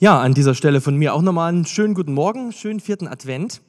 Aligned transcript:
Ja, 0.00 0.20
an 0.20 0.32
dieser 0.32 0.54
Stelle 0.54 0.80
von 0.80 0.94
mir 0.94 1.12
auch 1.12 1.22
nochmal 1.22 1.48
einen 1.48 1.66
schönen 1.66 1.94
guten 1.94 2.14
Morgen, 2.14 2.52
schönen 2.52 2.78
vierten 2.78 3.08
Advent. 3.08 3.62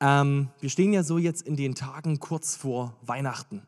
Ähm, 0.00 0.50
wir 0.60 0.68
stehen 0.68 0.92
ja 0.92 1.02
so 1.02 1.16
jetzt 1.16 1.40
in 1.48 1.56
den 1.56 1.74
Tagen 1.74 2.20
kurz 2.20 2.56
vor 2.56 2.94
Weihnachten. 3.06 3.62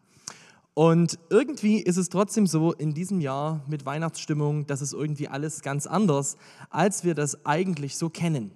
Und 0.74 1.18
irgendwie 1.30 1.78
ist 1.80 1.96
es 1.96 2.10
trotzdem 2.10 2.46
so 2.46 2.74
in 2.74 2.92
diesem 2.92 3.22
Jahr 3.22 3.64
mit 3.68 3.86
Weihnachtsstimmung, 3.86 4.66
dass 4.66 4.82
es 4.82 4.92
irgendwie 4.92 5.28
alles 5.28 5.62
ganz 5.62 5.86
anders, 5.86 6.36
als 6.68 7.04
wir 7.04 7.14
das 7.14 7.46
eigentlich 7.46 7.96
so 7.96 8.10
kennen. 8.10 8.50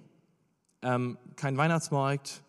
Ähm, 0.83 1.17
kein 1.35 1.57
Weihnachtsmarkt, 1.57 2.43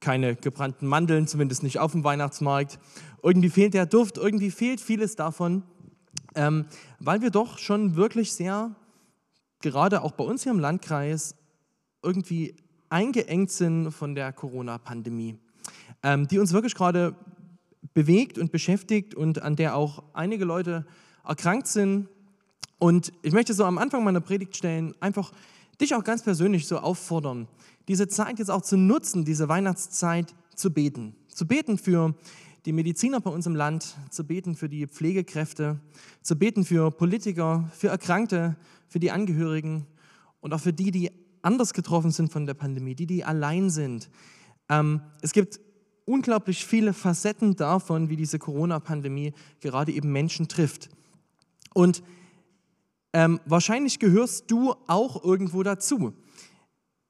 keine 0.00 0.34
gebrannten 0.34 0.88
Mandeln, 0.88 1.28
zumindest 1.28 1.62
nicht 1.62 1.78
auf 1.78 1.92
dem 1.92 2.02
Weihnachtsmarkt. 2.02 2.80
Irgendwie 3.22 3.50
fehlt 3.50 3.72
der 3.72 3.86
Duft, 3.86 4.18
irgendwie 4.18 4.50
fehlt 4.50 4.80
vieles 4.80 5.14
davon, 5.14 5.62
ähm, 6.34 6.64
weil 6.98 7.22
wir 7.22 7.30
doch 7.30 7.58
schon 7.58 7.94
wirklich 7.94 8.32
sehr 8.32 8.74
gerade 9.70 10.02
auch 10.02 10.12
bei 10.12 10.24
uns 10.24 10.42
hier 10.42 10.52
im 10.52 10.60
Landkreis 10.60 11.34
irgendwie 12.02 12.54
eingeengt 12.90 13.50
sind 13.50 13.90
von 13.92 14.14
der 14.14 14.32
Corona-Pandemie, 14.32 15.38
ähm, 16.02 16.28
die 16.28 16.38
uns 16.38 16.52
wirklich 16.52 16.74
gerade 16.74 17.16
bewegt 17.94 18.38
und 18.38 18.52
beschäftigt 18.52 19.14
und 19.14 19.42
an 19.42 19.56
der 19.56 19.74
auch 19.74 20.02
einige 20.12 20.44
Leute 20.44 20.86
erkrankt 21.24 21.66
sind. 21.66 22.08
Und 22.78 23.12
ich 23.22 23.32
möchte 23.32 23.54
so 23.54 23.64
am 23.64 23.78
Anfang 23.78 24.04
meiner 24.04 24.20
Predigt 24.20 24.54
stellen, 24.56 24.94
einfach 25.00 25.32
dich 25.80 25.94
auch 25.94 26.04
ganz 26.04 26.22
persönlich 26.22 26.66
so 26.66 26.78
auffordern, 26.78 27.48
diese 27.88 28.06
Zeit 28.06 28.38
jetzt 28.38 28.50
auch 28.50 28.62
zu 28.62 28.76
nutzen, 28.76 29.24
diese 29.24 29.48
Weihnachtszeit 29.48 30.34
zu 30.54 30.72
beten. 30.72 31.16
Zu 31.28 31.46
beten 31.46 31.78
für 31.78 32.14
die 32.66 32.72
Mediziner 32.72 33.20
bei 33.20 33.30
uns 33.30 33.46
im 33.46 33.54
Land, 33.54 33.96
zu 34.10 34.24
beten 34.24 34.54
für 34.54 34.68
die 34.68 34.86
Pflegekräfte, 34.86 35.80
zu 36.22 36.36
beten 36.36 36.64
für 36.64 36.90
Politiker, 36.90 37.70
für 37.72 37.88
Erkrankte, 37.88 38.56
für 38.88 39.00
die 39.00 39.10
Angehörigen 39.10 39.86
und 40.40 40.52
auch 40.52 40.60
für 40.60 40.72
die, 40.72 40.90
die 40.90 41.10
anders 41.42 41.74
getroffen 41.74 42.10
sind 42.10 42.32
von 42.32 42.46
der 42.46 42.54
Pandemie, 42.54 42.94
die, 42.94 43.06
die 43.06 43.24
allein 43.24 43.70
sind. 43.70 44.08
Ähm, 44.68 45.00
es 45.20 45.32
gibt 45.32 45.60
unglaublich 46.04 46.64
viele 46.64 46.92
Facetten 46.92 47.56
davon, 47.56 48.08
wie 48.08 48.16
diese 48.16 48.38
Corona-Pandemie 48.38 49.32
gerade 49.60 49.92
eben 49.92 50.12
Menschen 50.12 50.48
trifft. 50.48 50.88
Und 51.72 52.02
ähm, 53.12 53.40
wahrscheinlich 53.46 53.98
gehörst 53.98 54.50
du 54.50 54.74
auch 54.86 55.22
irgendwo 55.24 55.62
dazu. 55.62 56.14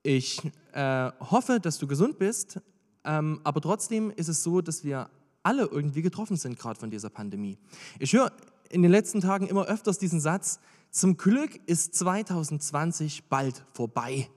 Ich 0.02 0.40
äh, 0.72 1.10
hoffe, 1.18 1.60
dass 1.60 1.78
du 1.78 1.86
gesund 1.86 2.18
bist, 2.18 2.60
ähm, 3.04 3.40
aber 3.44 3.60
trotzdem 3.60 4.10
ist 4.10 4.28
es 4.28 4.42
so, 4.42 4.60
dass 4.60 4.84
wir 4.84 5.08
alle 5.42 5.64
irgendwie 5.64 6.02
getroffen 6.02 6.36
sind, 6.36 6.58
gerade 6.58 6.78
von 6.78 6.90
dieser 6.90 7.10
Pandemie. 7.10 7.58
Ich 7.98 8.12
höre 8.12 8.32
in 8.70 8.82
den 8.82 8.90
letzten 8.90 9.20
Tagen 9.20 9.46
immer 9.46 9.66
öfters 9.66 9.98
diesen 9.98 10.20
Satz, 10.20 10.58
zum 10.94 11.16
Glück 11.16 11.60
ist 11.66 11.96
2020 11.96 13.24
bald 13.24 13.64
vorbei. 13.72 14.28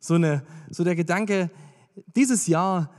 So, 0.00 0.14
eine, 0.14 0.42
so 0.70 0.84
der 0.84 0.96
Gedanke, 0.96 1.50
dieses 2.16 2.46
Jahr, 2.46 2.90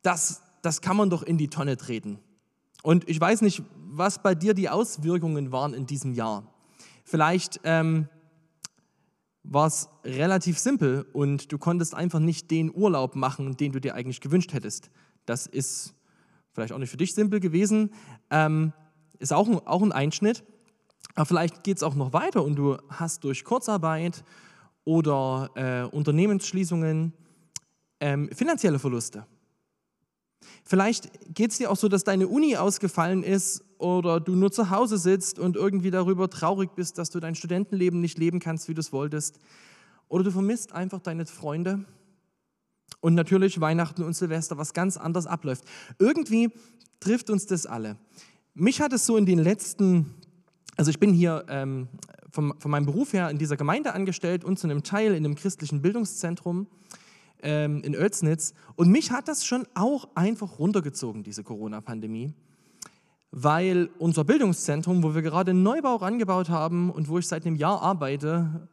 das, 0.00 0.40
das 0.62 0.80
kann 0.80 0.96
man 0.96 1.10
doch 1.10 1.22
in 1.22 1.36
die 1.36 1.48
Tonne 1.48 1.76
treten. 1.76 2.18
Und 2.82 3.06
ich 3.10 3.20
weiß 3.20 3.42
nicht, 3.42 3.62
was 3.76 4.22
bei 4.22 4.34
dir 4.34 4.54
die 4.54 4.70
Auswirkungen 4.70 5.52
waren 5.52 5.74
in 5.74 5.86
diesem 5.86 6.14
Jahr. 6.14 6.50
Vielleicht 7.04 7.60
ähm, 7.62 8.08
war 9.42 9.66
es 9.66 9.90
relativ 10.02 10.58
simpel 10.58 11.06
und 11.12 11.52
du 11.52 11.58
konntest 11.58 11.94
einfach 11.94 12.20
nicht 12.20 12.50
den 12.50 12.74
Urlaub 12.74 13.16
machen, 13.16 13.58
den 13.58 13.72
du 13.72 13.82
dir 13.82 13.94
eigentlich 13.94 14.22
gewünscht 14.22 14.54
hättest. 14.54 14.90
Das 15.26 15.46
ist 15.46 15.94
vielleicht 16.52 16.72
auch 16.72 16.78
nicht 16.78 16.90
für 16.90 16.96
dich 16.96 17.12
simpel 17.12 17.38
gewesen, 17.38 17.90
ähm, 18.30 18.72
ist 19.18 19.34
auch 19.34 19.46
ein, 19.46 19.58
auch 19.66 19.82
ein 19.82 19.92
Einschnitt. 19.92 20.42
Aber 21.14 21.26
vielleicht 21.26 21.62
geht 21.62 21.76
es 21.76 21.82
auch 21.82 21.94
noch 21.94 22.12
weiter 22.12 22.44
und 22.44 22.56
du 22.56 22.76
hast 22.88 23.24
durch 23.24 23.44
Kurzarbeit 23.44 24.24
oder 24.84 25.50
äh, 25.54 25.94
Unternehmensschließungen 25.94 27.12
ähm, 28.00 28.28
finanzielle 28.32 28.78
Verluste. 28.78 29.26
Vielleicht 30.64 31.10
geht 31.34 31.52
es 31.52 31.58
dir 31.58 31.70
auch 31.70 31.76
so, 31.76 31.88
dass 31.88 32.04
deine 32.04 32.28
Uni 32.28 32.56
ausgefallen 32.56 33.22
ist 33.22 33.64
oder 33.78 34.20
du 34.20 34.34
nur 34.34 34.50
zu 34.50 34.70
Hause 34.70 34.98
sitzt 34.98 35.38
und 35.38 35.56
irgendwie 35.56 35.90
darüber 35.90 36.28
traurig 36.28 36.70
bist, 36.74 36.98
dass 36.98 37.10
du 37.10 37.20
dein 37.20 37.34
Studentenleben 37.34 38.00
nicht 38.00 38.18
leben 38.18 38.40
kannst, 38.40 38.68
wie 38.68 38.74
du 38.74 38.80
es 38.80 38.92
wolltest. 38.92 39.38
Oder 40.08 40.24
du 40.24 40.30
vermisst 40.30 40.72
einfach 40.72 41.00
deine 41.00 41.26
Freunde 41.26 41.84
und 43.00 43.14
natürlich 43.14 43.60
Weihnachten 43.60 44.02
und 44.02 44.14
Silvester, 44.14 44.58
was 44.58 44.72
ganz 44.72 44.96
anders 44.96 45.26
abläuft. 45.26 45.64
Irgendwie 45.98 46.50
trifft 47.00 47.30
uns 47.30 47.46
das 47.46 47.66
alle. 47.66 47.96
Mich 48.54 48.80
hat 48.80 48.92
es 48.92 49.06
so 49.06 49.16
in 49.16 49.26
den 49.26 49.38
letzten, 49.38 50.14
also 50.76 50.90
ich 50.90 50.98
bin 50.98 51.12
hier 51.12 51.44
ähm, 51.48 51.88
vom, 52.30 52.54
von 52.58 52.70
meinem 52.70 52.86
Beruf 52.86 53.12
her 53.12 53.30
in 53.30 53.38
dieser 53.38 53.56
Gemeinde 53.56 53.94
angestellt 53.94 54.44
und 54.44 54.58
zu 54.58 54.66
einem 54.66 54.82
Teil 54.82 55.14
in 55.14 55.24
einem 55.24 55.34
christlichen 55.36 55.82
Bildungszentrum 55.82 56.66
ähm, 57.42 57.82
in 57.82 57.94
Oelsnitz. 57.94 58.54
Und 58.74 58.90
mich 58.90 59.10
hat 59.12 59.28
das 59.28 59.44
schon 59.46 59.66
auch 59.74 60.08
einfach 60.14 60.58
runtergezogen, 60.58 61.22
diese 61.22 61.44
Corona-Pandemie, 61.44 62.32
weil 63.30 63.90
unser 63.98 64.24
Bildungszentrum, 64.24 65.02
wo 65.02 65.14
wir 65.14 65.22
gerade 65.22 65.52
einen 65.52 65.62
Neubau 65.62 65.96
rangebaut 65.96 66.48
haben 66.48 66.90
und 66.90 67.08
wo 67.08 67.18
ich 67.18 67.28
seit 67.28 67.46
einem 67.46 67.56
Jahr 67.56 67.82
arbeite, 67.82 68.68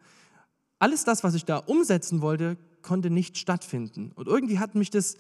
alles 0.80 1.04
das, 1.04 1.24
was 1.24 1.36
ich 1.36 1.46
da 1.46 1.58
umsetzen 1.58 2.22
wollte, 2.22 2.58
konnte 2.82 3.12
nicht 3.12 3.38
stattfinden. 3.38 4.12
Und 4.16 4.28
irgendwie 4.28 4.58
hat 4.58 4.74
mich 4.74 4.90
das, 4.90 5.18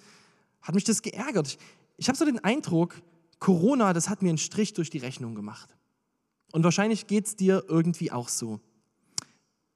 hat 0.61 0.73
mich 0.73 0.83
das 0.83 1.03
geärgert. 1.03 1.47
Ich, 1.47 1.57
ich 1.97 2.07
habe 2.07 2.17
so 2.17 2.25
den 2.25 2.43
Eindruck, 2.43 2.95
Corona, 3.39 3.93
das 3.93 4.09
hat 4.09 4.23
mir 4.23 4.29
einen 4.29 4.39
Strich 4.39 4.73
durch 4.73 4.89
die 4.89 4.97
Rechnung 4.97 5.35
gemacht. 5.35 5.75
Und 6.51 6.63
wahrscheinlich 6.63 7.07
geht 7.07 7.27
es 7.27 7.35
dir 7.35 7.63
irgendwie 7.67 8.11
auch 8.11 8.29
so. 8.29 8.59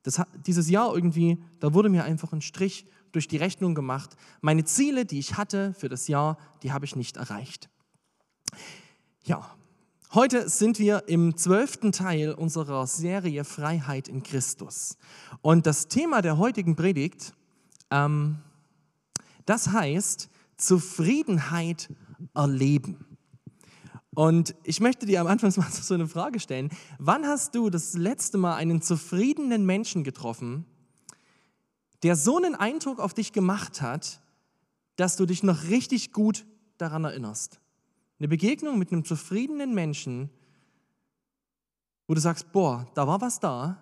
Das, 0.04 0.22
dieses 0.46 0.70
Jahr 0.70 0.94
irgendwie, 0.94 1.42
da 1.60 1.74
wurde 1.74 1.90
mir 1.90 2.04
einfach 2.04 2.32
ein 2.34 2.42
Strich 2.42 2.86
durch 3.12 3.28
die 3.28 3.38
Rechnung 3.38 3.76
gemacht. 3.76 4.16
Meine 4.42 4.66
Ziele, 4.66 5.06
die 5.06 5.20
ich 5.20 5.38
hatte 5.38 5.74
für 5.74 5.90
das 5.90 6.08
Jahr, 6.08 6.38
die 6.64 6.72
habe 6.72 6.86
ich 6.86 6.96
nicht 6.96 7.18
erreicht. 7.18 7.70
Ja, 9.24 9.56
heute 10.14 10.50
sind 10.50 10.78
wir 10.78 11.08
im 11.08 11.38
zwölften 11.38 11.92
Teil 11.92 12.34
unserer 12.34 12.86
Serie 12.86 13.44
Freiheit 13.46 14.08
in 14.08 14.22
Christus. 14.22 14.98
Und 15.42 15.66
das 15.66 15.88
Thema 15.88 16.22
der 16.22 16.38
heutigen 16.38 16.76
Predigt 16.76 17.34
ähm, 17.90 18.38
das 19.46 19.70
heißt 19.70 20.30
Zufriedenheit 20.58 21.94
erleben. 22.34 23.15
Und 24.16 24.56
ich 24.64 24.80
möchte 24.80 25.06
dir 25.06 25.22
am 25.22 25.28
Anfang 25.28 25.54
mal 25.58 25.70
so 25.70 25.94
eine 25.94 26.08
Frage 26.08 26.40
stellen. 26.40 26.70
Wann 26.98 27.28
hast 27.28 27.54
du 27.54 27.70
das 27.70 27.94
letzte 27.94 28.38
Mal 28.38 28.56
einen 28.56 28.82
zufriedenen 28.82 29.66
Menschen 29.66 30.04
getroffen, 30.04 30.66
der 32.02 32.16
so 32.16 32.38
einen 32.38 32.56
Eindruck 32.56 33.00
auf 33.00 33.14
dich 33.14 33.34
gemacht 33.34 33.82
hat, 33.82 34.22
dass 34.96 35.18
du 35.18 35.26
dich 35.26 35.44
noch 35.44 35.66
richtig 35.66 36.14
gut 36.14 36.46
daran 36.78 37.04
erinnerst? 37.04 37.60
Eine 38.18 38.30
Begegnung 38.30 38.80
mit 38.80 38.92
einem 38.92 39.04
zufriedenen 39.04 39.74
Menschen, 39.74 40.30
wo 42.08 42.14
du 42.14 42.22
sagst, 42.22 42.52
boah, 42.54 42.88
da 42.94 43.08
war 43.08 43.20
was 43.20 43.40
da, 43.40 43.82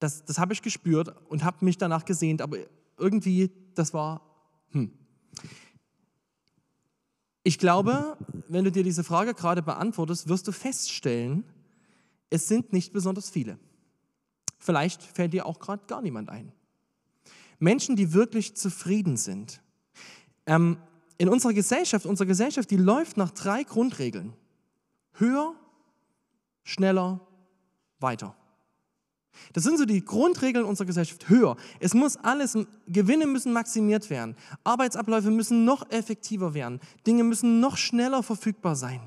das, 0.00 0.24
das 0.24 0.38
habe 0.38 0.52
ich 0.52 0.62
gespürt 0.62 1.14
und 1.28 1.44
habe 1.44 1.64
mich 1.64 1.78
danach 1.78 2.04
gesehnt, 2.04 2.42
aber 2.42 2.58
irgendwie, 2.98 3.50
das 3.74 3.94
war, 3.94 4.22
hm. 4.70 4.90
Ich 7.44 7.58
glaube, 7.58 8.16
wenn 8.48 8.64
du 8.64 8.72
dir 8.72 8.82
diese 8.82 9.04
Frage 9.04 9.34
gerade 9.34 9.62
beantwortest, 9.62 10.28
wirst 10.28 10.46
du 10.48 10.52
feststellen, 10.52 11.44
es 12.30 12.48
sind 12.48 12.72
nicht 12.72 12.92
besonders 12.92 13.30
viele. 13.30 13.58
Vielleicht 14.58 15.02
fällt 15.02 15.32
dir 15.32 15.46
auch 15.46 15.58
gerade 15.58 15.84
gar 15.86 16.02
niemand 16.02 16.28
ein. 16.28 16.52
Menschen, 17.58 17.96
die 17.96 18.12
wirklich 18.12 18.56
zufrieden 18.56 19.16
sind. 19.16 19.60
Ähm, 20.46 20.78
in 21.18 21.28
unserer 21.28 21.54
Gesellschaft, 21.54 22.04
unsere 22.04 22.26
Gesellschaft, 22.26 22.70
die 22.70 22.76
läuft 22.76 23.16
nach 23.16 23.30
drei 23.30 23.62
Grundregeln. 23.62 24.34
Höher, 25.14 25.54
schneller, 26.64 27.20
weiter. 28.00 28.36
Das 29.52 29.64
sind 29.64 29.78
so 29.78 29.84
die 29.84 30.04
Grundregeln 30.04 30.64
unserer 30.64 30.86
Gesellschaft. 30.86 31.28
Höher. 31.28 31.56
Es 31.80 31.94
muss 31.94 32.16
alles, 32.16 32.56
Gewinne 32.88 33.26
müssen 33.26 33.52
maximiert 33.52 34.10
werden. 34.10 34.36
Arbeitsabläufe 34.64 35.30
müssen 35.30 35.64
noch 35.64 35.90
effektiver 35.90 36.54
werden. 36.54 36.80
Dinge 37.06 37.24
müssen 37.24 37.60
noch 37.60 37.76
schneller 37.76 38.22
verfügbar 38.22 38.76
sein. 38.76 39.00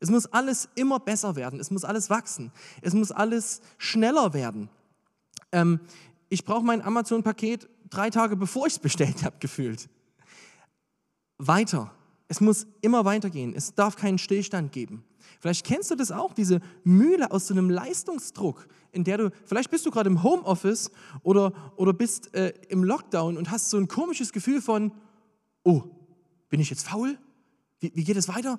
Es 0.00 0.10
muss 0.10 0.26
alles 0.26 0.68
immer 0.74 0.98
besser 0.98 1.36
werden. 1.36 1.60
Es 1.60 1.70
muss 1.70 1.84
alles 1.84 2.08
wachsen. 2.08 2.52
Es 2.80 2.94
muss 2.94 3.12
alles 3.12 3.60
schneller 3.78 4.32
werden. 4.32 4.68
Ähm, 5.52 5.80
ich 6.28 6.44
brauche 6.44 6.64
mein 6.64 6.82
Amazon-Paket 6.82 7.68
drei 7.90 8.08
Tage 8.10 8.36
bevor 8.36 8.66
ich 8.66 8.74
es 8.74 8.78
bestellt 8.78 9.24
habe, 9.24 9.36
gefühlt. 9.40 9.88
Weiter. 11.38 11.92
Es 12.28 12.40
muss 12.40 12.66
immer 12.80 13.04
weitergehen. 13.04 13.54
Es 13.54 13.74
darf 13.74 13.96
keinen 13.96 14.18
Stillstand 14.18 14.72
geben. 14.72 15.04
Vielleicht 15.40 15.66
kennst 15.66 15.90
du 15.90 15.96
das 15.96 16.12
auch, 16.12 16.32
diese 16.32 16.60
Mühle 16.84 17.30
aus 17.30 17.46
so 17.46 17.54
einem 17.54 17.70
Leistungsdruck, 17.70 18.68
in 18.92 19.04
der 19.04 19.18
du, 19.18 19.30
vielleicht 19.44 19.70
bist 19.70 19.86
du 19.86 19.90
gerade 19.90 20.08
im 20.08 20.22
Homeoffice 20.22 20.90
oder, 21.22 21.52
oder 21.76 21.92
bist 21.92 22.34
äh, 22.34 22.52
im 22.68 22.84
Lockdown 22.84 23.36
und 23.36 23.50
hast 23.50 23.70
so 23.70 23.76
ein 23.76 23.88
komisches 23.88 24.32
Gefühl 24.32 24.60
von, 24.60 24.92
oh, 25.62 25.82
bin 26.48 26.60
ich 26.60 26.70
jetzt 26.70 26.86
faul? 26.86 27.18
Wie, 27.80 27.92
wie 27.94 28.04
geht 28.04 28.16
es 28.16 28.28
weiter? 28.28 28.58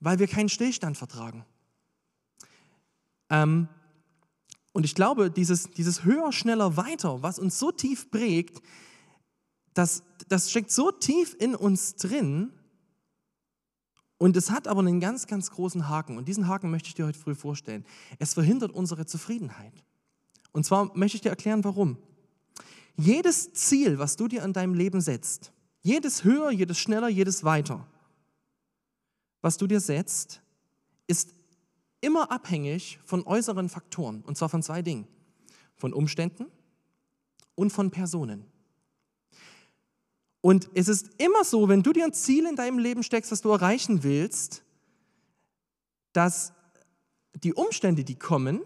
Weil 0.00 0.18
wir 0.18 0.26
keinen 0.26 0.48
Stillstand 0.48 0.96
vertragen. 0.96 1.44
Ähm, 3.30 3.68
Und 4.72 4.84
ich 4.84 4.94
glaube, 4.94 5.30
dieses, 5.30 5.70
dieses 5.70 6.04
höher, 6.04 6.32
schneller, 6.32 6.76
weiter, 6.76 7.22
was 7.22 7.38
uns 7.38 7.58
so 7.58 7.72
tief 7.72 8.10
prägt, 8.10 8.62
das, 9.74 10.02
das 10.28 10.50
steckt 10.50 10.70
so 10.70 10.90
tief 10.90 11.36
in 11.38 11.54
uns 11.54 11.94
drin 11.96 12.52
und 14.22 14.36
es 14.36 14.52
hat 14.52 14.68
aber 14.68 14.78
einen 14.78 15.00
ganz, 15.00 15.26
ganz 15.26 15.50
großen 15.50 15.88
Haken. 15.88 16.16
Und 16.16 16.28
diesen 16.28 16.46
Haken 16.46 16.70
möchte 16.70 16.86
ich 16.86 16.94
dir 16.94 17.06
heute 17.06 17.18
früh 17.18 17.34
vorstellen. 17.34 17.84
Es 18.20 18.34
verhindert 18.34 18.70
unsere 18.70 19.04
Zufriedenheit. 19.04 19.72
Und 20.52 20.64
zwar 20.64 20.96
möchte 20.96 21.16
ich 21.16 21.22
dir 21.22 21.30
erklären, 21.30 21.64
warum. 21.64 21.98
Jedes 22.96 23.52
Ziel, 23.52 23.98
was 23.98 24.14
du 24.14 24.28
dir 24.28 24.44
an 24.44 24.52
deinem 24.52 24.74
Leben 24.74 25.00
setzt, 25.00 25.52
jedes 25.80 26.22
höher, 26.22 26.52
jedes 26.52 26.78
schneller, 26.78 27.08
jedes 27.08 27.42
weiter, 27.42 27.84
was 29.40 29.56
du 29.56 29.66
dir 29.66 29.80
setzt, 29.80 30.40
ist 31.08 31.34
immer 32.00 32.30
abhängig 32.30 33.00
von 33.04 33.26
äußeren 33.26 33.68
Faktoren. 33.68 34.22
Und 34.22 34.38
zwar 34.38 34.48
von 34.48 34.62
zwei 34.62 34.82
Dingen. 34.82 35.08
Von 35.74 35.92
Umständen 35.92 36.46
und 37.56 37.72
von 37.72 37.90
Personen. 37.90 38.44
Und 40.42 40.68
es 40.74 40.88
ist 40.88 41.08
immer 41.18 41.44
so, 41.44 41.68
wenn 41.68 41.82
du 41.82 41.92
dir 41.92 42.04
ein 42.04 42.12
Ziel 42.12 42.46
in 42.46 42.56
deinem 42.56 42.78
Leben 42.78 43.02
steckst, 43.02 43.32
das 43.32 43.40
du 43.40 43.50
erreichen 43.50 44.02
willst, 44.02 44.62
dass 46.12 46.52
die 47.42 47.54
Umstände, 47.54 48.04
die 48.04 48.16
kommen, 48.16 48.60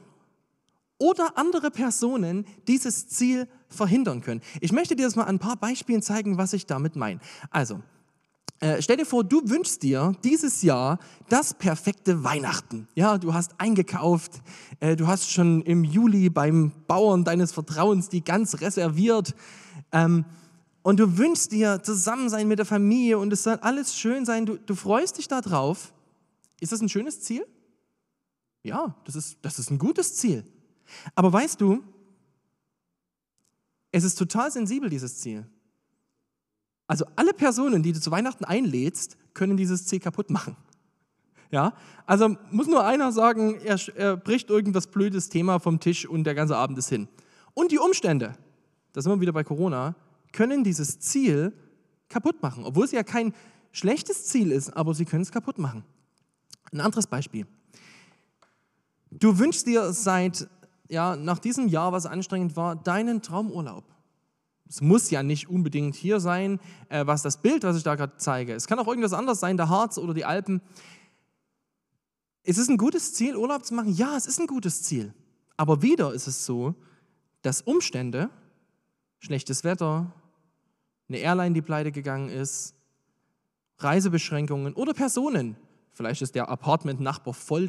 oder 0.98 1.36
andere 1.36 1.70
Personen 1.70 2.46
dieses 2.66 3.06
Ziel 3.08 3.46
verhindern 3.68 4.22
können. 4.22 4.40
Ich 4.60 4.72
möchte 4.72 4.96
dir 4.96 5.04
das 5.04 5.14
mal 5.14 5.24
an 5.24 5.36
ein 5.36 5.38
paar 5.38 5.56
Beispielen 5.56 6.00
zeigen, 6.00 6.38
was 6.38 6.54
ich 6.54 6.64
damit 6.64 6.96
meine. 6.96 7.20
Also, 7.50 7.82
äh, 8.60 8.80
stell 8.80 8.96
dir 8.96 9.04
vor, 9.04 9.22
du 9.22 9.42
wünschst 9.44 9.82
dir 9.82 10.14
dieses 10.24 10.62
Jahr 10.62 10.98
das 11.28 11.52
perfekte 11.52 12.24
Weihnachten. 12.24 12.88
Ja, 12.94 13.18
du 13.18 13.34
hast 13.34 13.60
eingekauft, 13.60 14.40
äh, 14.80 14.96
du 14.96 15.06
hast 15.06 15.30
schon 15.30 15.60
im 15.62 15.84
Juli 15.84 16.30
beim 16.30 16.72
Bauern 16.86 17.24
deines 17.24 17.52
Vertrauens 17.52 18.08
die 18.08 18.24
Gans 18.24 18.62
reserviert. 18.62 19.34
Ähm, 19.92 20.24
und 20.86 21.00
du 21.00 21.18
wünschst 21.18 21.50
dir 21.50 21.82
zusammen 21.82 22.28
sein 22.28 22.46
mit 22.46 22.60
der 22.60 22.64
Familie 22.64 23.18
und 23.18 23.32
es 23.32 23.42
soll 23.42 23.56
alles 23.56 23.98
schön 23.98 24.24
sein. 24.24 24.46
Du, 24.46 24.56
du 24.56 24.76
freust 24.76 25.18
dich 25.18 25.26
darauf. 25.26 25.92
Ist 26.60 26.70
das 26.70 26.80
ein 26.80 26.88
schönes 26.88 27.22
Ziel? 27.22 27.44
Ja, 28.62 28.94
das 29.04 29.16
ist, 29.16 29.36
das 29.42 29.58
ist 29.58 29.72
ein 29.72 29.78
gutes 29.78 30.14
Ziel. 30.14 30.44
Aber 31.16 31.32
weißt 31.32 31.60
du, 31.60 31.82
es 33.90 34.04
ist 34.04 34.14
total 34.14 34.52
sensibel, 34.52 34.88
dieses 34.88 35.18
Ziel. 35.18 35.44
Also 36.86 37.04
alle 37.16 37.34
Personen, 37.34 37.82
die 37.82 37.90
du 37.90 38.00
zu 38.00 38.12
Weihnachten 38.12 38.44
einlädst, 38.44 39.16
können 39.34 39.56
dieses 39.56 39.88
Ziel 39.88 39.98
kaputt 39.98 40.30
machen. 40.30 40.56
Ja, 41.50 41.72
also 42.06 42.36
muss 42.52 42.68
nur 42.68 42.84
einer 42.84 43.10
sagen, 43.10 43.56
er, 43.56 43.80
er 43.96 44.16
bricht 44.16 44.50
irgendwas 44.50 44.86
blödes 44.86 45.30
Thema 45.30 45.58
vom 45.58 45.80
Tisch 45.80 46.06
und 46.06 46.22
der 46.22 46.36
ganze 46.36 46.56
Abend 46.56 46.78
ist 46.78 46.90
hin. 46.90 47.08
Und 47.54 47.72
die 47.72 47.78
Umstände, 47.80 48.38
da 48.92 49.02
sind 49.02 49.10
wir 49.10 49.20
wieder 49.20 49.32
bei 49.32 49.42
Corona, 49.42 49.96
können 50.36 50.62
dieses 50.62 51.00
Ziel 51.00 51.52
kaputt 52.08 52.42
machen, 52.42 52.64
obwohl 52.64 52.84
es 52.84 52.92
ja 52.92 53.02
kein 53.02 53.32
schlechtes 53.72 54.26
Ziel 54.26 54.52
ist, 54.52 54.70
aber 54.76 54.94
sie 54.94 55.04
können 55.04 55.22
es 55.22 55.32
kaputt 55.32 55.58
machen. 55.58 55.82
Ein 56.72 56.80
anderes 56.80 57.06
Beispiel. 57.06 57.46
Du 59.10 59.38
wünschst 59.38 59.66
dir 59.66 59.92
seit, 59.92 60.48
ja, 60.88 61.16
nach 61.16 61.38
diesem 61.38 61.68
Jahr, 61.68 61.92
was 61.92 62.06
anstrengend 62.06 62.54
war, 62.56 62.76
deinen 62.76 63.22
Traumurlaub. 63.22 63.84
Es 64.68 64.80
muss 64.80 65.10
ja 65.10 65.22
nicht 65.22 65.48
unbedingt 65.48 65.94
hier 65.94 66.20
sein, 66.20 66.60
äh, 66.88 67.06
was 67.06 67.22
das 67.22 67.40
Bild, 67.40 67.62
was 67.62 67.76
ich 67.76 67.84
da 67.84 67.94
gerade 67.94 68.16
zeige. 68.16 68.52
Es 68.52 68.66
kann 68.66 68.78
auch 68.78 68.88
irgendwas 68.88 69.12
anderes 69.12 69.40
sein, 69.40 69.56
der 69.56 69.68
Harz 69.68 69.96
oder 69.96 70.12
die 70.12 70.24
Alpen. 70.24 70.60
Ist 72.42 72.58
es 72.58 72.68
ein 72.68 72.76
gutes 72.76 73.14
Ziel, 73.14 73.36
Urlaub 73.36 73.64
zu 73.64 73.74
machen? 73.74 73.94
Ja, 73.94 74.16
es 74.16 74.26
ist 74.26 74.40
ein 74.40 74.46
gutes 74.46 74.82
Ziel. 74.82 75.14
Aber 75.56 75.82
wieder 75.82 76.12
ist 76.12 76.26
es 76.26 76.44
so, 76.44 76.74
dass 77.42 77.62
Umstände, 77.62 78.28
schlechtes 79.20 79.64
Wetter, 79.64 80.12
eine 81.08 81.18
Airline, 81.18 81.54
die 81.54 81.62
pleite 81.62 81.92
gegangen 81.92 82.28
ist, 82.28 82.74
Reisebeschränkungen 83.78 84.74
oder 84.74 84.94
Personen. 84.94 85.56
Vielleicht 85.92 86.22
ist 86.22 86.34
der 86.34 86.48
Apartment-Nachbar 86.48 87.34
voll, 87.34 87.68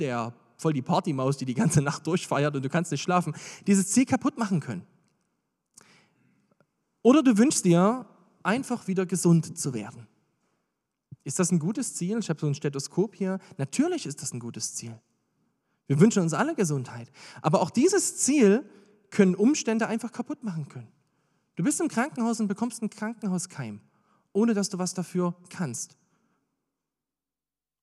voll 0.57 0.73
die 0.73 0.81
Partymaus, 0.81 1.37
die 1.37 1.45
die 1.45 1.53
ganze 1.53 1.81
Nacht 1.81 2.07
durchfeiert 2.07 2.55
und 2.55 2.63
du 2.63 2.69
kannst 2.69 2.91
nicht 2.91 3.01
schlafen, 3.01 3.35
dieses 3.67 3.89
Ziel 3.89 4.05
kaputt 4.05 4.37
machen 4.37 4.59
können. 4.59 4.85
Oder 7.01 7.23
du 7.23 7.37
wünschst 7.37 7.63
dir, 7.63 8.05
einfach 8.43 8.87
wieder 8.87 9.05
gesund 9.05 9.57
zu 9.57 9.73
werden. 9.73 10.07
Ist 11.23 11.39
das 11.39 11.51
ein 11.51 11.59
gutes 11.59 11.95
Ziel? 11.95 12.19
Ich 12.19 12.29
habe 12.29 12.39
so 12.39 12.47
ein 12.47 12.55
Stethoskop 12.55 13.15
hier. 13.15 13.39
Natürlich 13.57 14.05
ist 14.05 14.21
das 14.21 14.33
ein 14.33 14.39
gutes 14.39 14.75
Ziel. 14.75 14.97
Wir 15.87 15.99
wünschen 15.99 16.21
uns 16.21 16.33
alle 16.33 16.55
Gesundheit. 16.55 17.11
Aber 17.41 17.61
auch 17.61 17.69
dieses 17.69 18.17
Ziel 18.17 18.63
können 19.09 19.35
Umstände 19.35 19.87
einfach 19.87 20.11
kaputt 20.11 20.43
machen 20.43 20.69
können. 20.69 20.87
Du 21.57 21.63
bist 21.63 21.81
im 21.81 21.89
Krankenhaus 21.89 22.39
und 22.39 22.48
bekommst 22.48 22.81
einen 22.81 22.89
Krankenhauskeim, 22.89 23.81
ohne 24.31 24.54
dass 24.54 24.69
du 24.69 24.77
was 24.77 24.94
dafür 24.94 25.36
kannst. 25.50 25.98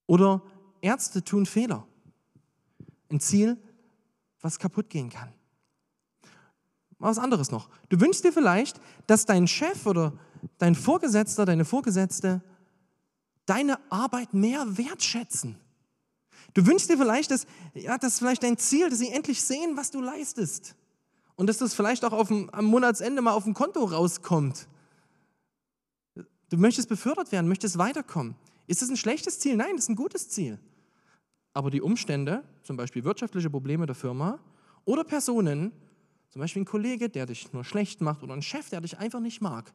Oder 0.07 0.41
Ärzte 0.81 1.23
tun 1.23 1.45
Fehler. 1.45 1.87
Ein 3.11 3.21
Ziel, 3.21 3.59
was 4.41 4.59
kaputt 4.59 4.89
gehen 4.89 5.11
kann 5.11 5.35
was 7.05 7.19
anderes 7.19 7.51
noch. 7.51 7.69
Du 7.91 8.01
wünschst 8.01 8.25
dir 8.25 8.33
vielleicht, 8.33 8.81
dass 9.07 9.27
dein 9.27 9.47
Chef 9.47 9.87
oder 9.87 10.13
dein 10.59 10.75
Vorgesetzter, 10.75 11.45
deine 11.45 11.65
Vorgesetzte 11.65 12.43
deine 13.47 13.79
Arbeit 13.91 14.33
mehr 14.33 14.79
wertschätzen. 14.79 15.59
Du 16.55 16.67
wünschst 16.67 16.89
dir 16.89 16.97
vielleicht, 16.97 17.31
dass, 17.31 17.47
ja, 17.75 17.99
das 17.99 18.15
ist 18.15 18.19
vielleicht 18.21 18.43
dein 18.43 18.57
Ziel, 18.57 18.89
dass 18.89 19.01
sie 19.01 19.11
endlich 19.11 19.43
sehen, 19.43 19.77
was 19.77 19.91
du 19.91 20.01
leistest. 20.01 20.75
Und 21.37 21.49
dass 21.49 21.59
das 21.59 21.75
vielleicht 21.75 22.05
auch 22.05 22.27
dem, 22.29 22.49
am 22.51 22.67
Monatsende 22.67 23.21
mal 23.23 23.33
auf 23.33 23.45
dem 23.45 23.55
Konto 23.55 23.85
rauskommt. 23.85 24.69
Du 26.15 26.57
möchtest 26.57 26.89
befördert 26.89 27.33
werden, 27.33 27.49
möchtest 27.49 27.79
weiterkommen. 27.79 28.37
Ist 28.67 28.83
das 28.83 28.89
ein 28.89 28.97
schlechtes 28.97 29.41
Ziel? 29.41 29.57
Nein, 29.57 29.73
das 29.73 29.85
ist 29.85 29.89
ein 29.91 29.97
gutes 29.97 30.29
Ziel. 30.29 30.59
Aber 31.53 31.71
die 31.71 31.83
Umstände, 31.83 32.45
zum 32.63 32.77
Beispiel 32.77 33.05
wirtschaftliche 33.05 33.51
Probleme 33.51 33.87
der 33.87 33.95
Firma 33.95 34.39
oder 34.85 35.05
Personen, 35.05 35.73
zum 36.31 36.41
Beispiel 36.41 36.63
ein 36.63 36.67
Kollege, 36.67 37.09
der 37.09 37.27
dich 37.27 37.53
nur 37.53 37.65
schlecht 37.65 38.01
macht 38.01 38.23
oder 38.23 38.35
ein 38.35 38.43
Chef, 38.43 38.69
der 38.71 38.81
dich 38.81 38.99
einfach 38.99 39.21
nicht 39.21 39.41
mag, 39.41 39.73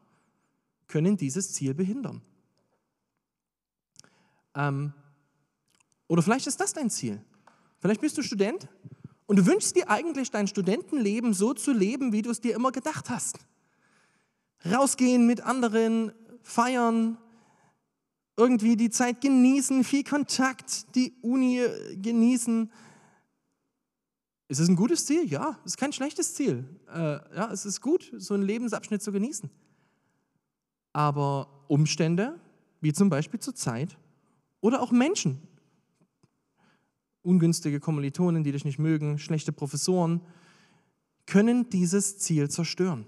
können 0.87 1.17
dieses 1.17 1.53
Ziel 1.53 1.73
behindern. 1.73 2.21
Ähm, 4.55 4.93
oder 6.07 6.21
vielleicht 6.21 6.47
ist 6.47 6.59
das 6.59 6.73
dein 6.73 6.89
Ziel. 6.89 7.23
Vielleicht 7.79 8.01
bist 8.01 8.17
du 8.17 8.23
Student 8.23 8.67
und 9.29 9.35
du 9.35 9.45
wünschst 9.45 9.75
dir 9.75 9.91
eigentlich 9.91 10.31
dein 10.31 10.47
Studentenleben 10.47 11.35
so 11.35 11.53
zu 11.53 11.71
leben, 11.71 12.11
wie 12.11 12.23
du 12.23 12.31
es 12.31 12.41
dir 12.41 12.55
immer 12.55 12.71
gedacht 12.71 13.11
hast. 13.11 13.37
Rausgehen 14.65 15.27
mit 15.27 15.41
anderen, 15.41 16.11
feiern, 16.41 17.19
irgendwie 18.37 18.75
die 18.75 18.89
Zeit 18.89 19.21
genießen, 19.21 19.83
viel 19.83 20.03
Kontakt, 20.03 20.95
die 20.95 21.13
Uni 21.21 21.61
genießen, 22.01 22.71
ist 24.47 24.57
es 24.57 24.67
ein 24.67 24.75
gutes 24.75 25.05
Ziel? 25.05 25.27
Ja, 25.27 25.59
es 25.63 25.73
ist 25.73 25.77
kein 25.77 25.93
schlechtes 25.93 26.33
Ziel. 26.33 26.65
Äh, 26.91 27.19
ja, 27.35 27.51
es 27.51 27.67
ist 27.67 27.81
gut, 27.81 28.11
so 28.17 28.33
einen 28.33 28.41
Lebensabschnitt 28.41 29.03
zu 29.03 29.11
genießen. 29.11 29.47
Aber 30.91 31.65
Umstände, 31.67 32.39
wie 32.81 32.93
zum 32.93 33.11
Beispiel 33.11 33.39
zur 33.39 33.53
Zeit, 33.53 33.95
oder 34.59 34.81
auch 34.81 34.89
Menschen, 34.89 35.39
ungünstige 37.21 37.79
Kommilitonen, 37.79 38.43
die 38.43 38.51
dich 38.51 38.65
nicht 38.65 38.79
mögen, 38.79 39.19
schlechte 39.19 39.51
Professoren, 39.51 40.21
können 41.25 41.69
dieses 41.69 42.17
Ziel 42.17 42.49
zerstören. 42.49 43.05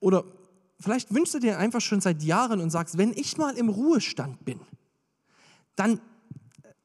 Oder 0.00 0.24
vielleicht 0.80 1.14
wünschst 1.14 1.34
du 1.34 1.38
dir 1.38 1.58
einfach 1.58 1.80
schon 1.80 2.00
seit 2.00 2.22
Jahren 2.22 2.60
und 2.60 2.70
sagst, 2.70 2.98
wenn 2.98 3.12
ich 3.12 3.36
mal 3.36 3.56
im 3.56 3.68
Ruhestand 3.68 4.44
bin, 4.44 4.60
dann 5.76 6.00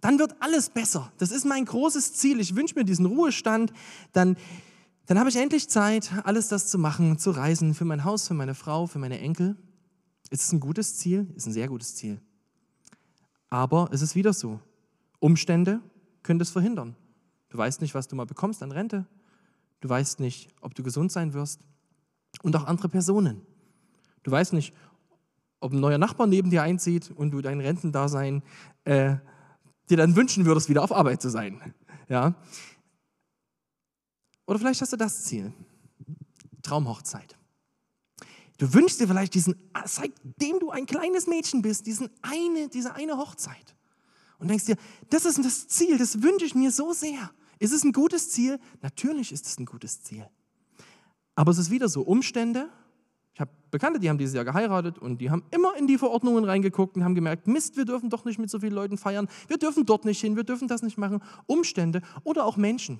dann 0.01 0.17
wird 0.17 0.35
alles 0.39 0.69
besser. 0.69 1.13
Das 1.19 1.31
ist 1.31 1.45
mein 1.45 1.63
großes 1.63 2.13
Ziel. 2.13 2.39
Ich 2.39 2.55
wünsche 2.55 2.75
mir 2.75 2.83
diesen 2.83 3.05
Ruhestand. 3.05 3.71
Dann, 4.13 4.35
dann 5.05 5.19
habe 5.19 5.29
ich 5.29 5.35
endlich 5.35 5.69
Zeit, 5.69 6.11
alles 6.23 6.47
das 6.47 6.67
zu 6.67 6.79
machen, 6.79 7.19
zu 7.19 7.31
reisen 7.31 7.75
für 7.75 7.85
mein 7.85 8.03
Haus, 8.03 8.27
für 8.27 8.33
meine 8.33 8.55
Frau, 8.55 8.87
für 8.87 8.97
meine 8.97 9.19
Enkel. 9.19 9.55
Ist 10.31 10.41
es 10.41 10.51
ein 10.51 10.59
gutes 10.59 10.97
Ziel? 10.97 11.31
Ist 11.35 11.45
ein 11.45 11.53
sehr 11.53 11.67
gutes 11.67 11.95
Ziel. 11.95 12.19
Aber 13.49 13.89
es 13.91 14.01
ist 14.01 14.15
wieder 14.15 14.33
so. 14.33 14.59
Umstände 15.21 15.81
können 16.23 16.39
das 16.39 16.49
verhindern. 16.49 16.95
Du 17.49 17.57
weißt 17.57 17.79
nicht, 17.81 17.93
was 17.93 18.07
du 18.07 18.15
mal 18.15 18.25
bekommst 18.25 18.63
an 18.63 18.71
Rente. 18.71 19.05
Du 19.79 19.87
weißt 19.87 20.19
nicht, 20.19 20.49
ob 20.61 20.73
du 20.75 20.83
gesund 20.83 21.11
sein 21.11 21.33
wirst. 21.33 21.61
Und 22.41 22.55
auch 22.55 22.65
andere 22.65 22.89
Personen. 22.89 23.41
Du 24.23 24.31
weißt 24.31 24.53
nicht, 24.53 24.73
ob 25.59 25.73
ein 25.73 25.79
neuer 25.79 25.97
Nachbar 25.97 26.27
neben 26.27 26.49
dir 26.49 26.63
einzieht 26.63 27.11
und 27.11 27.31
du 27.31 27.41
dein 27.41 27.59
Rentendasein 27.59 28.41
äh, 28.83 29.15
dir 29.89 29.97
dann 29.97 30.15
wünschen 30.15 30.45
würdest, 30.45 30.69
wieder 30.69 30.83
auf 30.83 30.91
Arbeit 30.91 31.21
zu 31.21 31.29
sein. 31.29 31.73
Ja? 32.09 32.35
Oder 34.47 34.59
vielleicht 34.59 34.81
hast 34.81 34.93
du 34.93 34.97
das 34.97 35.23
Ziel, 35.23 35.53
Traumhochzeit. 36.63 37.37
Du 38.57 38.73
wünschst 38.73 38.99
dir 38.99 39.07
vielleicht 39.07 39.33
diesen, 39.33 39.55
seitdem 39.85 40.59
du 40.59 40.71
ein 40.71 40.85
kleines 40.85 41.27
Mädchen 41.27 41.61
bist, 41.61 41.85
diesen 41.85 42.09
eine, 42.21 42.69
diese 42.69 42.93
eine 42.95 43.17
Hochzeit. 43.17 43.75
Und 44.41 44.47
denkst 44.47 44.65
dir, 44.65 44.75
das 45.11 45.25
ist 45.25 45.37
das 45.45 45.67
Ziel, 45.67 45.99
das 45.99 46.23
wünsche 46.23 46.45
ich 46.45 46.55
mir 46.55 46.71
so 46.71 46.93
sehr. 46.93 47.31
Ist 47.59 47.73
es 47.73 47.83
ein 47.83 47.91
gutes 47.91 48.31
Ziel? 48.31 48.59
Natürlich 48.81 49.31
ist 49.31 49.45
es 49.45 49.59
ein 49.59 49.65
gutes 49.65 50.01
Ziel. 50.01 50.27
Aber 51.35 51.51
es 51.51 51.59
ist 51.59 51.69
wieder 51.69 51.87
so, 51.87 52.01
Umstände. 52.01 52.67
Ich 53.35 53.39
habe 53.39 53.51
Bekannte, 53.69 53.99
die 53.99 54.09
haben 54.09 54.17
dieses 54.17 54.33
Jahr 54.33 54.43
geheiratet 54.43 54.97
und 54.97 55.21
die 55.21 55.29
haben 55.29 55.43
immer 55.51 55.77
in 55.77 55.85
die 55.85 55.99
Verordnungen 55.99 56.43
reingeguckt 56.43 56.97
und 56.97 57.03
haben 57.03 57.13
gemerkt, 57.13 57.45
Mist, 57.45 57.77
wir 57.77 57.85
dürfen 57.85 58.09
doch 58.09 58.25
nicht 58.25 58.39
mit 58.39 58.49
so 58.49 58.59
vielen 58.59 58.73
Leuten 58.73 58.97
feiern, 58.97 59.27
wir 59.47 59.57
dürfen 59.57 59.85
dort 59.85 60.05
nicht 60.05 60.19
hin, 60.19 60.35
wir 60.35 60.43
dürfen 60.43 60.67
das 60.67 60.81
nicht 60.81 60.97
machen. 60.97 61.21
Umstände 61.45 62.01
oder 62.23 62.45
auch 62.45 62.57
Menschen 62.57 62.99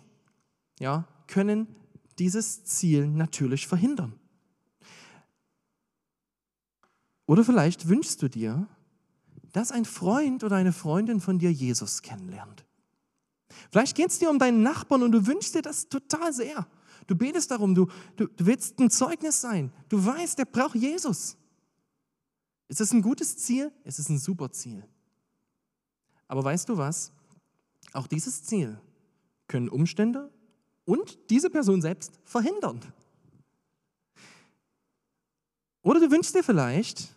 ja, 0.80 1.08
können 1.26 1.76
dieses 2.20 2.64
Ziel 2.66 3.08
natürlich 3.08 3.68
verhindern. 3.68 4.14
Oder 7.26 7.44
vielleicht 7.44 7.90
wünschst 7.90 8.22
du 8.22 8.30
dir, 8.30 8.68
dass 9.52 9.72
ein 9.72 9.86
Freund 9.86 10.44
oder 10.44 10.56
eine 10.56 10.74
Freundin 10.74 11.20
von 11.20 11.40
dir 11.40 11.52
Jesus 11.52 12.02
kennenlernt. 12.02 12.66
Vielleicht 13.72 13.96
geht 13.96 14.10
es 14.10 14.20
dir 14.20 14.30
um 14.30 14.40
deinen 14.40 14.64
Nachbarn 14.64 15.04
und 15.04 15.12
du 15.12 15.28
wünschst 15.28 15.56
dir 15.56 15.62
das 15.62 15.90
total 15.90 16.34
sehr. 16.34 16.68
Du 17.08 17.16
betest 17.16 17.52
darum, 17.52 17.76
du, 17.76 17.88
du, 18.16 18.28
du 18.28 18.46
willst 18.46 18.80
ein 18.80 18.90
Zeugnis 18.90 19.42
sein. 19.42 19.72
Du 19.90 20.04
weißt, 20.04 20.38
der 20.38 20.46
braucht 20.46 20.76
Jesus. 20.76 21.38
Ist 22.68 22.80
es 22.80 22.94
ein 22.94 23.02
gutes 23.02 23.38
Ziel? 23.38 23.72
Es 23.84 24.00
ist 24.00 24.10
ein 24.10 24.18
super 24.18 24.52
Ziel. 24.52 24.84
Aber 26.28 26.44
weißt 26.44 26.70
du 26.70 26.78
was? 26.78 27.12
Auch 27.92 28.08
dieses 28.08 28.44
Ziel 28.44 28.80
können 29.48 29.68
Umstände 29.68 30.32
und 30.86 31.20
diese 31.30 31.50
Person 31.50 31.82
selbst 31.82 32.20
verhindern. 32.24 32.80
Oder 35.82 36.00
du 36.00 36.12
wünschst 36.12 36.36
dir 36.36 36.44
vielleicht, 36.44 37.14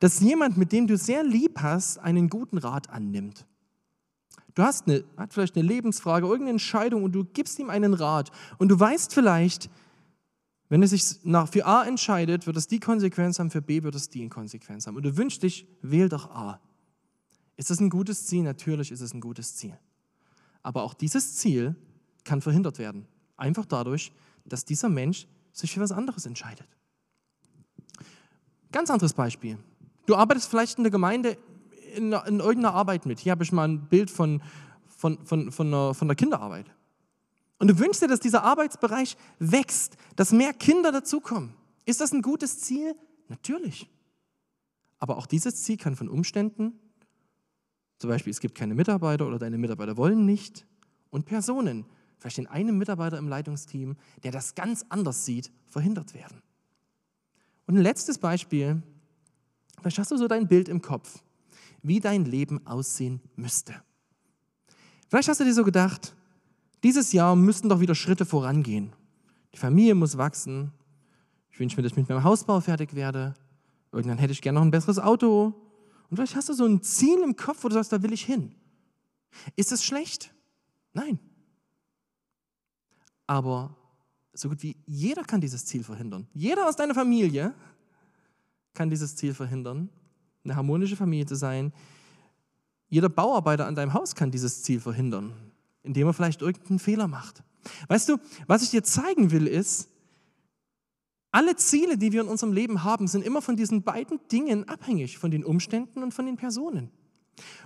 dass 0.00 0.20
jemand, 0.20 0.56
mit 0.56 0.72
dem 0.72 0.86
du 0.86 0.96
sehr 0.96 1.22
lieb 1.22 1.60
hast, 1.60 1.98
einen 1.98 2.28
guten 2.28 2.58
Rat 2.58 2.90
annimmt. 2.90 3.46
Du 4.54 4.62
hast 4.62 4.88
eine, 4.88 5.04
hat 5.16 5.32
vielleicht 5.32 5.56
eine 5.56 5.66
Lebensfrage, 5.66 6.26
irgendeine 6.26 6.52
Entscheidung 6.52 7.04
und 7.04 7.12
du 7.12 7.24
gibst 7.24 7.58
ihm 7.58 7.70
einen 7.70 7.94
Rat. 7.94 8.30
Und 8.58 8.68
du 8.68 8.80
weißt 8.80 9.14
vielleicht, 9.14 9.70
wenn 10.68 10.82
er 10.82 10.88
sich 10.88 11.24
nach, 11.24 11.48
für 11.48 11.66
A 11.66 11.84
entscheidet, 11.84 12.46
wird 12.46 12.56
es 12.56 12.66
die 12.66 12.80
Konsequenz 12.80 13.38
haben, 13.38 13.50
für 13.50 13.62
B 13.62 13.82
wird 13.82 13.94
es 13.94 14.08
die 14.08 14.28
Konsequenz 14.28 14.86
haben. 14.86 14.96
Und 14.96 15.02
du 15.04 15.16
wünschst 15.16 15.42
dich, 15.42 15.66
wähl 15.82 16.08
doch 16.08 16.30
A. 16.30 16.60
Ist 17.56 17.70
es 17.70 17.80
ein 17.80 17.90
gutes 17.90 18.26
Ziel? 18.26 18.42
Natürlich 18.42 18.90
ist 18.90 19.00
es 19.02 19.12
ein 19.12 19.20
gutes 19.20 19.56
Ziel. 19.56 19.78
Aber 20.62 20.82
auch 20.82 20.94
dieses 20.94 21.36
Ziel 21.36 21.76
kann 22.24 22.40
verhindert 22.40 22.78
werden. 22.78 23.06
Einfach 23.36 23.66
dadurch, 23.66 24.12
dass 24.44 24.64
dieser 24.64 24.88
Mensch 24.88 25.26
sich 25.52 25.72
für 25.72 25.80
was 25.80 25.92
anderes 25.92 26.26
entscheidet. 26.26 26.68
Ganz 28.72 28.90
anderes 28.90 29.12
Beispiel. 29.12 29.58
Du 30.10 30.16
arbeitest 30.16 30.50
vielleicht 30.50 30.76
in 30.76 30.82
der 30.82 30.90
Gemeinde 30.90 31.38
in, 31.94 32.12
in 32.12 32.40
irgendeiner 32.40 32.74
Arbeit 32.74 33.06
mit. 33.06 33.20
Hier 33.20 33.30
habe 33.30 33.44
ich 33.44 33.52
mal 33.52 33.68
ein 33.68 33.86
Bild 33.86 34.10
von, 34.10 34.42
von, 34.88 35.24
von, 35.24 35.52
von, 35.52 35.68
einer, 35.68 35.94
von 35.94 36.08
der 36.08 36.16
Kinderarbeit. 36.16 36.66
Und 37.60 37.68
du 37.68 37.78
wünschst 37.78 38.02
dir, 38.02 38.08
dass 38.08 38.18
dieser 38.18 38.42
Arbeitsbereich 38.42 39.16
wächst, 39.38 39.96
dass 40.16 40.32
mehr 40.32 40.52
Kinder 40.52 40.90
dazukommen. 40.90 41.54
Ist 41.84 42.00
das 42.00 42.10
ein 42.10 42.22
gutes 42.22 42.58
Ziel? 42.58 42.96
Natürlich. 43.28 43.88
Aber 44.98 45.16
auch 45.16 45.26
dieses 45.26 45.62
Ziel 45.62 45.76
kann 45.76 45.94
von 45.94 46.08
Umständen, 46.08 46.72
zum 47.98 48.10
Beispiel 48.10 48.32
es 48.32 48.40
gibt 48.40 48.56
keine 48.56 48.74
Mitarbeiter 48.74 49.28
oder 49.28 49.38
deine 49.38 49.58
Mitarbeiter 49.58 49.96
wollen 49.96 50.26
nicht, 50.26 50.66
und 51.10 51.24
Personen, 51.24 51.86
vielleicht 52.18 52.38
in 52.38 52.48
einem 52.48 52.76
Mitarbeiter 52.78 53.16
im 53.16 53.28
Leitungsteam, 53.28 53.96
der 54.24 54.32
das 54.32 54.56
ganz 54.56 54.84
anders 54.88 55.24
sieht, 55.24 55.52
verhindert 55.66 56.14
werden. 56.14 56.42
Und 57.68 57.76
ein 57.76 57.82
letztes 57.82 58.18
Beispiel, 58.18 58.82
vielleicht 59.80 59.98
hast 59.98 60.10
du 60.10 60.16
so 60.16 60.28
dein 60.28 60.48
Bild 60.48 60.68
im 60.68 60.82
Kopf 60.82 61.22
wie 61.82 62.00
dein 62.00 62.24
Leben 62.24 62.66
aussehen 62.66 63.20
müsste. 63.36 63.74
Vielleicht 65.08 65.28
hast 65.28 65.40
du 65.40 65.44
dir 65.44 65.54
so 65.54 65.64
gedacht, 65.64 66.14
dieses 66.82 67.12
Jahr 67.12 67.36
müssten 67.36 67.68
doch 67.68 67.80
wieder 67.80 67.94
Schritte 67.94 68.24
vorangehen. 68.24 68.92
Die 69.54 69.58
Familie 69.58 69.94
muss 69.94 70.16
wachsen. 70.16 70.72
Ich 71.50 71.58
wünsche 71.58 71.76
mir, 71.76 71.82
dass 71.82 71.92
ich 71.92 71.96
mit 71.96 72.08
meinem 72.08 72.24
Hausbau 72.24 72.60
fertig 72.60 72.94
werde. 72.94 73.34
Irgendwann 73.92 74.18
hätte 74.18 74.32
ich 74.32 74.40
gerne 74.40 74.58
noch 74.58 74.64
ein 74.64 74.70
besseres 74.70 74.98
Auto. 74.98 75.54
Und 76.08 76.16
vielleicht 76.16 76.36
hast 76.36 76.48
du 76.48 76.54
so 76.54 76.64
ein 76.64 76.82
Ziel 76.82 77.22
im 77.22 77.36
Kopf, 77.36 77.64
wo 77.64 77.68
du 77.68 77.74
sagst, 77.74 77.92
da 77.92 78.02
will 78.02 78.12
ich 78.12 78.24
hin. 78.24 78.54
Ist 79.56 79.72
es 79.72 79.84
schlecht? 79.84 80.32
Nein. 80.92 81.18
Aber 83.26 83.76
so 84.32 84.48
gut 84.48 84.62
wie 84.62 84.76
jeder 84.86 85.24
kann 85.24 85.40
dieses 85.40 85.66
Ziel 85.66 85.84
verhindern. 85.84 86.26
Jeder 86.32 86.68
aus 86.68 86.76
deiner 86.76 86.94
Familie 86.94 87.54
kann 88.74 88.90
dieses 88.90 89.16
Ziel 89.16 89.34
verhindern 89.34 89.90
eine 90.44 90.56
harmonische 90.56 90.96
Familie 90.96 91.26
zu 91.26 91.34
sein. 91.34 91.72
Jeder 92.88 93.08
Bauarbeiter 93.08 93.66
an 93.66 93.74
deinem 93.74 93.94
Haus 93.94 94.14
kann 94.14 94.30
dieses 94.30 94.62
Ziel 94.62 94.80
verhindern, 94.80 95.32
indem 95.82 96.08
er 96.08 96.12
vielleicht 96.12 96.42
irgendeinen 96.42 96.78
Fehler 96.78 97.08
macht. 97.08 97.42
Weißt 97.88 98.08
du, 98.08 98.16
was 98.46 98.62
ich 98.62 98.70
dir 98.70 98.82
zeigen 98.82 99.30
will, 99.30 99.46
ist, 99.46 99.88
alle 101.32 101.54
Ziele, 101.54 101.96
die 101.96 102.10
wir 102.10 102.22
in 102.22 102.28
unserem 102.28 102.52
Leben 102.52 102.82
haben, 102.82 103.06
sind 103.06 103.24
immer 103.24 103.40
von 103.40 103.56
diesen 103.56 103.82
beiden 103.82 104.18
Dingen 104.32 104.68
abhängig, 104.68 105.18
von 105.18 105.30
den 105.30 105.44
Umständen 105.44 106.02
und 106.02 106.12
von 106.12 106.26
den 106.26 106.36
Personen. 106.36 106.90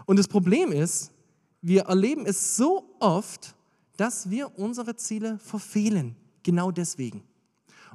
Und 0.04 0.18
das 0.18 0.28
Problem 0.28 0.70
ist, 0.70 1.12
wir 1.62 1.84
erleben 1.84 2.26
es 2.26 2.58
so 2.58 2.94
oft, 3.00 3.54
dass 3.96 4.28
wir 4.28 4.58
unsere 4.58 4.96
Ziele 4.96 5.38
verfehlen. 5.38 6.14
Genau 6.42 6.70
deswegen. 6.70 7.22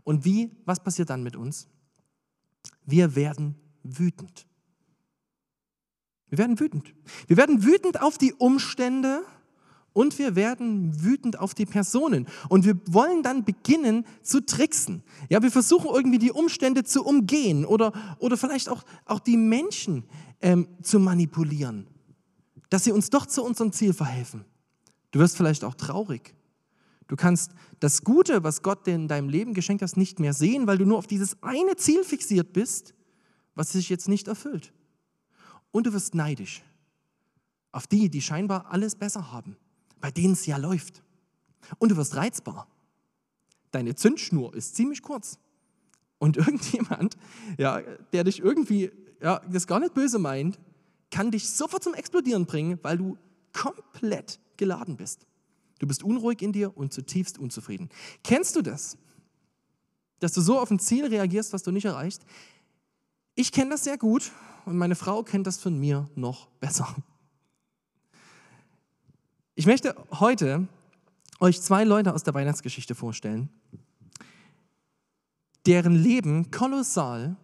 Und 0.04 0.26
wie, 0.26 0.50
was 0.66 0.80
passiert 0.84 1.12
dann 1.12 1.22
mit 1.22 1.36
uns? 1.36 1.68
Wir 2.90 3.16
werden 3.16 3.56
wütend. 3.84 4.48
Wir 6.30 6.38
werden 6.38 6.60
wütend. 6.60 6.94
Wir 7.28 7.38
werden 7.38 7.64
wütend 7.64 8.02
auf 8.02 8.18
die 8.18 8.34
Umstände 8.34 9.24
und 9.94 10.18
wir 10.20 10.36
werden 10.36 11.04
wütend 11.04 11.40
auf 11.40 11.54
die 11.54 11.66
Personen. 11.66 12.28
Und 12.48 12.66
wir 12.66 12.80
wollen 12.88 13.24
dann 13.24 13.44
beginnen 13.44 14.06
zu 14.22 14.46
tricksen. 14.46 15.04
Ja, 15.30 15.42
wir 15.42 15.52
versuchen 15.52 15.90
irgendwie 15.94 16.20
die 16.20 16.32
Umstände 16.32 16.84
zu 16.84 17.04
umgehen 17.04 17.66
oder, 17.66 17.92
oder 18.20 18.38
vielleicht 18.38 18.70
auch, 18.70 18.84
auch 19.06 19.20
die 19.20 19.38
Menschen 19.38 20.04
ähm, 20.42 20.68
zu 20.84 21.00
manipulieren, 21.00 21.88
dass 22.70 22.84
sie 22.84 22.92
uns 22.92 23.10
doch 23.10 23.26
zu 23.26 23.44
unserem 23.44 23.72
Ziel 23.72 23.94
verhelfen. 23.94 24.46
Du 25.12 25.20
wirst 25.20 25.38
vielleicht 25.38 25.64
auch 25.64 25.76
traurig. 25.76 26.36
Du 27.10 27.16
kannst 27.16 27.52
das 27.80 28.04
Gute, 28.04 28.44
was 28.44 28.62
Gott 28.62 28.86
dir 28.86 28.94
in 28.94 29.08
deinem 29.08 29.30
Leben 29.30 29.56
geschenkt 29.56 29.82
hat, 29.82 29.98
nicht 29.98 30.20
mehr 30.20 30.34
sehen, 30.34 30.68
weil 30.68 30.78
du 30.78 30.86
nur 30.86 31.00
auf 31.00 31.08
dieses 31.08 31.42
eine 31.42 31.76
Ziel 31.76 32.04
fixiert 32.04 32.54
bist, 32.54 32.94
was 33.56 33.72
sich 33.72 33.90
jetzt 33.90 34.08
nicht 34.08 34.28
erfüllt. 34.28 34.72
Und 35.72 35.88
du 35.88 35.94
wirst 35.94 36.14
neidisch 36.16 36.64
auf 37.72 37.88
die, 37.88 38.10
die 38.10 38.22
scheinbar 38.22 38.68
alles 38.72 38.96
besser 38.96 39.32
haben, 39.32 39.58
bei 40.00 40.12
denen 40.12 40.34
es 40.34 40.46
ja 40.46 40.58
läuft. 40.58 41.04
Und 41.80 41.90
du 41.90 41.98
wirst 41.98 42.16
reizbar. 42.16 42.68
Deine 43.72 43.96
Zündschnur 43.96 44.54
ist 44.54 44.76
ziemlich 44.76 45.02
kurz. 45.02 45.40
Und 46.20 46.38
irgendjemand, 46.38 47.18
ja, 47.58 47.82
der 48.14 48.24
dich 48.24 48.40
irgendwie 48.40 48.92
ja, 49.20 49.40
das 49.52 49.66
gar 49.66 49.80
nicht 49.80 49.96
böse 49.96 50.20
meint, 50.20 50.60
kann 51.10 51.32
dich 51.32 51.50
sofort 51.50 51.84
zum 51.84 51.96
Explodieren 51.96 52.46
bringen, 52.46 52.78
weil 52.84 53.00
du 53.00 53.18
komplett 53.52 54.40
geladen 54.58 54.96
bist. 54.96 55.26
Du 55.80 55.88
bist 55.88 56.04
unruhig 56.04 56.42
in 56.42 56.52
dir 56.52 56.76
und 56.78 56.94
zutiefst 56.94 57.40
unzufrieden. 57.40 57.90
Kennst 58.24 58.56
du 58.56 58.62
das? 58.62 58.98
Dass 60.20 60.34
du 60.34 60.42
so 60.42 60.60
auf 60.60 60.70
ein 60.70 60.80
Ziel 60.80 61.06
reagierst, 61.06 61.54
was 61.54 61.64
du 61.64 61.72
nicht 61.72 61.86
erreichst? 61.86 62.26
Ich 63.36 63.52
kenne 63.54 63.72
das 63.72 63.86
sehr 63.86 63.98
gut 63.98 64.32
und 64.66 64.78
meine 64.78 64.96
Frau 64.96 65.24
kennt 65.24 65.48
das 65.48 65.58
von 65.58 65.80
mir 65.80 66.10
noch 66.16 66.48
besser. 66.60 66.94
Ich 69.56 69.66
möchte 69.66 69.96
heute 70.12 70.68
euch 71.40 71.62
zwei 71.62 71.86
Leute 71.86 72.14
aus 72.14 72.24
der 72.24 72.34
Weihnachtsgeschichte 72.34 72.96
vorstellen, 72.96 73.50
deren 75.66 75.96
Leben 75.96 76.52
kolossal 76.52 77.38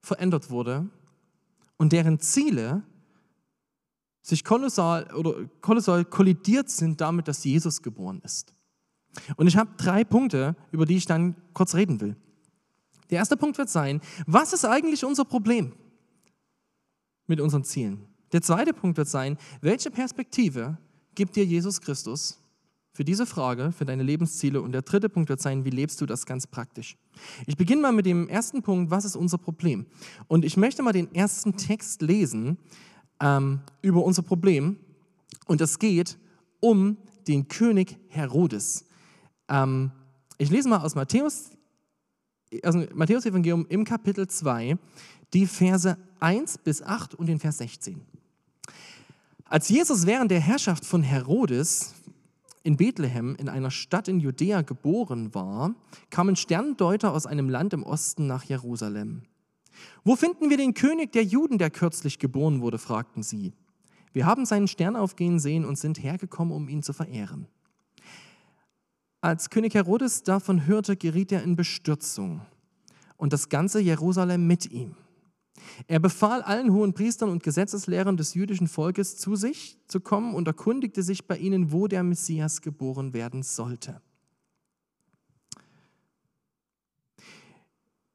verändert 0.00 0.50
wurde 0.50 0.88
und 1.76 1.92
deren 1.92 2.20
Ziele 2.20 2.82
sich 4.22 4.44
kolossal 4.44 5.12
oder 5.14 5.46
kolossal 5.60 6.04
kollidiert 6.04 6.70
sind 6.70 7.00
damit, 7.00 7.28
dass 7.28 7.44
Jesus 7.44 7.82
geboren 7.82 8.20
ist. 8.24 8.54
Und 9.36 9.46
ich 9.46 9.56
habe 9.56 9.70
drei 9.76 10.04
Punkte, 10.04 10.56
über 10.70 10.86
die 10.86 10.96
ich 10.96 11.06
dann 11.06 11.34
kurz 11.52 11.74
reden 11.74 12.00
will. 12.00 12.16
Der 13.10 13.18
erste 13.18 13.36
Punkt 13.36 13.58
wird 13.58 13.68
sein, 13.68 14.00
was 14.26 14.52
ist 14.52 14.64
eigentlich 14.64 15.04
unser 15.04 15.24
Problem? 15.24 15.72
mit 17.30 17.40
unseren 17.40 17.64
Zielen. 17.64 18.04
Der 18.32 18.42
zweite 18.42 18.74
Punkt 18.74 18.98
wird 18.98 19.08
sein, 19.08 19.38
welche 19.62 19.90
Perspektive 19.90 20.76
gibt 21.14 21.36
dir 21.36 21.44
Jesus 21.44 21.80
Christus 21.80 22.38
für 22.92 23.04
diese 23.04 23.24
Frage, 23.24 23.72
für 23.72 23.86
deine 23.86 24.02
Lebensziele? 24.02 24.60
Und 24.60 24.72
der 24.72 24.82
dritte 24.82 25.08
Punkt 25.08 25.30
wird 25.30 25.40
sein, 25.40 25.64
wie 25.64 25.70
lebst 25.70 26.00
du 26.00 26.06
das 26.06 26.26
ganz 26.26 26.46
praktisch? 26.46 26.98
Ich 27.46 27.56
beginne 27.56 27.80
mal 27.80 27.92
mit 27.92 28.04
dem 28.04 28.28
ersten 28.28 28.62
Punkt, 28.62 28.90
was 28.90 29.04
ist 29.04 29.16
unser 29.16 29.38
Problem? 29.38 29.86
Und 30.28 30.44
ich 30.44 30.56
möchte 30.56 30.82
mal 30.82 30.92
den 30.92 31.14
ersten 31.14 31.56
Text 31.56 32.02
lesen 32.02 32.58
ähm, 33.20 33.60
über 33.82 34.04
unser 34.04 34.22
Problem. 34.22 34.78
Und 35.46 35.60
es 35.60 35.78
geht 35.78 36.18
um 36.60 36.96
den 37.26 37.48
König 37.48 37.98
Herodes. 38.08 38.84
Ähm, 39.48 39.90
ich 40.38 40.50
lese 40.50 40.68
mal 40.68 40.78
aus 40.78 40.94
Matthäus, 40.94 41.50
also 42.62 42.84
Matthäus 42.94 43.26
Evangelium 43.26 43.66
im 43.68 43.84
Kapitel 43.84 44.26
2, 44.26 44.78
die 45.32 45.46
Verse 45.46 45.96
1 46.20 46.58
bis 46.58 46.82
8 46.82 47.14
und 47.14 47.26
den 47.26 47.38
Vers 47.38 47.58
16. 47.58 48.00
Als 49.44 49.68
Jesus 49.68 50.06
während 50.06 50.30
der 50.30 50.40
Herrschaft 50.40 50.84
von 50.84 51.02
Herodes 51.02 51.94
in 52.62 52.76
Bethlehem, 52.76 53.36
in 53.36 53.48
einer 53.48 53.70
Stadt 53.70 54.06
in 54.06 54.20
Judäa, 54.20 54.62
geboren 54.62 55.34
war, 55.34 55.74
kamen 56.10 56.36
Sterndeuter 56.36 57.12
aus 57.12 57.26
einem 57.26 57.48
Land 57.48 57.72
im 57.72 57.82
Osten 57.82 58.26
nach 58.26 58.44
Jerusalem. 58.44 59.22
Wo 60.04 60.16
finden 60.16 60.50
wir 60.50 60.56
den 60.56 60.74
König 60.74 61.12
der 61.12 61.24
Juden, 61.24 61.58
der 61.58 61.70
kürzlich 61.70 62.18
geboren 62.18 62.60
wurde? 62.60 62.78
fragten 62.78 63.22
sie. 63.22 63.52
Wir 64.12 64.26
haben 64.26 64.46
seinen 64.46 64.68
Stern 64.68 64.96
aufgehen 64.96 65.38
sehen 65.38 65.64
und 65.64 65.78
sind 65.78 66.02
hergekommen, 66.02 66.54
um 66.54 66.68
ihn 66.68 66.82
zu 66.82 66.92
verehren. 66.92 67.46
Als 69.20 69.50
König 69.50 69.74
Herodes 69.74 70.22
davon 70.22 70.66
hörte, 70.66 70.96
geriet 70.96 71.30
er 71.30 71.42
in 71.42 71.54
Bestürzung 71.54 72.40
und 73.16 73.32
das 73.32 73.50
ganze 73.50 73.80
Jerusalem 73.80 74.46
mit 74.46 74.70
ihm. 74.72 74.96
Er 75.86 76.00
befahl 76.00 76.40
allen 76.42 76.72
hohen 76.72 76.94
Priestern 76.94 77.28
und 77.28 77.42
Gesetzeslehrern 77.42 78.16
des 78.16 78.32
jüdischen 78.32 78.66
Volkes 78.66 79.18
zu 79.18 79.36
sich 79.36 79.78
zu 79.86 80.00
kommen 80.00 80.34
und 80.34 80.48
erkundigte 80.48 81.02
sich 81.02 81.26
bei 81.26 81.36
ihnen, 81.36 81.70
wo 81.70 81.86
der 81.86 82.02
Messias 82.02 82.62
geboren 82.62 83.12
werden 83.12 83.42
sollte. 83.42 84.00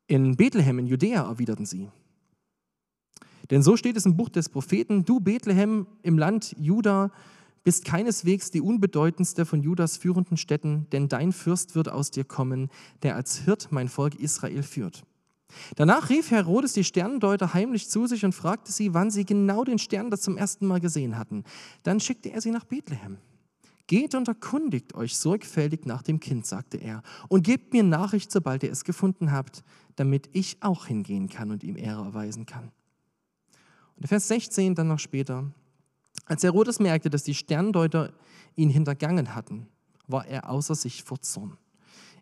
In 0.07 0.35
Bethlehem 0.35 0.79
in 0.79 0.87
Judäa 0.87 1.27
erwiderten 1.27 1.65
sie. 1.65 1.89
Denn 3.49 3.63
so 3.63 3.77
steht 3.77 3.97
es 3.97 4.05
im 4.05 4.17
Buch 4.17 4.29
des 4.29 4.49
Propheten, 4.49 5.05
du 5.05 5.19
Bethlehem 5.19 5.87
im 6.03 6.17
Land 6.17 6.55
Juda 6.59 7.11
bist 7.63 7.83
keineswegs 7.83 8.51
die 8.51 8.61
unbedeutendste 8.61 9.45
von 9.45 9.61
Judas 9.61 9.97
führenden 9.97 10.37
Städten, 10.37 10.87
denn 10.91 11.09
dein 11.09 11.31
Fürst 11.31 11.75
wird 11.75 11.89
aus 11.89 12.11
dir 12.11 12.23
kommen, 12.23 12.69
der 13.01 13.15
als 13.15 13.39
Hirt 13.39 13.71
mein 13.71 13.89
Volk 13.89 14.15
Israel 14.15 14.61
führt. 14.61 15.03
Danach 15.75 16.09
rief 16.09 16.31
Herodes 16.31 16.73
die 16.73 16.83
Sterndeuter 16.83 17.53
heimlich 17.53 17.89
zu 17.89 18.05
sich 18.07 18.23
und 18.23 18.33
fragte 18.33 18.71
sie, 18.71 18.93
wann 18.93 19.09
sie 19.09 19.25
genau 19.25 19.63
den 19.63 19.79
Stern 19.79 20.11
das 20.11 20.21
zum 20.21 20.37
ersten 20.37 20.67
Mal 20.67 20.79
gesehen 20.79 21.17
hatten. 21.17 21.43
Dann 21.83 21.99
schickte 21.99 22.31
er 22.31 22.41
sie 22.41 22.51
nach 22.51 22.65
Bethlehem. 22.65 23.17
Geht 23.87 24.15
und 24.15 24.27
erkundigt 24.27 24.95
euch 24.95 25.15
sorgfältig 25.17 25.85
nach 25.85 26.01
dem 26.01 26.19
Kind, 26.19 26.45
sagte 26.45 26.77
er, 26.77 27.03
und 27.27 27.43
gebt 27.43 27.73
mir 27.73 27.83
Nachricht, 27.83 28.31
sobald 28.31 28.63
ihr 28.63 28.71
es 28.71 28.83
gefunden 28.83 29.31
habt, 29.31 29.63
damit 29.95 30.29
ich 30.33 30.57
auch 30.61 30.87
hingehen 30.87 31.29
kann 31.29 31.51
und 31.51 31.63
ihm 31.63 31.77
Ehre 31.77 32.03
erweisen 32.03 32.45
kann. 32.45 32.71
Und 33.95 34.07
Vers 34.07 34.27
16 34.27 34.75
dann 34.75 34.87
noch 34.87 34.99
später. 34.99 35.51
Als 36.25 36.43
Herodes 36.43 36.79
merkte, 36.79 37.09
dass 37.09 37.23
die 37.23 37.35
Sterndeuter 37.35 38.13
ihn 38.55 38.69
hintergangen 38.69 39.35
hatten, 39.35 39.67
war 40.07 40.25
er 40.25 40.49
außer 40.49 40.75
sich 40.75 41.03
vor 41.03 41.21
Zorn. 41.21 41.57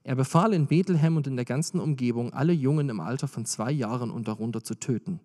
Er 0.04 0.16
befahl 0.16 0.54
in 0.54 0.68
Bethlehem 0.68 1.16
und 1.16 1.28
in 1.28 1.38
der 1.38 1.46
ganzen 1.46 1.80
Umgebung, 1.80 2.34
alle 2.34 2.52
Jungen 2.52 2.90
im 2.90 3.00
Alter 3.00 3.30
von 3.30 3.46
zwei 3.46 3.72
Jahren 3.72 4.12
und 4.12 4.28
darunter 4.28 4.62
zu 4.62 4.76
töten. 4.76 5.22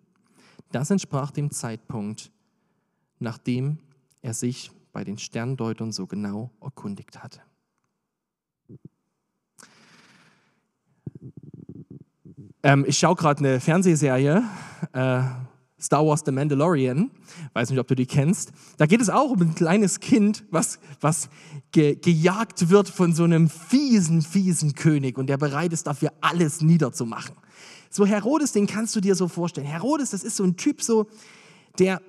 Das 0.71 0.89
entsprach 0.89 1.31
dem 1.31 1.51
Zeitpunkt, 1.51 2.31
nachdem 3.19 3.79
er 4.21 4.33
sich 4.33 4.71
bei 4.91 5.03
den 5.03 5.17
Sterndeutern 5.17 5.91
so 5.91 6.07
genau 6.07 6.51
erkundigt 6.61 7.23
hatte. 7.23 7.41
Ähm, 12.61 12.83
ich 12.87 12.97
schaue 12.97 13.15
gerade 13.15 13.39
eine 13.39 13.59
Fernsehserie, 13.59 14.43
äh, 14.93 15.21
Star 15.81 16.05
Wars 16.05 16.23
The 16.25 16.31
Mandalorian, 16.31 17.09
weiß 17.53 17.69
nicht, 17.69 17.79
ob 17.79 17.87
du 17.87 17.95
die 17.95 18.05
kennst. 18.05 18.51
Da 18.77 18.85
geht 18.85 18.99
es 18.99 19.09
auch 19.09 19.31
um 19.31 19.41
ein 19.41 19.55
kleines 19.55 20.01
Kind, 20.01 20.43
was, 20.51 20.79
was 20.99 21.29
ge, 21.71 21.95
gejagt 21.95 22.69
wird 22.69 22.89
von 22.89 23.13
so 23.13 23.23
einem 23.23 23.49
fiesen, 23.49 24.21
fiesen 24.21 24.75
König 24.75 25.17
und 25.17 25.27
der 25.27 25.37
bereit 25.37 25.71
ist, 25.71 25.87
dafür 25.87 26.11
alles 26.19 26.61
niederzumachen. 26.61 27.35
So 27.89 28.05
Herodes, 28.05 28.51
den 28.51 28.67
kannst 28.67 28.95
du 28.95 28.99
dir 28.99 29.15
so 29.15 29.29
vorstellen. 29.29 29.65
Herodes, 29.65 30.09
das 30.09 30.23
ist 30.23 30.35
so 30.35 30.43
ein 30.43 30.57
Typ, 30.57 30.81
so, 30.81 31.07
der 31.79 32.01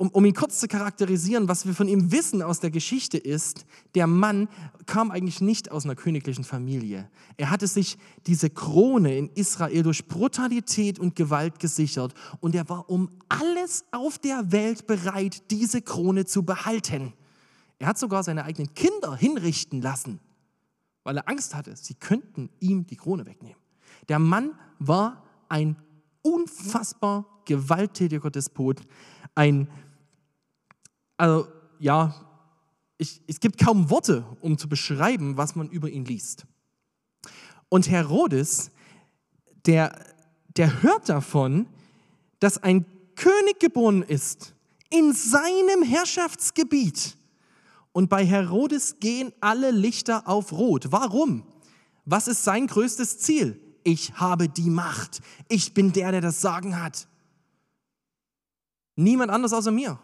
um, 0.00 0.08
um 0.12 0.24
ihn 0.24 0.32
kurz 0.32 0.58
zu 0.58 0.66
charakterisieren, 0.66 1.46
was 1.46 1.66
wir 1.66 1.74
von 1.74 1.86
ihm 1.86 2.10
wissen 2.10 2.40
aus 2.40 2.58
der 2.58 2.70
Geschichte 2.70 3.18
ist, 3.18 3.66
der 3.94 4.06
Mann 4.06 4.48
kam 4.86 5.10
eigentlich 5.10 5.42
nicht 5.42 5.70
aus 5.70 5.84
einer 5.84 5.94
königlichen 5.94 6.42
Familie. 6.42 7.10
Er 7.36 7.50
hatte 7.50 7.66
sich 7.66 7.98
diese 8.26 8.48
Krone 8.48 9.18
in 9.18 9.28
Israel 9.34 9.82
durch 9.82 10.08
Brutalität 10.08 10.98
und 10.98 11.16
Gewalt 11.16 11.58
gesichert 11.58 12.14
und 12.40 12.54
er 12.54 12.66
war 12.70 12.88
um 12.88 13.10
alles 13.28 13.84
auf 13.90 14.18
der 14.18 14.50
Welt 14.52 14.86
bereit, 14.86 15.50
diese 15.50 15.82
Krone 15.82 16.24
zu 16.24 16.44
behalten. 16.44 17.12
Er 17.78 17.88
hat 17.88 17.98
sogar 17.98 18.22
seine 18.22 18.44
eigenen 18.44 18.72
Kinder 18.72 19.14
hinrichten 19.14 19.82
lassen, 19.82 20.18
weil 21.04 21.18
er 21.18 21.28
Angst 21.28 21.54
hatte, 21.54 21.76
sie 21.76 21.92
könnten 21.92 22.48
ihm 22.58 22.86
die 22.86 22.96
Krone 22.96 23.26
wegnehmen. 23.26 23.60
Der 24.08 24.18
Mann 24.18 24.52
war 24.78 25.22
ein 25.50 25.76
unfassbar 26.22 27.26
gewalttätiger 27.44 28.30
Despot, 28.30 28.80
ein 29.34 29.68
also 31.20 31.46
ja, 31.78 32.14
ich, 32.96 33.20
es 33.26 33.40
gibt 33.40 33.62
kaum 33.62 33.90
Worte, 33.90 34.24
um 34.40 34.56
zu 34.58 34.68
beschreiben, 34.68 35.36
was 35.36 35.54
man 35.54 35.68
über 35.68 35.88
ihn 35.88 36.04
liest. 36.04 36.46
Und 37.68 37.90
Herodes, 37.90 38.70
der, 39.66 39.98
der 40.56 40.82
hört 40.82 41.08
davon, 41.08 41.66
dass 42.40 42.62
ein 42.62 42.86
König 43.16 43.60
geboren 43.60 44.02
ist 44.02 44.54
in 44.88 45.12
seinem 45.12 45.82
Herrschaftsgebiet. 45.82 47.16
Und 47.92 48.08
bei 48.08 48.24
Herodes 48.24 48.98
gehen 48.98 49.32
alle 49.40 49.70
Lichter 49.72 50.26
auf 50.26 50.52
Rot. 50.52 50.90
Warum? 50.90 51.44
Was 52.06 52.28
ist 52.28 52.44
sein 52.44 52.66
größtes 52.66 53.18
Ziel? 53.18 53.60
Ich 53.84 54.14
habe 54.14 54.48
die 54.48 54.70
Macht. 54.70 55.20
Ich 55.48 55.74
bin 55.74 55.92
der, 55.92 56.12
der 56.12 56.20
das 56.22 56.40
Sagen 56.40 56.80
hat. 56.80 57.08
Niemand 58.96 59.30
anders 59.30 59.52
außer 59.52 59.70
mir. 59.70 59.98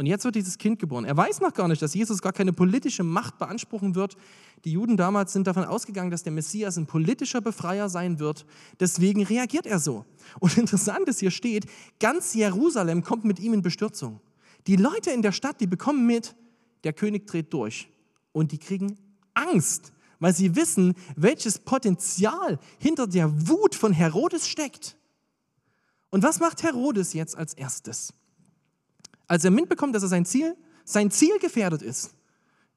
Und 0.00 0.06
jetzt 0.06 0.24
wird 0.24 0.34
dieses 0.34 0.56
Kind 0.56 0.78
geboren. 0.78 1.04
Er 1.04 1.14
weiß 1.14 1.42
noch 1.42 1.52
gar 1.52 1.68
nicht, 1.68 1.82
dass 1.82 1.92
Jesus 1.92 2.22
gar 2.22 2.32
keine 2.32 2.54
politische 2.54 3.04
Macht 3.04 3.36
beanspruchen 3.36 3.94
wird. 3.94 4.16
Die 4.64 4.72
Juden 4.72 4.96
damals 4.96 5.34
sind 5.34 5.46
davon 5.46 5.64
ausgegangen, 5.64 6.10
dass 6.10 6.22
der 6.22 6.32
Messias 6.32 6.78
ein 6.78 6.86
politischer 6.86 7.42
Befreier 7.42 7.90
sein 7.90 8.18
wird. 8.18 8.46
Deswegen 8.80 9.22
reagiert 9.22 9.66
er 9.66 9.78
so. 9.78 10.06
Und 10.38 10.56
interessant 10.56 11.06
ist, 11.06 11.20
hier 11.20 11.30
steht, 11.30 11.66
ganz 11.98 12.32
Jerusalem 12.32 13.04
kommt 13.04 13.26
mit 13.26 13.40
ihm 13.40 13.52
in 13.52 13.60
Bestürzung. 13.60 14.22
Die 14.66 14.76
Leute 14.76 15.10
in 15.10 15.20
der 15.20 15.32
Stadt, 15.32 15.60
die 15.60 15.66
bekommen 15.66 16.06
mit, 16.06 16.34
der 16.84 16.94
König 16.94 17.26
dreht 17.26 17.52
durch. 17.52 17.90
Und 18.32 18.52
die 18.52 18.58
kriegen 18.58 18.96
Angst, 19.34 19.92
weil 20.18 20.34
sie 20.34 20.56
wissen, 20.56 20.94
welches 21.14 21.58
Potenzial 21.58 22.58
hinter 22.78 23.06
der 23.06 23.50
Wut 23.50 23.74
von 23.74 23.92
Herodes 23.92 24.48
steckt. 24.48 24.96
Und 26.08 26.22
was 26.22 26.40
macht 26.40 26.62
Herodes 26.62 27.12
jetzt 27.12 27.36
als 27.36 27.52
erstes? 27.52 28.14
Als 29.30 29.44
er 29.44 29.52
mitbekommt, 29.52 29.94
dass 29.94 30.02
er 30.02 30.08
sein 30.08 30.24
Ziel, 30.24 30.56
sein 30.84 31.08
Ziel 31.12 31.38
gefährdet 31.38 31.82
ist, 31.82 32.12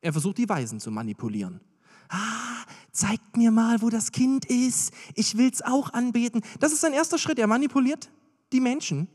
er 0.01 0.11
versucht 0.11 0.37
die 0.37 0.47
Weisen 0.47 0.79
zu 0.79 0.91
manipulieren. 0.91 1.61
Ah, 2.09 2.63
zeigt 2.91 3.35
mir 3.37 3.49
mal, 3.49 3.81
wo 3.81 3.89
das 3.89 4.11
Kind 4.11 4.45
ist. 4.45 4.93
Ich 5.15 5.35
will 5.35 5.49
es 5.51 5.63
auch 5.63 5.93
anbeten. 5.93 6.43
Das 6.59 6.71
ist 6.71 6.81
sein 6.81 6.93
erster 6.93 7.17
Schritt. 7.17 7.39
Er 7.39 7.47
manipuliert 7.47 8.11
die 8.51 8.59
Menschen. 8.59 9.07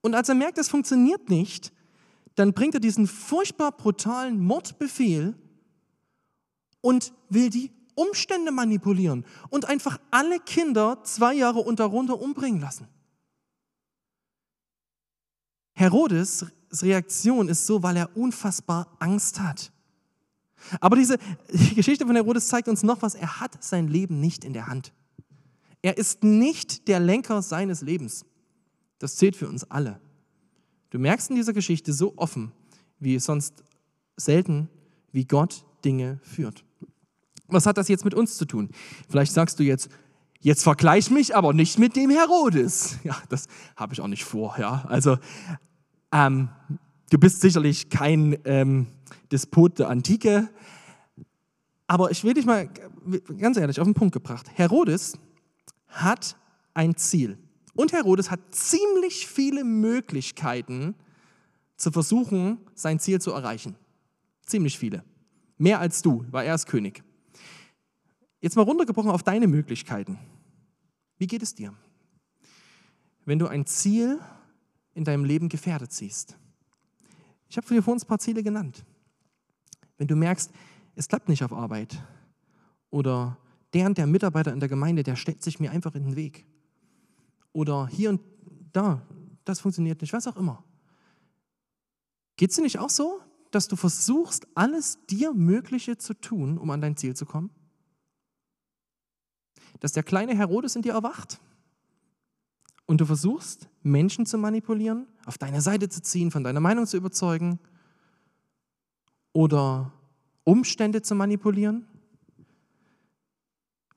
Und 0.00 0.14
als 0.14 0.30
er 0.30 0.36
merkt, 0.36 0.56
es 0.56 0.70
funktioniert 0.70 1.28
nicht, 1.28 1.70
dann 2.34 2.54
bringt 2.54 2.72
er 2.72 2.80
diesen 2.80 3.08
furchtbar 3.08 3.72
brutalen 3.72 4.40
Mordbefehl 4.40 5.34
und 6.80 7.12
will 7.28 7.50
die 7.50 7.72
Umstände 7.94 8.52
manipulieren 8.52 9.26
und 9.50 9.66
einfach 9.66 10.00
alle 10.10 10.40
Kinder 10.40 11.02
zwei 11.02 11.34
Jahre 11.34 11.58
und 11.58 11.78
darunter 11.78 12.22
umbringen 12.22 12.62
lassen. 12.62 12.88
Herodes 15.84 16.46
Reaktion 16.72 17.48
ist 17.48 17.66
so, 17.66 17.82
weil 17.82 17.96
er 17.96 18.16
unfassbar 18.16 18.96
Angst 18.98 19.40
hat. 19.40 19.70
Aber 20.80 20.96
diese 20.96 21.18
die 21.52 21.74
Geschichte 21.74 22.06
von 22.06 22.14
Herodes 22.14 22.48
zeigt 22.48 22.68
uns 22.68 22.82
noch 22.82 23.02
was. 23.02 23.14
Er 23.14 23.40
hat 23.40 23.62
sein 23.62 23.88
Leben 23.88 24.18
nicht 24.18 24.44
in 24.44 24.54
der 24.54 24.66
Hand. 24.66 24.92
Er 25.82 25.98
ist 25.98 26.24
nicht 26.24 26.88
der 26.88 27.00
Lenker 27.00 27.42
seines 27.42 27.82
Lebens. 27.82 28.24
Das 28.98 29.16
zählt 29.16 29.36
für 29.36 29.46
uns 29.46 29.70
alle. 29.70 30.00
Du 30.88 30.98
merkst 30.98 31.28
in 31.28 31.36
dieser 31.36 31.52
Geschichte 31.52 31.92
so 31.92 32.14
offen, 32.16 32.52
wie 32.98 33.18
sonst 33.18 33.62
selten, 34.16 34.70
wie 35.12 35.26
Gott 35.26 35.66
Dinge 35.84 36.18
führt. 36.22 36.64
Was 37.48 37.66
hat 37.66 37.76
das 37.76 37.88
jetzt 37.88 38.04
mit 38.04 38.14
uns 38.14 38.38
zu 38.38 38.46
tun? 38.46 38.70
Vielleicht 39.10 39.32
sagst 39.32 39.58
du 39.58 39.62
jetzt, 39.62 39.90
jetzt 40.40 40.62
vergleich 40.62 41.10
mich 41.10 41.36
aber 41.36 41.52
nicht 41.52 41.78
mit 41.78 41.96
dem 41.96 42.08
Herodes. 42.08 42.96
Ja, 43.04 43.16
das 43.28 43.48
habe 43.76 43.92
ich 43.92 44.00
auch 44.00 44.08
nicht 44.08 44.24
vor. 44.24 44.56
Ja, 44.58 44.86
also 44.88 45.18
ähm, 46.14 46.48
du 47.10 47.18
bist 47.18 47.40
sicherlich 47.40 47.90
kein 47.90 48.38
ähm, 48.44 48.86
Despot 49.32 49.80
der 49.80 49.88
Antike, 49.88 50.48
aber 51.88 52.12
ich 52.12 52.22
will 52.22 52.34
dich 52.34 52.46
mal 52.46 52.70
ganz 53.36 53.56
ehrlich 53.56 53.80
auf 53.80 53.86
den 53.86 53.94
Punkt 53.94 54.14
gebracht. 54.14 54.48
Herodes 54.54 55.18
hat 55.88 56.36
ein 56.72 56.96
Ziel. 56.96 57.36
Und 57.74 57.92
Herodes 57.92 58.30
hat 58.30 58.40
ziemlich 58.52 59.26
viele 59.26 59.64
Möglichkeiten 59.64 60.94
zu 61.76 61.90
versuchen, 61.90 62.58
sein 62.74 63.00
Ziel 63.00 63.20
zu 63.20 63.32
erreichen. 63.32 63.74
Ziemlich 64.46 64.78
viele. 64.78 65.02
Mehr 65.58 65.80
als 65.80 66.00
du, 66.00 66.24
weil 66.30 66.46
er 66.46 66.54
ist 66.54 66.66
König. 66.66 67.02
Jetzt 68.40 68.54
mal 68.54 68.62
runtergebrochen 68.62 69.10
auf 69.10 69.24
deine 69.24 69.48
Möglichkeiten. 69.48 70.18
Wie 71.18 71.26
geht 71.26 71.42
es 71.42 71.54
dir? 71.56 71.74
Wenn 73.24 73.40
du 73.40 73.48
ein 73.48 73.66
Ziel 73.66 74.20
in 74.94 75.04
deinem 75.04 75.24
Leben 75.24 75.48
gefährdet 75.48 75.92
siehst. 75.92 76.36
Ich 77.48 77.56
habe 77.56 77.66
dir 77.66 77.82
vor 77.82 77.92
uns 77.92 78.04
ein 78.04 78.08
paar 78.08 78.18
Ziele 78.18 78.42
genannt. 78.42 78.84
Wenn 79.98 80.08
du 80.08 80.16
merkst, 80.16 80.50
es 80.94 81.08
klappt 81.08 81.28
nicht 81.28 81.44
auf 81.44 81.52
Arbeit 81.52 82.02
oder 82.90 83.36
der 83.74 83.86
und 83.86 83.98
der 83.98 84.06
Mitarbeiter 84.06 84.52
in 84.52 84.60
der 84.60 84.68
Gemeinde, 84.68 85.02
der 85.02 85.16
stellt 85.16 85.42
sich 85.42 85.60
mir 85.60 85.70
einfach 85.70 85.94
in 85.94 86.04
den 86.04 86.16
Weg. 86.16 86.46
Oder 87.52 87.88
hier 87.88 88.10
und 88.10 88.20
da, 88.72 89.02
das 89.44 89.60
funktioniert 89.60 90.00
nicht, 90.00 90.12
was 90.12 90.26
auch 90.26 90.36
immer. 90.36 90.64
Geht 92.36 92.50
es 92.50 92.56
dir 92.56 92.62
nicht 92.62 92.78
auch 92.78 92.90
so, 92.90 93.20
dass 93.50 93.68
du 93.68 93.76
versuchst, 93.76 94.46
alles 94.54 94.98
dir 95.06 95.32
Mögliche 95.32 95.96
zu 95.96 96.14
tun, 96.14 96.58
um 96.58 96.70
an 96.70 96.80
dein 96.80 96.96
Ziel 96.96 97.14
zu 97.14 97.26
kommen? 97.26 97.50
Dass 99.80 99.92
der 99.92 100.02
kleine 100.02 100.36
Herodes 100.36 100.74
in 100.76 100.82
dir 100.82 100.92
erwacht 100.92 101.40
und 102.86 103.00
du 103.00 103.06
versuchst, 103.06 103.68
Menschen 103.82 104.26
zu 104.26 104.38
manipulieren, 104.38 105.06
auf 105.26 105.38
deine 105.38 105.60
Seite 105.60 105.88
zu 105.88 106.02
ziehen, 106.02 106.30
von 106.30 106.44
deiner 106.44 106.60
Meinung 106.60 106.86
zu 106.86 106.96
überzeugen 106.96 107.58
oder 109.32 109.92
Umstände 110.44 111.02
zu 111.02 111.14
manipulieren? 111.14 111.86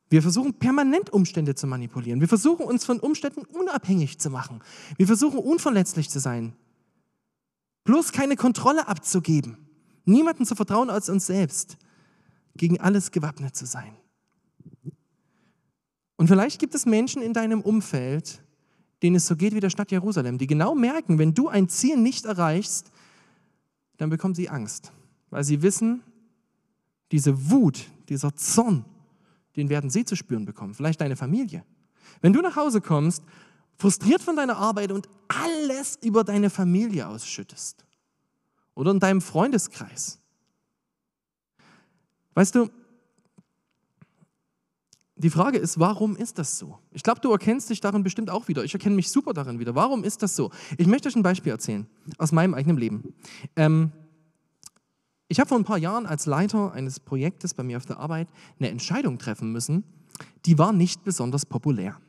Wir 0.10 0.22
versuchen 0.22 0.54
permanent 0.54 1.12
Umstände 1.12 1.54
zu 1.56 1.68
manipulieren. 1.68 2.22
Wir 2.22 2.30
versuchen 2.30 2.66
uns 2.66 2.86
von 2.86 3.00
Umständen 3.00 3.42
unabhängig 3.42 4.20
zu 4.20 4.30
machen. 4.30 4.62
Wir 4.96 5.06
versuchen 5.06 5.40
unverletzlich 5.40 6.10
zu 6.10 6.20
sein. 6.20 6.54
Bloß 7.84 8.14
keine 8.14 8.38
Kontrolle 8.38 8.88
abzugeben. 8.88 9.58
Niemanden 10.06 10.46
zu 10.46 10.56
vertrauen 10.56 10.90
als 10.90 11.10
uns 11.10 11.28
selbst. 11.28 11.78
Gegen 12.56 12.80
alles 12.80 13.12
gewappnet 13.12 13.56
zu 13.56 13.66
sein. 13.66 13.98
Und 16.16 16.28
vielleicht 16.28 16.60
gibt 16.60 16.74
es 16.74 16.86
Menschen 16.86 17.22
in 17.22 17.34
deinem 17.34 17.62
Umfeld, 17.62 18.42
denen 19.02 19.18
es 19.18 19.28
so 19.28 19.36
geht 19.36 19.54
wie 19.54 19.60
der 19.60 19.70
Stadt 19.70 19.92
Jerusalem, 19.92 20.38
die 20.38 20.48
genau 20.48 20.76
merken, 20.76 21.20
wenn 21.20 21.34
du 21.34 21.48
ein 21.48 21.70
Ziel 21.70 21.98
nicht 21.98 22.26
erreichst, 22.26 22.92
dann 23.98 24.10
bekommen 24.10 24.36
sie 24.36 24.50
Angst, 24.50 24.92
weil 25.30 25.44
sie 25.44 25.62
wissen, 25.62 26.04
diese 27.12 27.50
Wut, 27.50 27.88
dieser 28.10 28.36
Zorn, 28.36 28.86
den 29.56 29.70
werden 29.70 29.90
sie 29.90 30.06
zu 30.06 30.16
spüren 30.16 30.46
bekommen, 30.46 30.74
vielleicht 30.74 31.02
deine 31.02 31.16
Familie. 31.16 31.64
Wenn 32.22 32.34
du 32.34 32.42
nach 32.42 32.56
Hause 32.56 32.82
kommst, 32.82 33.24
frustriert 33.76 34.22
von 34.22 34.36
deiner 34.36 34.58
Arbeit 34.58 34.92
und 34.92 35.08
alles 35.28 35.98
über 36.02 36.24
deine 36.24 36.50
Familie 36.50 37.08
ausschüttest 37.08 37.86
oder 38.76 38.92
in 38.92 39.00
deinem 39.00 39.22
Freundeskreis. 39.22 40.20
Weißt 42.34 42.56
du, 42.56 42.70
die 45.18 45.30
Frage 45.30 45.58
ist, 45.58 45.80
warum 45.80 46.16
ist 46.16 46.38
das 46.38 46.60
so? 46.60 46.78
Ich 46.92 47.04
glaube, 47.04 47.22
du 47.22 47.32
erkennst 47.32 47.70
dich 47.70 47.82
darin 47.82 48.04
bestimmt 48.04 48.30
auch 48.30 48.48
wieder. 48.48 48.64
Ich 48.64 48.74
erkenne 48.74 48.96
mich 48.96 49.10
super 49.10 49.34
darin 49.34 49.60
wieder. 49.60 49.74
Warum 49.76 50.04
ist 50.04 50.22
das 50.22 50.36
so? 50.36 50.52
Ich 50.78 50.88
möchte 50.88 51.10
euch 51.10 51.16
ein 51.16 51.24
Beispiel 51.24 51.52
erzählen 51.52 51.88
aus 52.18 52.32
meinem 52.32 52.54
eigenen 52.54 52.78
Leben. 52.78 53.14
Ähm, 53.56 53.92
ich 55.28 55.40
habe 55.40 55.50
vor 55.50 55.58
ein 55.58 55.66
paar 55.66 55.78
Jahren 55.78 56.06
als 56.06 56.26
Leiter 56.26 56.72
eines 56.72 57.00
Projektes 57.00 57.54
bei 57.54 57.64
mir 57.64 57.78
auf 57.78 57.86
der 57.86 58.00
Arbeit 58.00 58.28
eine 58.60 58.70
Entscheidung 58.70 59.18
treffen 59.18 59.52
müssen, 59.52 59.84
die 60.46 60.58
war 60.58 60.72
nicht 60.72 61.04
besonders 61.04 61.46
populär. 61.46 62.00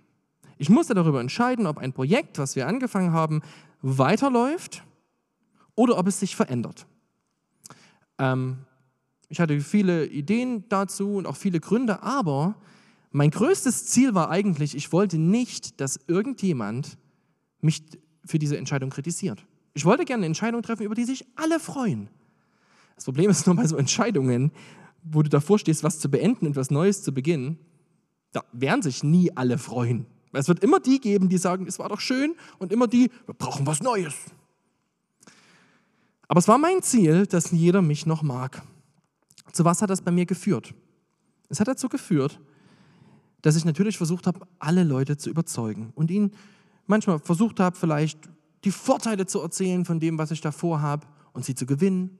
Ich 0.59 0.68
musste 0.68 0.94
darüber 0.94 1.21
entscheiden, 1.21 1.66
ob 1.66 1.79
ein 1.79 1.92
Projekt, 1.92 2.38
was 2.38 2.57
wir 2.57 2.66
angefangen 2.66 3.12
haben, 3.12 3.42
weiterläuft 3.81 4.85
oder 5.75 5.99
ob 5.99 6.07
es 6.07 6.21
sich 6.21 6.37
verändert. 6.37 6.87
Ähm, 8.18 8.59
ich 9.29 9.40
hatte 9.40 9.61
viele 9.61 10.07
Ideen 10.07 10.64
dazu 10.68 11.14
und 11.14 11.27
auch 11.27 11.37
viele 11.37 11.61
Gründe, 11.61 12.03
aber 12.03 12.57
mein 13.11 13.31
größtes 13.31 13.87
Ziel 13.87 14.14
war 14.14 14.31
eigentlich, 14.31 14.75
ich 14.77 14.92
wollte 14.92 15.18
nicht, 15.18 15.81
dass 15.81 15.99
irgendjemand 16.07 16.99
mich 17.61 17.83
für 18.25 18.38
diese 18.38 18.57
Entscheidung 18.57 18.90
kritisiert. 18.90 19.47
Ich 19.75 19.85
wollte 19.85 20.05
gerne 20.05 20.21
eine 20.21 20.27
Entscheidung 20.27 20.62
treffen, 20.62 20.85
über 20.85 20.94
die 20.94 21.05
sich 21.05 21.27
alle 21.37 21.61
freuen. 21.61 22.11
Das 22.97 23.05
Problem 23.05 23.31
ist 23.31 23.47
nur 23.47 23.57
bei 23.57 23.66
so 23.66 23.77
Entscheidungen, 23.77 24.53
wo 25.03 25.23
du 25.23 25.31
davor 25.31 25.59
stehst, 25.59 25.83
was 25.85 25.99
zu 25.99 26.11
beenden 26.11 26.47
und 26.47 26.57
was 26.57 26.71
Neues 26.71 27.03
zu 27.03 27.14
beginnen, 27.14 27.59
da 28.33 28.44
werden 28.53 28.83
sich 28.83 29.03
nie 29.03 29.35
alle 29.37 29.57
freuen. 29.57 30.07
Es 30.33 30.49
wird 30.49 30.62
immer 30.62 30.81
die 30.81 31.01
geben, 31.01 31.29
die 31.29 31.38
sagen, 31.38 31.66
es 31.66 31.79
war 31.79 31.88
doch 31.88 32.01
schön, 32.01 32.35
und 32.59 32.73
immer 32.73 32.87
die, 32.87 33.11
wir 33.25 33.35
brauchen 33.35 33.66
was 33.66 33.81
Neues. 33.81 34.14
Aber 36.27 36.38
es 36.38 36.49
war 36.49 36.59
mein 36.59 36.83
Ziel, 36.83 37.27
dass 37.27 37.51
jeder 37.53 37.81
mich 37.81 38.05
noch 38.05 38.23
mag. 38.23 38.62
Zu 39.53 39.64
was 39.64 39.81
hat 39.81 39.88
das 39.88 40.03
bei 40.03 40.11
mir 40.11 40.27
geführt? 40.27 40.75
Es 41.49 41.59
hat 41.59 41.68
dazu 41.68 41.88
geführt, 41.88 42.38
dass 43.42 43.57
ich 43.57 43.64
natürlich 43.64 43.96
versucht 43.96 44.27
habe, 44.27 44.46
alle 44.59 44.85
Leute 44.85 45.16
zu 45.16 45.31
überzeugen 45.31 45.92
und 45.94 46.11
ihnen 46.11 46.33
manchmal 46.87 47.18
versucht 47.18 47.61
habe, 47.61 47.77
vielleicht 47.77 48.18
die 48.64 48.72
Vorteile 48.72 49.27
zu 49.27 49.40
erzählen 49.40 49.85
von 49.85 50.01
dem, 50.01 50.18
was 50.18 50.31
ich 50.31 50.40
da 50.40 50.51
vorhabe 50.51 51.07
und 51.33 51.44
sie 51.44 51.55
zu 51.55 51.66
gewinnen. 51.66 52.18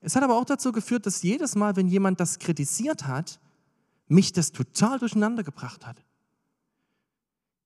Es 0.00 0.16
hat 0.16 0.22
aber 0.22 0.36
auch 0.36 0.44
dazu 0.44 0.72
geführt, 0.72 1.06
dass 1.06 1.22
jedes 1.22 1.54
Mal, 1.54 1.76
wenn 1.76 1.88
jemand 1.88 2.20
das 2.20 2.38
kritisiert 2.38 3.06
hat, 3.06 3.40
mich 4.08 4.32
das 4.32 4.52
total 4.52 4.98
durcheinander 4.98 5.42
gebracht 5.42 5.86
hat. 5.86 6.04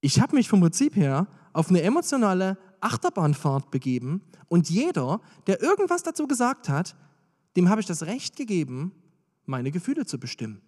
Ich 0.00 0.20
habe 0.20 0.36
mich 0.36 0.48
vom 0.48 0.60
Prinzip 0.60 0.94
her 0.94 1.26
auf 1.52 1.70
eine 1.70 1.82
emotionale 1.82 2.58
Achterbahnfahrt 2.80 3.70
begeben 3.70 4.20
und 4.48 4.70
jeder, 4.70 5.20
der 5.46 5.60
irgendwas 5.62 6.02
dazu 6.02 6.28
gesagt 6.28 6.68
hat, 6.68 6.94
dem 7.56 7.68
habe 7.68 7.80
ich 7.80 7.86
das 7.86 8.04
Recht 8.04 8.36
gegeben, 8.36 8.92
meine 9.46 9.70
Gefühle 9.70 10.04
zu 10.06 10.20
bestimmen. 10.20 10.60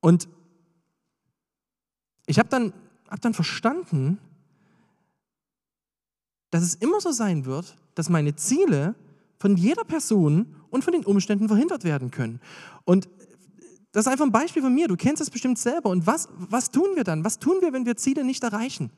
Und 0.00 0.28
ich 2.26 2.38
habe 2.38 2.48
dann, 2.48 2.72
hab 3.08 3.20
dann 3.20 3.34
verstanden, 3.34 4.18
dass 6.50 6.62
es 6.62 6.74
immer 6.74 7.00
so 7.00 7.12
sein 7.12 7.44
wird, 7.44 7.76
dass 7.94 8.08
meine 8.08 8.34
Ziele 8.36 8.94
von 9.38 9.56
jeder 9.56 9.84
Person 9.84 10.56
und 10.70 10.84
von 10.84 10.92
den 10.92 11.04
Umständen 11.04 11.48
verhindert 11.48 11.84
werden 11.84 12.10
können. 12.10 12.40
Und 12.84 13.08
das 13.92 14.06
ist 14.06 14.12
einfach 14.12 14.24
ein 14.24 14.32
Beispiel 14.32 14.62
von 14.62 14.74
mir. 14.74 14.86
Du 14.86 14.96
kennst 14.96 15.20
es 15.20 15.30
bestimmt 15.30 15.58
selber. 15.58 15.90
Und 15.90 16.06
was, 16.06 16.28
was 16.36 16.70
tun 16.70 16.94
wir 16.94 17.04
dann? 17.04 17.24
Was 17.24 17.38
tun 17.38 17.56
wir, 17.60 17.72
wenn 17.72 17.86
wir 17.86 17.96
Ziele 17.96 18.24
nicht 18.24 18.42
erreichen? 18.44 18.90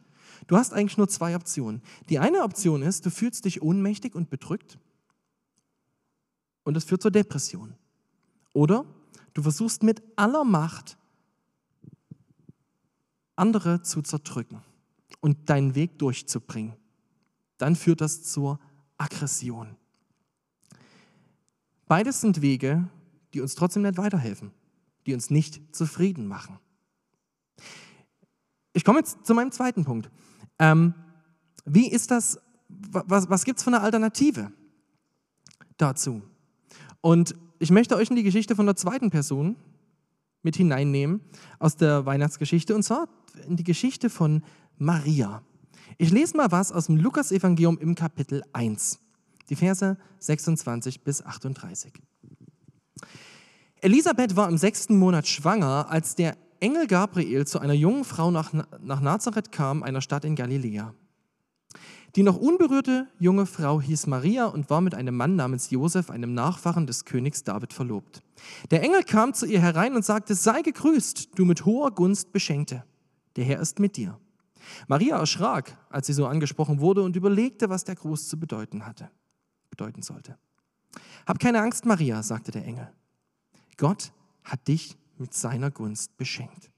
Du 0.47 0.57
hast 0.57 0.75
eigentlich 0.75 0.99
nur 0.99 1.09
zwei 1.09 1.35
Optionen. 1.37 1.83
Die 2.09 2.19
eine 2.19 2.43
Option 2.43 2.83
ist, 2.83 3.07
du 3.07 3.11
fühlst 3.11 3.45
dich 3.45 3.62
ohnmächtig 3.62 4.15
und 4.15 4.29
bedrückt. 4.29 4.79
Und 6.65 6.75
das 6.75 6.85
führt 6.85 7.03
zur 7.03 7.11
Depression. 7.11 7.75
Oder 8.53 8.85
du 9.35 9.42
versuchst 9.42 9.83
mit 9.83 10.03
aller 10.16 10.45
Macht, 10.45 10.97
andere 13.37 13.83
zu 13.83 14.03
zerdrücken 14.03 14.62
und 15.21 15.49
deinen 15.49 15.75
Weg 15.75 15.99
durchzubringen. 15.99 16.75
Dann 17.59 17.77
führt 17.77 18.01
das 18.01 18.23
zur 18.23 18.59
Aggression. 18.99 19.77
Beides 21.87 22.21
sind 22.21 22.42
Wege, 22.42 22.88
die 23.35 23.40
uns 23.40 23.55
trotzdem 23.55 23.83
nicht 23.83 23.99
weiterhelfen, 23.99 24.53
die 25.07 25.14
uns 25.14 25.31
nicht 25.31 25.75
zufrieden 25.75 26.27
machen. 26.27 26.59
Ich 28.73 28.85
komme 28.85 29.01
jetzt 29.01 29.27
zu 29.27 29.35
meinem 29.35 29.53
zweiten 29.53 29.85
Punkt. 29.85 30.11
Ähm, 30.59 30.95
wie 31.64 31.90
ist 31.90 32.11
das, 32.11 32.38
was, 32.68 33.29
was 33.29 33.45
gibt 33.45 33.59
es 33.59 33.64
für 33.64 33.71
eine 33.71 33.81
Alternative 33.81 34.53
dazu? 35.77 36.23
Und 37.01 37.35
ich 37.62 37.70
möchte 37.70 37.94
euch 37.94 38.11
in 38.11 38.16
die 38.16 38.25
Geschichte 38.25 38.57
von 38.57 38.66
der 38.66 38.75
zweiten 38.75 39.11
Person 39.11 39.55
mit 40.42 40.57
hineinnehmen 40.57 41.20
aus 41.61 41.77
der 41.77 42.05
Weihnachtsgeschichte 42.05 42.75
und 42.75 42.83
zwar 42.83 43.09
in 43.46 43.55
die 43.55 43.62
Geschichte 43.62 44.11
von 44.11 44.42
Maria. 44.79 45.42
Ich 45.96 46.11
lese 46.11 46.37
mal 46.37 46.51
was 46.51 46.72
aus 46.72 46.87
dem 46.87 46.96
Lukas-Evangelium 46.96 47.79
im 47.79 47.94
Kapitel 47.94 48.42
1 48.53 48.98
die 49.48 49.55
Verse 49.55 49.96
26 50.18 51.03
bis 51.03 51.22
38. 51.25 51.92
Elisabeth 53.81 54.35
war 54.35 54.48
im 54.48 54.59
sechsten 54.59 54.96
Monat 54.96 55.29
schwanger, 55.29 55.87
als 55.88 56.16
der 56.16 56.37
Engel 56.59 56.88
Gabriel 56.88 57.46
zu 57.46 57.61
einer 57.61 57.75
jungen 57.75 58.05
Frau 58.05 58.33
nach, 58.33 58.53
nach 58.81 59.01
Nazareth 59.01 59.53
kam, 59.53 59.85
einer 59.85 60.01
Stadt 60.01 60.25
in 60.25 60.35
Galiläa. 60.35 60.94
Die 62.14 62.22
noch 62.22 62.37
unberührte 62.37 63.09
junge 63.18 63.46
Frau 63.46 63.81
hieß 63.81 64.07
Maria 64.07 64.46
und 64.46 64.68
war 64.68 64.81
mit 64.81 64.94
einem 64.94 65.16
Mann 65.16 65.35
namens 65.37 65.70
Josef, 65.70 66.11
einem 66.11 66.35
Nachfahren 66.35 66.87
des 66.87 67.05
Königs 67.05 67.42
David, 67.42 67.72
verlobt. 67.72 68.22
Der 68.70 68.83
Engel 68.83 69.03
kam 69.03 69.33
zu 69.33 69.46
ihr 69.46 69.61
herein 69.61 69.94
und 69.94 70.05
sagte: 70.05 70.35
Sei 70.35 70.61
gegrüßt, 70.62 71.31
du 71.35 71.44
mit 71.44 71.64
hoher 71.64 71.90
Gunst 71.90 72.33
Beschenkte. 72.33 72.85
Der 73.37 73.44
Herr 73.44 73.61
ist 73.61 73.79
mit 73.79 73.96
dir. 73.96 74.18
Maria 74.88 75.18
erschrak, 75.18 75.77
als 75.88 76.07
sie 76.07 76.12
so 76.12 76.27
angesprochen 76.27 76.81
wurde 76.81 77.03
und 77.03 77.16
überlegte, 77.16 77.70
was 77.70 77.85
der 77.85 77.94
Gruß 77.94 78.29
zu 78.29 78.38
bedeuten 78.38 78.87
hatte 78.87 79.11
bedeuten 79.72 80.03
sollte. 80.03 80.38
Hab 81.27 81.40
keine 81.40 81.61
Angst, 81.61 81.85
Maria, 81.85 82.22
sagte 82.22 82.53
der 82.53 82.64
Engel. 82.64 82.92
Gott 83.77 84.12
hat 84.44 84.68
dich 84.68 84.96
mit 85.18 85.35
seiner 85.35 85.70
Gunst 85.70 86.16
beschenkt. 86.16 86.70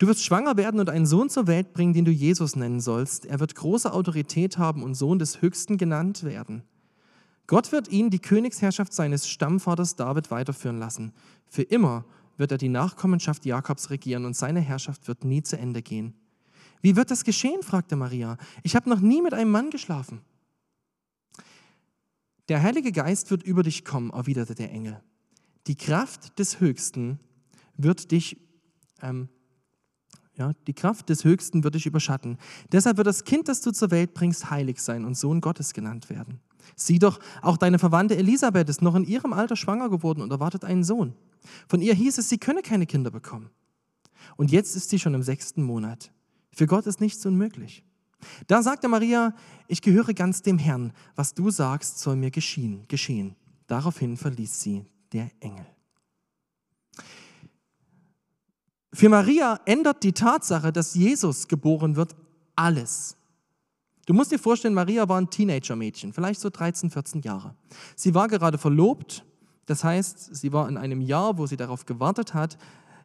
Du 0.00 0.06
wirst 0.06 0.24
schwanger 0.24 0.56
werden 0.56 0.80
und 0.80 0.88
einen 0.88 1.04
Sohn 1.04 1.28
zur 1.28 1.46
Welt 1.46 1.74
bringen, 1.74 1.92
den 1.92 2.06
du 2.06 2.10
Jesus 2.10 2.56
nennen 2.56 2.80
sollst. 2.80 3.26
Er 3.26 3.38
wird 3.38 3.54
große 3.54 3.92
Autorität 3.92 4.56
haben 4.56 4.82
und 4.82 4.94
Sohn 4.94 5.18
des 5.18 5.42
Höchsten 5.42 5.76
genannt 5.76 6.24
werden. 6.24 6.62
Gott 7.46 7.70
wird 7.70 7.88
ihn 7.88 8.08
die 8.08 8.18
Königsherrschaft 8.18 8.94
seines 8.94 9.28
Stammvaters 9.28 9.96
David 9.96 10.30
weiterführen 10.30 10.78
lassen. 10.78 11.12
Für 11.46 11.60
immer 11.60 12.06
wird 12.38 12.50
er 12.50 12.56
die 12.56 12.70
Nachkommenschaft 12.70 13.44
Jakobs 13.44 13.90
regieren 13.90 14.24
und 14.24 14.34
seine 14.34 14.60
Herrschaft 14.60 15.06
wird 15.06 15.24
nie 15.24 15.42
zu 15.42 15.58
Ende 15.58 15.82
gehen. 15.82 16.14
Wie 16.80 16.96
wird 16.96 17.10
das 17.10 17.22
geschehen? 17.22 17.62
fragte 17.62 17.94
Maria. 17.94 18.38
Ich 18.62 18.76
habe 18.76 18.88
noch 18.88 19.00
nie 19.00 19.20
mit 19.20 19.34
einem 19.34 19.50
Mann 19.50 19.68
geschlafen. 19.68 20.22
Der 22.48 22.62
Heilige 22.62 22.90
Geist 22.90 23.30
wird 23.30 23.42
über 23.42 23.62
dich 23.62 23.84
kommen, 23.84 24.08
erwiderte 24.08 24.54
der 24.54 24.70
Engel. 24.70 25.02
Die 25.66 25.76
Kraft 25.76 26.38
des 26.38 26.58
Höchsten 26.58 27.20
wird 27.76 28.12
dich, 28.12 28.38
ähm, 29.02 29.28
ja, 30.40 30.54
die 30.66 30.72
Kraft 30.72 31.10
des 31.10 31.24
Höchsten 31.24 31.62
wird 31.64 31.74
dich 31.74 31.86
überschatten. 31.86 32.38
Deshalb 32.72 32.96
wird 32.96 33.06
das 33.06 33.24
Kind, 33.24 33.46
das 33.48 33.60
du 33.60 33.72
zur 33.72 33.90
Welt 33.90 34.14
bringst, 34.14 34.50
heilig 34.50 34.80
sein 34.80 35.04
und 35.04 35.16
Sohn 35.16 35.40
Gottes 35.40 35.74
genannt 35.74 36.08
werden. 36.08 36.40
Sieh 36.76 36.98
doch, 36.98 37.20
auch 37.42 37.58
deine 37.58 37.78
Verwandte 37.78 38.16
Elisabeth 38.16 38.68
ist 38.68 38.80
noch 38.80 38.94
in 38.94 39.04
ihrem 39.04 39.34
Alter 39.34 39.54
schwanger 39.54 39.90
geworden 39.90 40.22
und 40.22 40.30
erwartet 40.30 40.64
einen 40.64 40.82
Sohn. 40.82 41.14
Von 41.68 41.82
ihr 41.82 41.94
hieß 41.94 42.18
es, 42.18 42.28
sie 42.28 42.38
könne 42.38 42.62
keine 42.62 42.86
Kinder 42.86 43.10
bekommen. 43.10 43.50
Und 44.36 44.50
jetzt 44.50 44.76
ist 44.76 44.88
sie 44.88 44.98
schon 44.98 45.14
im 45.14 45.22
sechsten 45.22 45.62
Monat. 45.62 46.10
Für 46.52 46.66
Gott 46.66 46.86
ist 46.86 47.00
nichts 47.00 47.24
unmöglich. 47.26 47.84
Da 48.46 48.62
sagte 48.62 48.88
Maria, 48.88 49.34
ich 49.68 49.82
gehöre 49.82 50.14
ganz 50.14 50.42
dem 50.42 50.58
Herrn, 50.58 50.92
was 51.16 51.34
du 51.34 51.50
sagst, 51.50 51.98
soll 51.98 52.16
mir 52.16 52.30
geschehen. 52.30 52.84
geschehen. 52.88 53.36
Daraufhin 53.66 54.16
verließ 54.16 54.60
sie 54.60 54.84
der 55.12 55.30
Engel. 55.40 55.66
Für 58.92 59.08
Maria 59.08 59.60
ändert 59.66 60.02
die 60.02 60.12
Tatsache, 60.12 60.72
dass 60.72 60.94
Jesus 60.94 61.46
geboren 61.46 61.96
wird, 61.96 62.16
alles. 62.56 63.16
Du 64.06 64.14
musst 64.14 64.32
dir 64.32 64.38
vorstellen, 64.38 64.74
Maria 64.74 65.08
war 65.08 65.20
ein 65.20 65.30
Teenager-Mädchen, 65.30 66.12
vielleicht 66.12 66.40
so 66.40 66.50
13, 66.50 66.90
14 66.90 67.22
Jahre. 67.22 67.54
Sie 67.94 68.14
war 68.14 68.26
gerade 68.26 68.58
verlobt, 68.58 69.24
das 69.66 69.84
heißt, 69.84 70.34
sie 70.34 70.52
war 70.52 70.68
in 70.68 70.76
einem 70.76 71.00
Jahr, 71.00 71.38
wo 71.38 71.46
sie 71.46 71.56
darauf 71.56 71.86
gewartet 71.86 72.34
hat, 72.34 72.58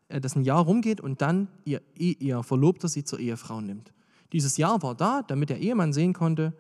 äh, 0.08 0.20
dass 0.20 0.36
ein 0.36 0.44
Jahr 0.44 0.64
rumgeht 0.64 1.00
und 1.00 1.22
dann 1.22 1.48
ihr, 1.64 1.82
ihr 1.96 2.42
Verlobter 2.42 2.88
sie 2.88 3.04
zur 3.04 3.20
Ehefrau 3.20 3.62
nimmt. 3.62 3.94
Dieses 4.34 4.58
Jahr 4.58 4.82
war 4.82 4.96
da, 4.96 5.22
damit 5.22 5.50
der 5.52 5.60
Ehemann 5.60 5.94
sehen 5.94 6.14
konnte, 6.14 6.54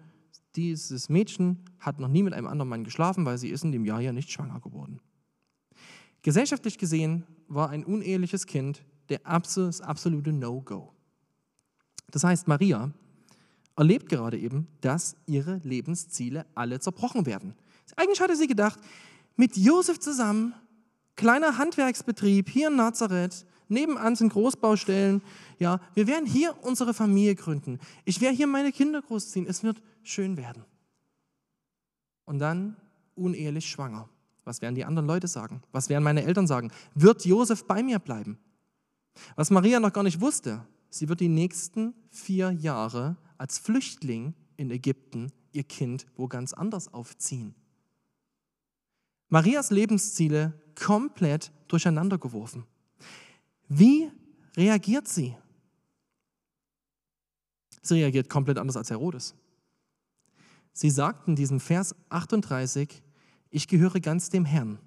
dieses 0.56 1.10
Mädchen 1.10 1.66
hat 1.80 2.00
noch 2.00 2.08
nie 2.08 2.24
mit 2.24 2.34
einem 2.34 2.48
anderen 2.48 2.70
Mann 2.70 2.84
geschlafen, 2.84 3.26
weil 3.26 3.38
sie 3.38 3.50
ist 3.50 3.64
in 3.64 3.72
dem 3.72 3.84
Jahr 3.84 4.00
ja 4.00 4.14
nicht 4.14 4.32
schwanger 4.32 4.60
geworden. 4.60 5.02
Gesellschaftlich 6.22 6.78
gesehen 6.78 7.26
war 7.48 7.70
ein 7.70 7.84
uneheliches 7.84 8.46
Kind 8.46 8.86
der 9.10 9.20
das 9.24 9.82
absolute 9.82 10.32
No-Go. 10.32 10.92
Das 12.12 12.24
heißt, 12.24 12.48
Maria 12.48 12.92
erlebt 13.76 14.10
gerade 14.10 14.38
eben, 14.38 14.68
dass 14.82 15.16
ihre 15.26 15.60
Lebensziele 15.64 16.46
alle 16.56 16.80
zerbrochen 16.80 17.26
werden. 17.26 17.56
Eigentlich 17.96 18.22
hatte 18.22 18.36
sie 18.36 18.48
gedacht, 18.48 18.80
mit 19.36 19.58
Josef 19.58 20.00
zusammen, 20.00 20.54
kleiner 21.16 21.58
Handwerksbetrieb 21.58 22.50
hier 22.50 22.70
in 22.70 22.78
Nazareth, 22.78 23.46
nebenan 23.68 24.16
sind 24.16 24.32
Großbaustellen, 24.32 25.22
ja, 25.60 25.80
wir 25.94 26.08
werden 26.08 26.26
hier 26.26 26.56
unsere 26.64 26.94
Familie 26.94 27.36
gründen. 27.36 27.80
Ich 28.04 28.22
werde 28.22 28.36
hier 28.36 28.48
meine 28.48 28.72
Kinder 28.72 29.02
großziehen. 29.02 29.48
Es 29.48 29.64
wird 29.64 29.82
schön 30.04 30.38
werden. 30.38 30.64
Und 32.26 32.40
dann 32.40 32.76
unehelich 33.16 33.70
schwanger. 33.70 34.10
Was 34.44 34.62
werden 34.62 34.76
die 34.76 34.86
anderen 34.86 35.08
Leute 35.08 35.28
sagen? 35.28 35.64
Was 35.72 35.90
werden 35.90 36.04
meine 36.04 36.24
Eltern 36.24 36.48
sagen? 36.48 36.72
Wird 36.94 37.26
Josef 37.26 37.66
bei 37.66 37.82
mir 37.82 38.00
bleiben? 38.00 38.38
Was 39.36 39.52
Maria 39.52 39.80
noch 39.80 39.94
gar 39.94 40.04
nicht 40.04 40.22
wusste, 40.22 40.66
sie 40.90 41.10
wird 41.10 41.20
die 41.20 41.30
nächsten 41.30 41.94
vier 42.10 42.52
Jahre 42.52 43.18
als 43.38 43.58
Flüchtling 43.58 44.34
in 44.58 44.72
Ägypten 44.72 45.32
ihr 45.52 45.64
Kind 45.64 46.06
wo 46.16 46.28
ganz 46.28 46.54
anders 46.54 46.94
aufziehen. 46.94 47.56
Marias 49.30 49.72
Lebensziele 49.72 50.54
komplett 50.76 51.52
durcheinander 51.68 52.18
geworfen. 52.18 52.66
Wie 53.68 54.12
reagiert 54.56 55.08
sie? 55.08 55.36
Sie 57.82 57.96
reagiert 57.96 58.30
komplett 58.30 58.58
anders 58.58 58.78
als 58.78 58.90
Herodes. 58.90 59.36
Sie 60.74 60.90
sagt 60.90 61.28
in 61.28 61.36
diesem 61.36 61.60
Vers 61.60 61.96
38, 62.10 63.02
ich 63.50 63.68
gehöre 63.68 64.00
ganz 64.00 64.30
dem 64.30 64.46
Herrn. 64.46 64.80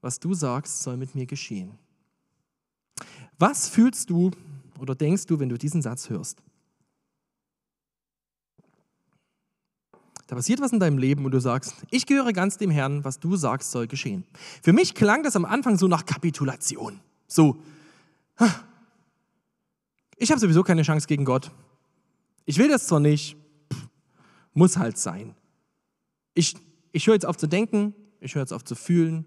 Was 0.00 0.20
du 0.20 0.34
sagst, 0.34 0.82
soll 0.82 0.96
mit 0.96 1.14
mir 1.14 1.26
geschehen. 1.26 1.78
Was 3.38 3.68
fühlst 3.68 4.10
du 4.10 4.32
oder 4.78 4.94
denkst 4.94 5.26
du, 5.26 5.38
wenn 5.38 5.48
du 5.48 5.56
diesen 5.56 5.82
Satz 5.82 6.10
hörst? 6.10 6.42
Da 10.26 10.36
passiert 10.36 10.60
was 10.60 10.72
in 10.72 10.80
deinem 10.80 10.98
Leben 10.98 11.24
und 11.24 11.30
du 11.30 11.40
sagst, 11.40 11.74
ich 11.90 12.04
gehöre 12.04 12.32
ganz 12.32 12.58
dem 12.58 12.70
Herrn, 12.70 13.02
was 13.04 13.18
du 13.18 13.36
sagst, 13.36 13.70
soll 13.70 13.86
geschehen. 13.86 14.24
Für 14.62 14.74
mich 14.74 14.94
klang 14.94 15.22
das 15.22 15.36
am 15.36 15.46
Anfang 15.46 15.78
so 15.78 15.88
nach 15.88 16.04
Kapitulation. 16.04 17.00
So, 17.26 17.62
ich 20.16 20.30
habe 20.30 20.40
sowieso 20.40 20.62
keine 20.62 20.82
Chance 20.82 21.06
gegen 21.06 21.24
Gott. 21.24 21.50
Ich 22.44 22.58
will 22.58 22.68
das 22.68 22.86
zwar 22.86 23.00
nicht, 23.00 23.36
muss 24.52 24.76
halt 24.76 24.98
sein. 24.98 25.34
Ich, 26.34 26.56
ich 26.92 27.06
höre 27.06 27.14
jetzt 27.14 27.26
auf 27.26 27.36
zu 27.36 27.46
denken, 27.46 27.94
ich 28.20 28.34
höre 28.34 28.42
jetzt 28.42 28.52
auf 28.52 28.64
zu 28.64 28.74
fühlen, 28.74 29.24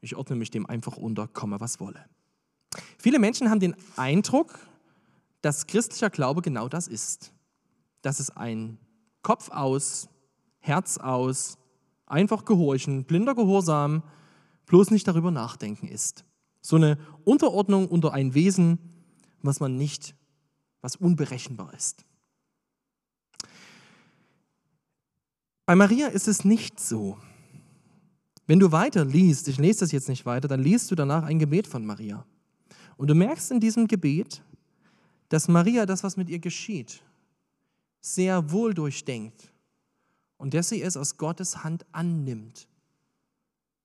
ich 0.00 0.14
ordne 0.16 0.36
mich 0.36 0.50
dem 0.50 0.66
einfach 0.66 0.96
unter, 0.96 1.26
komme 1.26 1.60
was 1.60 1.80
wolle. 1.80 2.04
Viele 2.98 3.18
Menschen 3.18 3.50
haben 3.50 3.60
den 3.60 3.76
Eindruck, 3.96 4.58
dass 5.42 5.66
christlicher 5.66 6.10
Glaube 6.10 6.42
genau 6.42 6.68
das 6.68 6.88
ist. 6.88 7.32
Dass 8.02 8.20
es 8.20 8.30
ein 8.30 8.78
Kopf 9.22 9.50
aus, 9.50 10.08
Herz 10.58 10.98
aus, 10.98 11.58
einfach 12.06 12.44
gehorchen, 12.44 13.04
blinder 13.04 13.34
Gehorsam, 13.34 14.02
bloß 14.66 14.90
nicht 14.90 15.06
darüber 15.06 15.30
nachdenken 15.30 15.88
ist. 15.88 16.24
So 16.60 16.76
eine 16.76 16.98
Unterordnung 17.24 17.88
unter 17.88 18.12
ein 18.12 18.34
Wesen, 18.34 18.78
was 19.42 19.60
man 19.60 19.76
nicht, 19.76 20.14
was 20.80 20.96
unberechenbar 20.96 21.72
ist. 21.74 22.04
Bei 25.64 25.74
Maria 25.74 26.08
ist 26.08 26.28
es 26.28 26.44
nicht 26.44 26.78
so. 26.78 27.18
Wenn 28.46 28.60
du 28.60 28.70
weiter 28.70 29.04
liest, 29.04 29.48
ich 29.48 29.58
lese 29.58 29.80
das 29.80 29.92
jetzt 29.92 30.08
nicht 30.08 30.24
weiter, 30.24 30.46
dann 30.46 30.62
liest 30.62 30.90
du 30.90 30.94
danach 30.94 31.24
ein 31.24 31.40
Gebet 31.40 31.66
von 31.66 31.84
Maria. 31.84 32.24
Und 32.96 33.08
du 33.08 33.14
merkst 33.14 33.50
in 33.50 33.60
diesem 33.60 33.86
Gebet, 33.86 34.42
dass 35.28 35.48
Maria 35.48 35.86
das, 35.86 36.02
was 36.02 36.16
mit 36.16 36.28
ihr 36.28 36.38
geschieht, 36.38 37.02
sehr 38.00 38.50
wohl 38.50 38.74
durchdenkt 38.74 39.52
und 40.36 40.54
dass 40.54 40.68
sie 40.68 40.82
es 40.82 40.96
aus 40.96 41.16
Gottes 41.16 41.64
Hand 41.64 41.84
annimmt. 41.92 42.68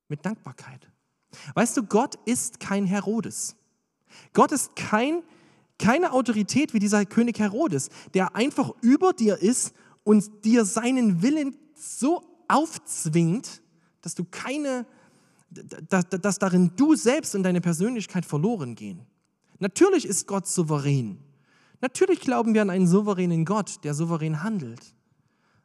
Mit 0.08 0.26
Dankbarkeit. 0.26 0.88
Weißt 1.54 1.78
du, 1.78 1.84
Gott 1.84 2.16
ist 2.26 2.60
kein 2.60 2.86
Herodes. 2.86 3.56
Gott 4.34 4.52
ist 4.52 4.76
kein, 4.76 5.24
keine 5.80 6.12
Autorität 6.12 6.74
wie 6.74 6.80
dieser 6.80 7.06
König 7.06 7.40
Herodes, 7.40 7.90
der 8.14 8.36
einfach 8.36 8.72
über 8.82 9.14
dir 9.14 9.38
ist 9.38 9.74
und 10.04 10.44
dir 10.44 10.66
seinen 10.66 11.22
Willen 11.22 11.56
so 11.74 12.24
aufzwingt, 12.48 13.62
dass 14.02 14.16
du 14.16 14.26
keine 14.26 14.86
dass, 15.52 16.08
dass 16.10 16.40
darin 16.40 16.72
du 16.76 16.96
selbst 16.96 17.36
und 17.36 17.44
deine 17.44 17.62
Persönlichkeit 17.62 18.26
verloren 18.26 18.76
gehen. 18.76 19.06
Natürlich 19.60 20.06
ist 20.06 20.28
Gott 20.28 20.48
souverän. 20.48 21.20
Natürlich 21.82 22.20
glauben 22.22 22.54
wir 22.54 22.62
an 22.62 22.70
einen 22.70 22.88
souveränen 22.88 23.44
Gott, 23.44 23.84
der 23.84 23.94
souverän 23.94 24.44
handelt. 24.44 24.96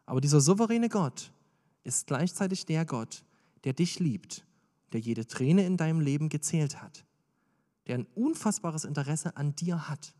Aber 0.06 0.20
dieser 0.20 0.40
souveräne 0.40 0.88
Gott 0.88 1.32
ist 1.84 2.06
gleichzeitig 2.06 2.66
der 2.66 2.84
Gott, 2.84 3.24
der 3.64 3.72
dich 3.72 3.98
liebt, 4.00 4.44
der 4.92 5.00
jede 5.00 5.26
Träne 5.26 5.66
in 5.66 5.76
deinem 5.76 6.00
Leben 6.00 6.28
gezählt 6.28 6.82
hat, 6.82 7.04
der 7.86 7.96
ein 7.96 8.06
unfassbares 8.14 8.84
Interesse 8.84 9.36
an 9.36 9.54
dir 9.54 9.88
hat, 9.88 10.14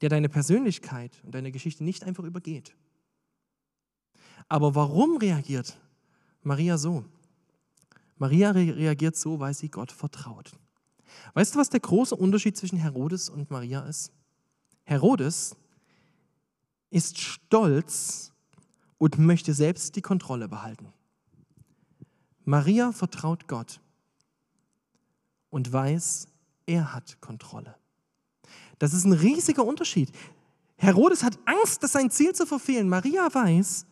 der 0.00 0.08
deine 0.08 0.28
Persönlichkeit 0.28 1.12
und 1.24 1.34
deine 1.34 1.52
Geschichte 1.52 1.84
nicht 1.84 2.04
einfach 2.04 2.24
übergeht. 2.24 2.74
Aber 4.48 4.74
warum 4.74 5.16
reagiert 5.16 5.78
Maria 6.42 6.76
so? 6.76 7.04
Maria 8.22 8.52
reagiert 8.52 9.16
so, 9.16 9.40
weil 9.40 9.52
sie 9.52 9.68
Gott 9.68 9.90
vertraut. 9.90 10.52
Weißt 11.34 11.56
du, 11.56 11.58
was 11.58 11.70
der 11.70 11.80
große 11.80 12.14
Unterschied 12.14 12.56
zwischen 12.56 12.78
Herodes 12.78 13.28
und 13.28 13.50
Maria 13.50 13.80
ist? 13.80 14.12
Herodes 14.84 15.56
ist 16.90 17.18
stolz 17.18 18.32
und 18.98 19.18
möchte 19.18 19.54
selbst 19.54 19.96
die 19.96 20.02
Kontrolle 20.02 20.46
behalten. 20.46 20.92
Maria 22.44 22.92
vertraut 22.92 23.48
Gott 23.48 23.80
und 25.50 25.72
weiß, 25.72 26.28
er 26.66 26.94
hat 26.94 27.20
Kontrolle. 27.20 27.74
Das 28.78 28.94
ist 28.94 29.04
ein 29.04 29.14
riesiger 29.14 29.64
Unterschied. 29.64 30.12
Herodes 30.76 31.24
hat 31.24 31.40
Angst, 31.44 31.82
sein 31.88 32.08
Ziel 32.08 32.36
zu 32.36 32.46
verfehlen. 32.46 32.88
Maria 32.88 33.34
weiß, 33.34 33.84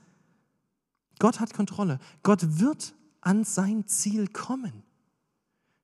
Gott 1.18 1.40
hat 1.40 1.52
Kontrolle. 1.52 1.98
Gott 2.22 2.60
wird 2.60 2.94
an 3.20 3.44
sein 3.44 3.86
Ziel 3.86 4.28
kommen. 4.28 4.82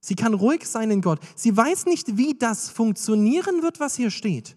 Sie 0.00 0.14
kann 0.14 0.34
ruhig 0.34 0.66
sein 0.66 0.90
in 0.90 1.00
Gott. 1.00 1.20
Sie 1.34 1.56
weiß 1.56 1.86
nicht, 1.86 2.16
wie 2.16 2.34
das 2.34 2.70
funktionieren 2.70 3.62
wird, 3.62 3.80
was 3.80 3.96
hier 3.96 4.10
steht. 4.10 4.56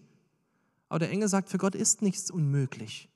Aber 0.88 1.00
der 1.00 1.10
Engel 1.10 1.28
sagt, 1.28 1.48
für 1.48 1.58
Gott 1.58 1.74
ist 1.74 2.02
nichts 2.02 2.30
unmöglich. 2.30 3.08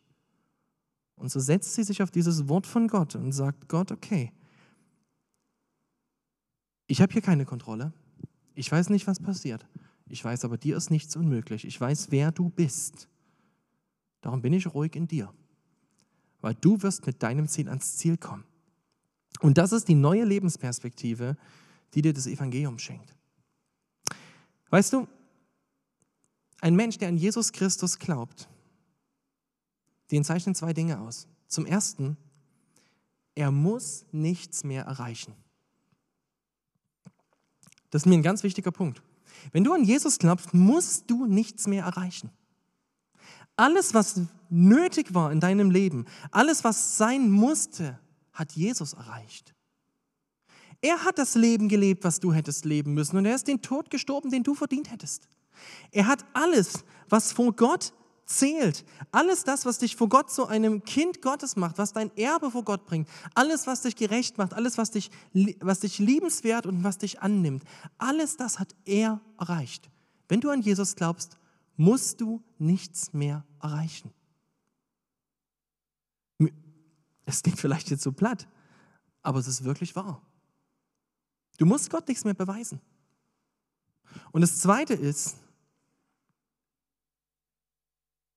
Und 1.17 1.31
so 1.31 1.41
setzt 1.41 1.75
sie 1.75 1.85
sich 1.85 2.03
auf 2.03 2.11
dieses 2.11 2.49
Wort 2.49 2.67
von 2.67 2.89
Gott 2.89 3.15
und 3.15 3.33
sagt, 3.33 3.69
Gott, 3.69 3.93
okay, 3.93 4.33
ich 6.87 7.01
habe 7.01 7.13
hier 7.13 7.23
keine 7.23 7.45
Kontrolle. 7.45 7.93
Ich 8.55 8.71
weiß 8.71 8.91
nicht, 8.91 9.07
was 9.07 9.21
passiert. 9.21 9.67
Ich 10.07 10.25
weiß 10.25 10.45
aber, 10.45 10.59
dir 10.59 10.77
ist 10.77 10.91
nichts 10.91 11.17
unmöglich. 11.17 11.65
Ich 11.65 11.81
weiß, 11.81 12.11
wer 12.11 12.31
du 12.31 12.51
bist. 12.51 13.09
Darum 14.21 14.43
bin 14.43 14.53
ich 14.53 14.73
ruhig 14.73 14.95
in 14.97 15.07
dir, 15.07 15.33
weil 16.41 16.55
du 16.55 16.83
wirst 16.83 17.07
mit 17.07 17.23
deinem 17.23 17.49
Ziel 17.49 17.69
ans 17.69 17.97
Ziel 17.97 18.17
kommen. 18.17 18.45
Und 19.41 19.59
das 19.59 19.73
ist 19.73 19.89
die 19.89 19.95
neue 19.95 20.25
Lebensperspektive, 20.25 21.37
die 21.95 22.03
dir 22.03 22.13
das 22.13 22.27
Evangelium 22.27 22.79
schenkt. 22.79 23.15
Weißt 24.71 24.93
du, 24.93 25.07
ein 26.61 26.75
Mensch, 26.75 26.99
der 26.99 27.09
an 27.09 27.17
Jesus 27.17 27.53
Christus 27.53 27.99
glaubt, 27.99 28.49
den 30.11 30.25
zeichnen 30.25 30.55
zwei 30.55 30.73
Dinge 30.73 31.01
aus. 31.01 31.27
Zum 31.47 31.67
Ersten, 31.67 32.17
er 33.35 33.51
muss 33.51 34.07
nichts 34.13 34.65
mehr 34.65 34.85
erreichen. 34.85 35.35
Das 37.91 38.03
ist 38.03 38.07
mir 38.07 38.15
ein 38.15 38.23
ganz 38.23 38.43
wichtiger 38.43 38.73
Punkt. 38.73 39.03
Wenn 39.53 39.65
du 39.65 39.73
an 39.73 39.85
Jesus 39.85 40.19
glaubst, 40.19 40.55
musst 40.55 41.11
du 41.11 41.27
nichts 41.27 41.67
mehr 41.67 41.85
erreichen. 41.85 42.31
Alles, 43.57 43.95
was 43.95 44.21
nötig 44.51 45.15
war 45.15 45.31
in 45.31 45.41
deinem 45.41 45.71
Leben, 45.71 46.07
alles, 46.31 46.65
was 46.65 46.97
sein 46.97 47.31
musste, 47.31 47.99
hat 48.35 48.53
Jesus 48.53 48.93
erreicht. 48.93 49.55
Er 50.81 51.05
hat 51.05 51.19
das 51.19 51.35
Leben 51.35 51.69
gelebt, 51.69 52.05
was 52.05 52.21
du 52.21 52.33
hättest 52.33 52.67
leben 52.67 52.93
müssen, 52.93 53.17
und 53.17 53.25
er 53.25 53.35
ist 53.35 53.49
den 53.49 53.63
Tod 53.63 53.91
gestorben, 53.91 54.31
den 54.31 54.43
du 54.43 54.55
verdient 54.55 54.91
hättest. 54.91 55.29
Er 55.93 56.07
hat 56.07 56.25
alles, 56.35 56.85
was 57.09 57.33
vor 57.33 57.55
Gott 57.55 57.95
zählt. 58.27 58.85
Alles 59.13 59.45
das, 59.45 59.67
was 59.67 59.79
dich 59.79 59.97
vor 59.97 60.09
Gott 60.09 60.31
zu 60.31 60.47
einem 60.47 60.83
Kind 60.85 61.23
Gottes 61.23 61.57
macht, 61.57 61.79
was 61.79 61.93
dein 61.93 62.15
Erbe 62.17 62.51
vor 62.51 62.65
Gott 62.65 62.87
bringt, 62.87 63.09
alles, 63.35 63.67
was 63.67 63.83
dich 63.83 63.97
gerecht 63.97 64.39
macht, 64.39 64.55
alles, 64.55 64.79
was 64.79 64.91
dich, 64.91 65.11
was 65.61 65.81
dich 65.81 65.99
liebenswert 65.99 66.67
und 66.67 66.85
was 66.85 66.99
dich 66.99 67.21
annimmt, 67.21 67.65
alles 67.99 68.37
das 68.37 68.59
hat 68.59 68.75
er 68.85 69.21
erreicht. 69.39 69.91
Wenn 70.29 70.41
du 70.41 70.51
an 70.51 70.63
Jesus 70.63 70.97
glaubst, 70.97 71.39
musst 71.77 72.21
du 72.21 72.43
nichts 72.59 73.13
mehr 73.13 73.45
erreichen. 73.63 74.11
Es 77.25 77.43
klingt 77.43 77.59
vielleicht 77.59 77.91
jetzt 77.91 78.03
so 78.03 78.13
platt, 78.13 78.47
aber 79.23 79.39
es 79.39 79.49
ist 79.49 79.65
wirklich 79.65 79.97
wahr. 79.97 80.23
Du 81.59 81.67
musst 81.67 81.91
Gott 81.91 82.09
nichts 82.09 82.25
mehr 82.25 82.35
beweisen. 82.35 82.81
Und 84.33 84.43
das 84.43 84.61
Zweite 84.61 84.95
ist, 84.95 85.37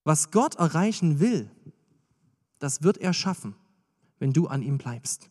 was 0.04 0.30
Gott 0.30 0.54
erreichen 0.54 1.20
will, 1.20 1.50
das 2.58 2.82
wird 2.82 2.98
er 2.98 3.12
schaffen, 3.12 3.54
wenn 4.18 4.32
du 4.32 4.46
an 4.46 4.62
ihm 4.62 4.78
bleibst. 4.78 5.30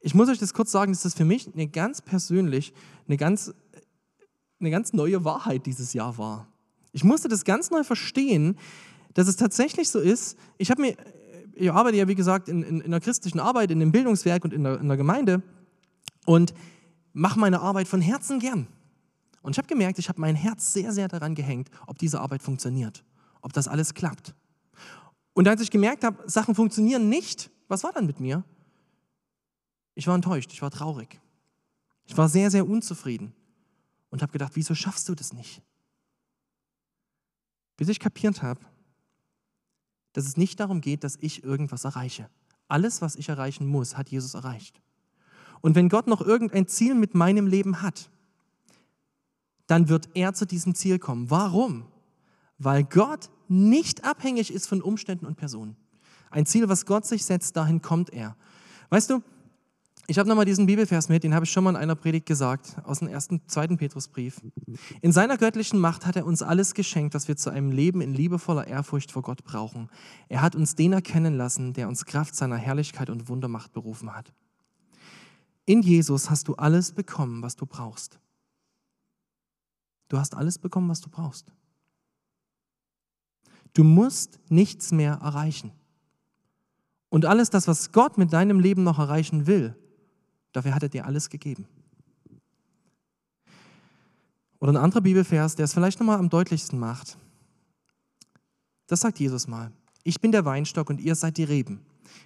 Ich 0.00 0.14
muss 0.14 0.28
euch 0.28 0.38
das 0.38 0.52
kurz 0.52 0.70
sagen, 0.70 0.92
dass 0.92 1.02
das 1.02 1.14
für 1.14 1.24
mich 1.24 1.52
eine 1.52 1.66
ganz 1.66 2.02
persönlich, 2.02 2.74
eine 3.08 3.16
ganz, 3.16 3.54
eine 4.60 4.70
ganz 4.70 4.92
neue 4.92 5.24
Wahrheit 5.24 5.64
dieses 5.66 5.94
Jahr 5.94 6.18
war. 6.18 6.46
Ich 6.92 7.04
musste 7.04 7.28
das 7.28 7.44
ganz 7.44 7.70
neu 7.70 7.84
verstehen, 7.84 8.58
dass 9.14 9.28
es 9.28 9.36
tatsächlich 9.36 9.88
so 9.88 9.98
ist. 9.98 10.36
Ich 10.58 10.70
habe 10.70 10.82
mir, 10.82 10.96
ich 11.56 11.70
arbeite 11.70 11.96
ja 11.96 12.08
wie 12.08 12.14
gesagt 12.14 12.48
in, 12.48 12.62
in, 12.62 12.80
in 12.80 12.90
der 12.90 13.00
christlichen 13.00 13.40
Arbeit, 13.40 13.70
in 13.70 13.80
dem 13.80 13.92
Bildungswerk 13.92 14.44
und 14.44 14.52
in 14.52 14.64
der, 14.64 14.80
in 14.80 14.88
der 14.88 14.96
Gemeinde 14.96 15.42
und 16.26 16.54
mache 17.12 17.38
meine 17.38 17.60
Arbeit 17.60 17.88
von 17.88 18.00
Herzen 18.00 18.38
gern. 18.38 18.66
Und 19.42 19.52
ich 19.52 19.58
habe 19.58 19.68
gemerkt, 19.68 19.98
ich 19.98 20.08
habe 20.08 20.20
mein 20.20 20.36
Herz 20.36 20.72
sehr, 20.72 20.92
sehr 20.92 21.08
daran 21.08 21.34
gehängt, 21.34 21.70
ob 21.86 21.98
diese 21.98 22.20
Arbeit 22.20 22.42
funktioniert 22.42 23.04
ob 23.44 23.52
das 23.52 23.68
alles 23.68 23.92
klappt. 23.92 24.34
Und 25.34 25.46
als 25.46 25.60
ich 25.60 25.70
gemerkt 25.70 26.02
habe, 26.02 26.28
Sachen 26.28 26.54
funktionieren 26.54 27.10
nicht, 27.10 27.50
was 27.68 27.84
war 27.84 27.92
dann 27.92 28.06
mit 28.06 28.18
mir? 28.18 28.42
Ich 29.94 30.06
war 30.06 30.14
enttäuscht, 30.14 30.50
ich 30.52 30.62
war 30.62 30.70
traurig. 30.70 31.20
Ich 32.06 32.16
war 32.16 32.30
sehr, 32.30 32.50
sehr 32.50 32.66
unzufrieden 32.66 33.34
und 34.08 34.22
habe 34.22 34.32
gedacht, 34.32 34.52
wieso 34.54 34.74
schaffst 34.74 35.10
du 35.10 35.14
das 35.14 35.34
nicht? 35.34 35.60
Bis 37.76 37.88
ich 37.88 38.00
kapiert 38.00 38.42
habe, 38.42 38.60
dass 40.14 40.26
es 40.26 40.38
nicht 40.38 40.58
darum 40.58 40.80
geht, 40.80 41.04
dass 41.04 41.18
ich 41.20 41.44
irgendwas 41.44 41.84
erreiche. 41.84 42.30
Alles, 42.68 43.02
was 43.02 43.16
ich 43.16 43.28
erreichen 43.28 43.66
muss, 43.66 43.98
hat 43.98 44.08
Jesus 44.08 44.32
erreicht. 44.32 44.80
Und 45.60 45.74
wenn 45.74 45.88
Gott 45.88 46.06
noch 46.06 46.22
irgendein 46.22 46.66
Ziel 46.66 46.94
mit 46.94 47.14
meinem 47.14 47.46
Leben 47.46 47.82
hat, 47.82 48.10
dann 49.66 49.88
wird 49.88 50.08
er 50.14 50.32
zu 50.32 50.46
diesem 50.46 50.74
Ziel 50.74 50.98
kommen. 50.98 51.30
Warum? 51.30 51.86
Weil 52.58 52.84
Gott 52.84 53.30
nicht 53.48 54.04
abhängig 54.04 54.52
ist 54.52 54.66
von 54.66 54.82
Umständen 54.82 55.26
und 55.26 55.36
Personen. 55.36 55.76
Ein 56.30 56.46
Ziel, 56.46 56.68
was 56.68 56.86
Gott 56.86 57.06
sich 57.06 57.24
setzt, 57.24 57.56
dahin 57.56 57.82
kommt 57.82 58.10
er. 58.10 58.36
Weißt 58.90 59.10
du, 59.10 59.22
ich 60.06 60.18
habe 60.18 60.28
nochmal 60.28 60.44
diesen 60.44 60.66
Bibelvers 60.66 61.08
mit, 61.08 61.24
den 61.24 61.34
habe 61.34 61.44
ich 61.44 61.52
schon 61.52 61.64
mal 61.64 61.70
in 61.70 61.76
einer 61.76 61.94
Predigt 61.94 62.26
gesagt, 62.26 62.76
aus 62.84 62.98
dem 62.98 63.08
ersten, 63.08 63.40
zweiten 63.46 63.78
Petrusbrief. 63.78 64.40
In 65.00 65.12
seiner 65.12 65.38
göttlichen 65.38 65.78
Macht 65.78 66.04
hat 66.04 66.16
er 66.16 66.26
uns 66.26 66.42
alles 66.42 66.74
geschenkt, 66.74 67.14
was 67.14 67.26
wir 67.26 67.36
zu 67.36 67.50
einem 67.50 67.70
Leben 67.70 68.02
in 68.02 68.12
liebevoller 68.12 68.66
Ehrfurcht 68.66 69.12
vor 69.12 69.22
Gott 69.22 69.44
brauchen. 69.44 69.88
Er 70.28 70.42
hat 70.42 70.54
uns 70.56 70.74
den 70.74 70.92
erkennen 70.92 71.34
lassen, 71.34 71.72
der 71.72 71.88
uns 71.88 72.04
Kraft 72.04 72.36
seiner 72.36 72.56
Herrlichkeit 72.56 73.08
und 73.08 73.28
Wundermacht 73.28 73.72
berufen 73.72 74.14
hat. 74.14 74.32
In 75.64 75.80
Jesus 75.80 76.28
hast 76.28 76.48
du 76.48 76.54
alles 76.54 76.92
bekommen, 76.92 77.42
was 77.42 77.56
du 77.56 77.64
brauchst. 77.64 78.20
Du 80.08 80.18
hast 80.18 80.34
alles 80.34 80.58
bekommen, 80.58 80.90
was 80.90 81.00
du 81.00 81.08
brauchst. 81.08 81.50
Du 83.72 83.84
musst 83.84 84.38
nichts 84.50 84.92
mehr 84.92 85.14
erreichen. 85.14 85.72
Und 87.08 87.24
alles 87.24 87.48
das, 87.48 87.66
was 87.66 87.92
Gott 87.92 88.18
mit 88.18 88.32
deinem 88.32 88.60
Leben 88.60 88.82
noch 88.82 88.98
erreichen 88.98 89.46
will, 89.46 89.76
dafür 90.54 90.74
hat 90.74 90.82
er 90.82 90.88
dir 90.88 91.04
alles 91.04 91.28
gegeben. 91.28 91.66
Oder 94.60 94.72
ein 94.72 94.76
anderer 94.78 95.02
Bibelvers, 95.02 95.56
der 95.56 95.66
es 95.66 95.74
vielleicht 95.74 96.00
nochmal 96.00 96.18
am 96.18 96.30
deutlichsten 96.30 96.78
macht. 96.78 97.18
Das 98.86 99.00
sagt 99.00 99.20
Jesus 99.20 99.46
mal. 99.46 99.70
Ich 100.04 100.20
bin 100.22 100.32
der 100.32 100.46
Weinstock 100.46 100.88
und 100.88 101.02
ihr 101.02 101.14
seid 101.14 101.36
die 101.36 101.44
Reben. 101.44 101.80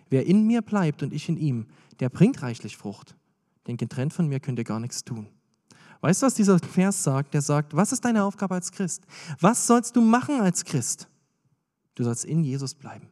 Wer 0.09 0.27
in 0.27 0.47
mir 0.47 0.62
bleibt 0.62 1.03
und 1.03 1.12
ich 1.12 1.29
in 1.29 1.37
ihm, 1.37 1.67
der 1.99 2.11
bringt 2.11 2.43
reichlich 2.43 2.77
Frucht. 2.77 3.17
Denn 3.67 3.77
getrennt 3.77 4.12
von 4.12 4.29
mir 4.29 4.38
könnt 4.38 4.59
ihr 4.59 4.64
gar 4.64 4.79
nichts 4.79 5.03
tun. 5.05 5.27
Weißt 6.01 6.23
du, 6.23 6.27
was 6.27 6.35
dieser 6.35 6.59
Vers 6.59 7.03
sagt? 7.03 7.35
Der 7.35 7.43
sagt, 7.43 7.75
was 7.75 7.93
ist 7.93 8.05
deine 8.05 8.23
Aufgabe 8.23 8.55
als 8.55 8.71
Christ? 8.71 9.03
Was 9.41 9.67
sollst 9.67 9.97
du 9.97 10.01
machen 10.01 10.41
als 10.41 10.64
Christ? 10.64 11.09
Du 11.97 12.05
sollst 12.05 12.25
in 12.25 12.45
Jesus 12.45 12.75
bleiben. 12.75 13.09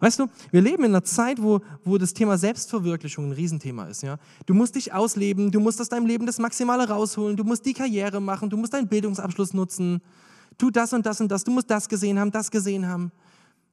Weißt 0.00 0.18
du, 0.18 0.26
wir 0.50 0.62
leben 0.62 0.84
in 0.84 0.92
einer 0.92 1.04
Zeit, 1.04 1.42
wo, 1.42 1.60
wo 1.84 1.98
das 1.98 2.14
Thema 2.14 2.38
Selbstverwirklichung 2.38 3.28
ein 3.28 3.32
Riesenthema 3.32 3.86
ist. 3.86 4.02
Ja? 4.02 4.18
Du 4.46 4.54
musst 4.54 4.74
dich 4.74 4.92
ausleben, 4.92 5.50
du 5.50 5.60
musst 5.60 5.80
aus 5.80 5.88
deinem 5.88 6.06
Leben 6.06 6.26
das 6.26 6.38
Maximale 6.38 6.88
rausholen, 6.88 7.36
du 7.36 7.44
musst 7.44 7.66
die 7.66 7.74
Karriere 7.74 8.20
machen, 8.20 8.48
du 8.48 8.56
musst 8.56 8.72
deinen 8.72 8.88
Bildungsabschluss 8.88 9.52
nutzen, 9.52 10.00
tu 10.56 10.70
das 10.70 10.92
und 10.92 11.04
das 11.04 11.20
und 11.20 11.28
das, 11.28 11.44
du 11.44 11.50
musst 11.50 11.70
das 11.70 11.88
gesehen 11.88 12.18
haben, 12.18 12.30
das 12.30 12.50
gesehen 12.50 12.86
haben. 12.86 13.12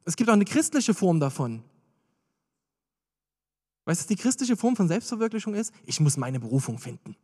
Es 0.04 0.16
gibt 0.16 0.30
auch 0.30 0.34
eine 0.34 0.46
christliche 0.46 0.94
Form 0.94 1.20
davon. 1.20 1.64
Weißt 3.86 4.02
du, 4.02 4.04
was 4.04 4.08
die 4.08 4.16
christliche 4.16 4.58
Form 4.58 4.76
von 4.76 4.88
Selbstverwirklichung 4.88 5.56
ist? 5.56 5.74
Ich 5.86 6.00
muss 6.00 6.18
meine 6.18 6.40
Berufung 6.40 6.80
finden. 6.80 7.16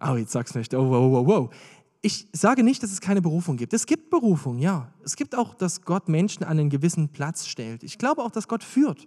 Oh, 0.00 0.16
jetzt 0.16 0.32
sagst 0.32 0.56
nicht, 0.56 0.74
oh, 0.74 0.90
wow, 0.90 1.12
wow, 1.12 1.26
wow 1.26 1.54
ich 2.04 2.28
sage 2.32 2.64
nicht, 2.64 2.82
dass 2.82 2.90
es 2.90 3.00
keine 3.00 3.22
Berufung 3.22 3.56
gibt. 3.56 3.72
Es 3.72 3.86
gibt 3.86 4.10
Berufung, 4.10 4.58
ja. 4.58 4.92
Es 5.04 5.14
gibt 5.14 5.36
auch, 5.36 5.54
dass 5.54 5.82
Gott 5.82 6.08
Menschen 6.08 6.42
an 6.42 6.58
einen 6.58 6.68
gewissen 6.68 7.08
Platz 7.08 7.46
stellt. 7.46 7.84
Ich 7.84 7.96
glaube 7.96 8.22
auch, 8.22 8.32
dass 8.32 8.48
Gott 8.48 8.64
führt. 8.64 9.06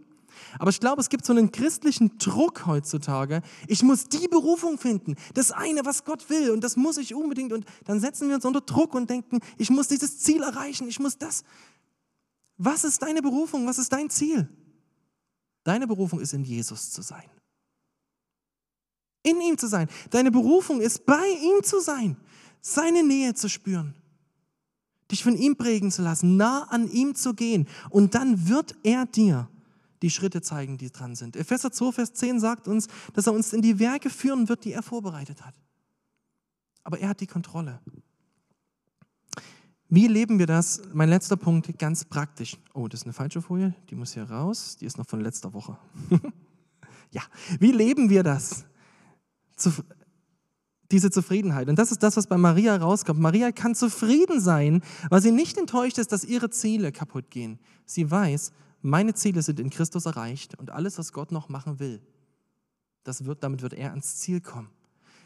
Aber 0.60 0.70
ich 0.70 0.80
glaube, 0.80 1.02
es 1.02 1.10
gibt 1.10 1.26
so 1.26 1.34
einen 1.34 1.52
christlichen 1.52 2.18
Druck 2.18 2.66
heutzutage. 2.66 3.42
Ich 3.68 3.84
muss 3.84 4.06
die 4.06 4.28
Berufung 4.30 4.78
finden, 4.78 5.16
das 5.34 5.52
eine, 5.52 5.86
was 5.86 6.06
Gott 6.06 6.30
will, 6.30 6.52
und 6.52 6.64
das 6.64 6.78
muss 6.78 6.98
ich 6.98 7.14
unbedingt. 7.14 7.52
Und 7.52 7.66
dann 7.84 8.00
setzen 8.00 8.30
wir 8.30 8.36
uns 8.36 8.46
unter 8.46 8.62
Druck 8.62 8.96
und 8.96 9.10
denken, 9.10 9.40
ich 9.58 9.70
muss 9.70 9.90
dieses 9.90 10.20
Ziel 10.20 10.42
erreichen, 10.42 10.88
ich 10.88 11.00
muss 11.00 11.18
das. 11.18 11.44
Was 12.58 12.86
ist 12.86 13.02
deine 13.02 13.22
Berufung? 13.22 13.68
Was 13.68 13.78
ist 13.78 13.92
dein 13.92 14.10
Ziel? 14.10 14.48
Deine 15.66 15.88
Berufung 15.88 16.22
ist, 16.22 16.34
in 16.34 16.46
Jesus 16.46 16.92
zu 16.92 17.02
sein. 17.02 17.30
In 19.24 19.42
ihm 19.42 19.58
zu 19.58 19.68
sein. 19.68 19.90
Deine 20.12 20.32
Berufung 20.32 20.80
ist, 20.80 21.06
bei 21.06 21.28
ihm 21.42 21.64
zu 21.64 21.82
sein 21.82 22.16
seine 22.66 23.04
Nähe 23.04 23.36
zu 23.36 23.48
spüren, 23.48 23.94
dich 25.12 25.24
von 25.24 25.36
ihm 25.36 25.56
prägen 25.56 25.92
zu 25.92 26.02
lassen, 26.02 26.36
nah 26.36 26.64
an 26.64 26.90
ihm 26.90 27.14
zu 27.14 27.36
gehen. 27.36 27.68
Und 27.92 28.16
dann 28.16 28.48
wird 28.48 28.76
er 28.82 29.06
dir 29.06 29.48
die 30.02 30.10
Schritte 30.10 30.42
zeigen, 30.42 30.80
die 30.80 30.90
dran 30.90 31.16
sind. 31.16 31.36
Epheser 31.36 31.72
2, 31.72 31.92
Vers 31.92 32.14
10 32.14 32.40
sagt 32.40 32.68
uns, 32.68 32.88
dass 33.14 33.28
er 33.28 33.34
uns 33.34 33.54
in 33.54 33.62
die 33.62 33.78
Werke 33.78 34.10
führen 34.10 34.50
wird, 34.50 34.66
die 34.66 34.72
er 34.72 34.82
vorbereitet 34.82 35.46
hat. 35.46 35.54
Aber 36.84 37.00
er 37.00 37.10
hat 37.10 37.22
die 37.22 37.28
Kontrolle. 37.28 37.80
Wie 39.88 40.08
leben 40.08 40.40
wir 40.40 40.48
das? 40.48 40.82
Mein 40.92 41.10
letzter 41.10 41.38
Punkt, 41.38 41.78
ganz 41.78 42.04
praktisch. 42.04 42.58
Oh, 42.74 42.88
das 42.88 43.02
ist 43.02 43.06
eine 43.06 43.14
falsche 43.14 43.44
Folie, 43.44 43.76
die 43.92 43.96
muss 43.96 44.16
hier 44.16 44.24
raus, 44.24 44.78
die 44.78 44.86
ist 44.86 44.98
noch 44.98 45.08
von 45.08 45.22
letzter 45.22 45.54
Woche. 45.54 45.78
ja, 47.12 47.22
wie 47.60 47.72
leben 47.72 48.10
wir 48.10 48.24
das? 48.24 48.66
Diese 50.92 51.10
Zufriedenheit. 51.12 51.68
Und 51.70 51.80
das 51.80 51.92
ist 51.92 52.04
das, 52.04 52.18
was 52.18 52.28
bei 52.28 52.38
Maria 52.38 52.76
rauskommt. 52.76 53.20
Maria 53.20 53.52
kann 53.52 53.76
zufrieden 53.76 54.40
sein, 54.40 54.84
weil 55.10 55.22
sie 55.22 55.32
nicht 55.32 55.58
enttäuscht 55.58 55.98
ist, 55.98 56.12
dass 56.12 56.24
ihre 56.24 56.50
Ziele 56.50 56.92
kaputt 56.92 57.32
gehen. 57.32 57.60
Sie 57.86 58.10
weiß, 58.10 58.52
meine 58.82 59.14
Ziele 59.16 59.42
sind 59.42 59.60
in 59.60 59.70
Christus 59.70 60.06
erreicht 60.06 60.60
und 60.60 60.70
alles, 60.70 60.98
was 60.98 61.12
Gott 61.12 61.32
noch 61.32 61.50
machen 61.50 61.80
will, 61.80 62.02
das 63.04 63.26
wird, 63.26 63.44
damit 63.44 63.62
wird 63.62 63.74
er 63.74 63.92
ans 63.92 64.18
Ziel 64.18 64.42
kommen. 64.42 64.70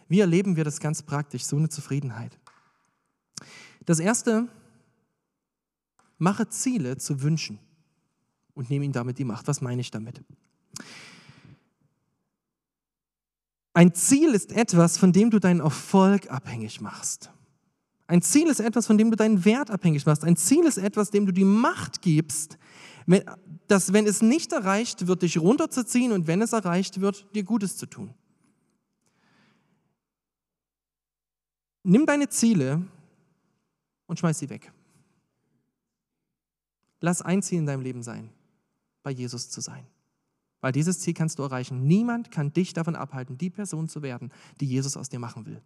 Wie 0.07 0.19
erleben 0.19 0.55
wir 0.55 0.63
das 0.63 0.79
ganz 0.79 1.03
praktisch, 1.03 1.45
so 1.45 1.57
eine 1.57 1.69
Zufriedenheit? 1.69 2.37
Das 3.85 3.99
erste, 3.99 4.47
mache 6.17 6.49
Ziele 6.49 6.97
zu 6.97 7.21
wünschen 7.21 7.59
und 8.53 8.69
nehme 8.69 8.85
ihnen 8.85 8.93
damit 8.93 9.17
die 9.17 9.23
Macht. 9.23 9.47
Was 9.47 9.61
meine 9.61 9.81
ich 9.81 9.91
damit? 9.91 10.21
Ein 13.73 13.93
Ziel 13.93 14.33
ist 14.33 14.51
etwas, 14.51 14.97
von 14.97 15.13
dem 15.13 15.29
du 15.29 15.39
deinen 15.39 15.59
Erfolg 15.59 16.29
abhängig 16.31 16.81
machst. 16.81 17.31
Ein 18.07 18.23
Ziel 18.23 18.47
ist 18.47 18.59
etwas, 18.59 18.87
von 18.87 18.97
dem 18.97 19.11
du 19.11 19.15
deinen 19.15 19.45
Wert 19.45 19.69
abhängig 19.69 20.05
machst. 20.05 20.23
Ein 20.23 20.35
Ziel 20.35 20.65
ist 20.65 20.77
etwas, 20.77 21.11
dem 21.11 21.27
du 21.27 21.31
die 21.31 21.43
Macht 21.43 22.01
gibst, 22.01 22.57
dass 23.67 23.93
wenn 23.93 24.07
es 24.07 24.21
nicht 24.21 24.51
erreicht 24.51 25.05
wird, 25.05 25.21
dich 25.21 25.37
runterzuziehen 25.37 26.11
und 26.11 26.25
wenn 26.25 26.41
es 26.41 26.53
erreicht 26.53 27.01
wird, 27.01 27.27
dir 27.35 27.43
Gutes 27.43 27.77
zu 27.77 27.85
tun. 27.85 28.13
Nimm 31.83 32.05
deine 32.05 32.29
Ziele 32.29 32.83
und 34.07 34.19
schmeiß 34.19 34.39
sie 34.39 34.49
weg. 34.49 34.71
Lass 36.99 37.21
ein 37.21 37.41
Ziel 37.41 37.59
in 37.59 37.65
deinem 37.65 37.81
Leben 37.81 38.03
sein, 38.03 38.29
bei 39.03 39.11
Jesus 39.11 39.49
zu 39.49 39.61
sein. 39.61 39.85
Weil 40.61 40.71
dieses 40.71 40.99
Ziel 40.99 41.13
kannst 41.13 41.39
du 41.39 41.43
erreichen. 41.43 41.85
Niemand 41.85 42.31
kann 42.31 42.51
dich 42.51 42.73
davon 42.73 42.95
abhalten, 42.95 43.37
die 43.37 43.49
Person 43.49 43.87
zu 43.87 44.01
werden, 44.01 44.31
die 44.59 44.65
Jesus 44.65 44.97
aus 44.97 45.09
dir 45.09 45.19
machen 45.19 45.45
will. 45.45 45.61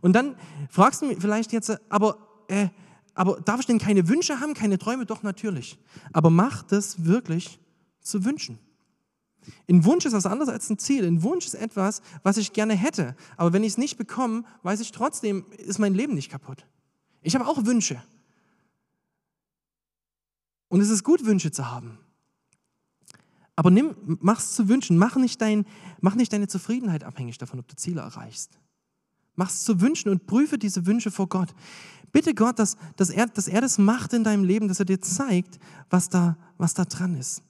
Und 0.00 0.12
dann 0.14 0.36
fragst 0.70 1.02
du 1.02 1.06
mich 1.06 1.18
vielleicht 1.18 1.52
jetzt, 1.52 1.76
aber, 1.90 2.18
äh, 2.48 2.68
aber 3.14 3.40
darf 3.40 3.60
ich 3.60 3.66
denn 3.66 3.78
keine 3.78 4.08
Wünsche 4.08 4.40
haben, 4.40 4.54
keine 4.54 4.78
Träume? 4.78 5.06
Doch, 5.06 5.22
natürlich. 5.22 5.78
Aber 6.12 6.30
mach 6.30 6.62
das 6.62 7.04
wirklich 7.04 7.58
zu 8.00 8.24
wünschen. 8.24 8.58
Ein 9.68 9.84
Wunsch 9.84 10.04
ist 10.06 10.12
was 10.12 10.26
anderes 10.26 10.48
als 10.48 10.70
ein 10.70 10.78
Ziel. 10.78 11.06
Ein 11.06 11.22
Wunsch 11.22 11.46
ist 11.46 11.54
etwas, 11.54 12.00
was 12.22 12.36
ich 12.36 12.52
gerne 12.52 12.74
hätte. 12.74 13.16
Aber 13.36 13.52
wenn 13.52 13.62
ich 13.62 13.72
es 13.72 13.78
nicht 13.78 13.98
bekomme, 13.98 14.44
weiß 14.62 14.80
ich 14.80 14.92
trotzdem, 14.92 15.44
ist 15.58 15.78
mein 15.78 15.94
Leben 15.94 16.14
nicht 16.14 16.30
kaputt. 16.30 16.66
Ich 17.22 17.34
habe 17.34 17.46
auch 17.46 17.64
Wünsche. 17.64 18.02
Und 20.68 20.80
es 20.80 20.90
ist 20.90 21.04
gut, 21.04 21.24
Wünsche 21.24 21.52
zu 21.52 21.70
haben. 21.70 21.98
Aber 23.56 23.70
nimm, 23.70 23.94
mach's 24.20 24.54
zu 24.54 24.68
wünschen. 24.68 24.98
Mach 24.98 25.16
nicht, 25.16 25.40
dein, 25.40 25.64
mach 26.00 26.14
nicht 26.14 26.32
deine 26.32 26.48
Zufriedenheit 26.48 27.04
abhängig 27.04 27.38
davon, 27.38 27.60
ob 27.60 27.68
du 27.68 27.76
Ziele 27.76 28.00
erreichst. 28.00 28.58
Mach's 29.36 29.64
zu 29.64 29.80
wünschen 29.80 30.10
und 30.10 30.26
prüfe 30.26 30.58
diese 30.58 30.86
Wünsche 30.86 31.10
vor 31.10 31.28
Gott. 31.28 31.54
Bitte 32.12 32.34
Gott, 32.34 32.58
dass, 32.58 32.76
dass, 32.96 33.10
er, 33.10 33.26
dass 33.26 33.48
er 33.48 33.60
das 33.60 33.78
macht 33.78 34.12
in 34.12 34.24
deinem 34.24 34.44
Leben, 34.44 34.68
dass 34.68 34.78
er 34.78 34.84
dir 34.84 35.00
zeigt, 35.00 35.58
was 35.90 36.08
da, 36.08 36.36
was 36.58 36.74
da 36.74 36.84
dran 36.84 37.16
ist. 37.16 37.42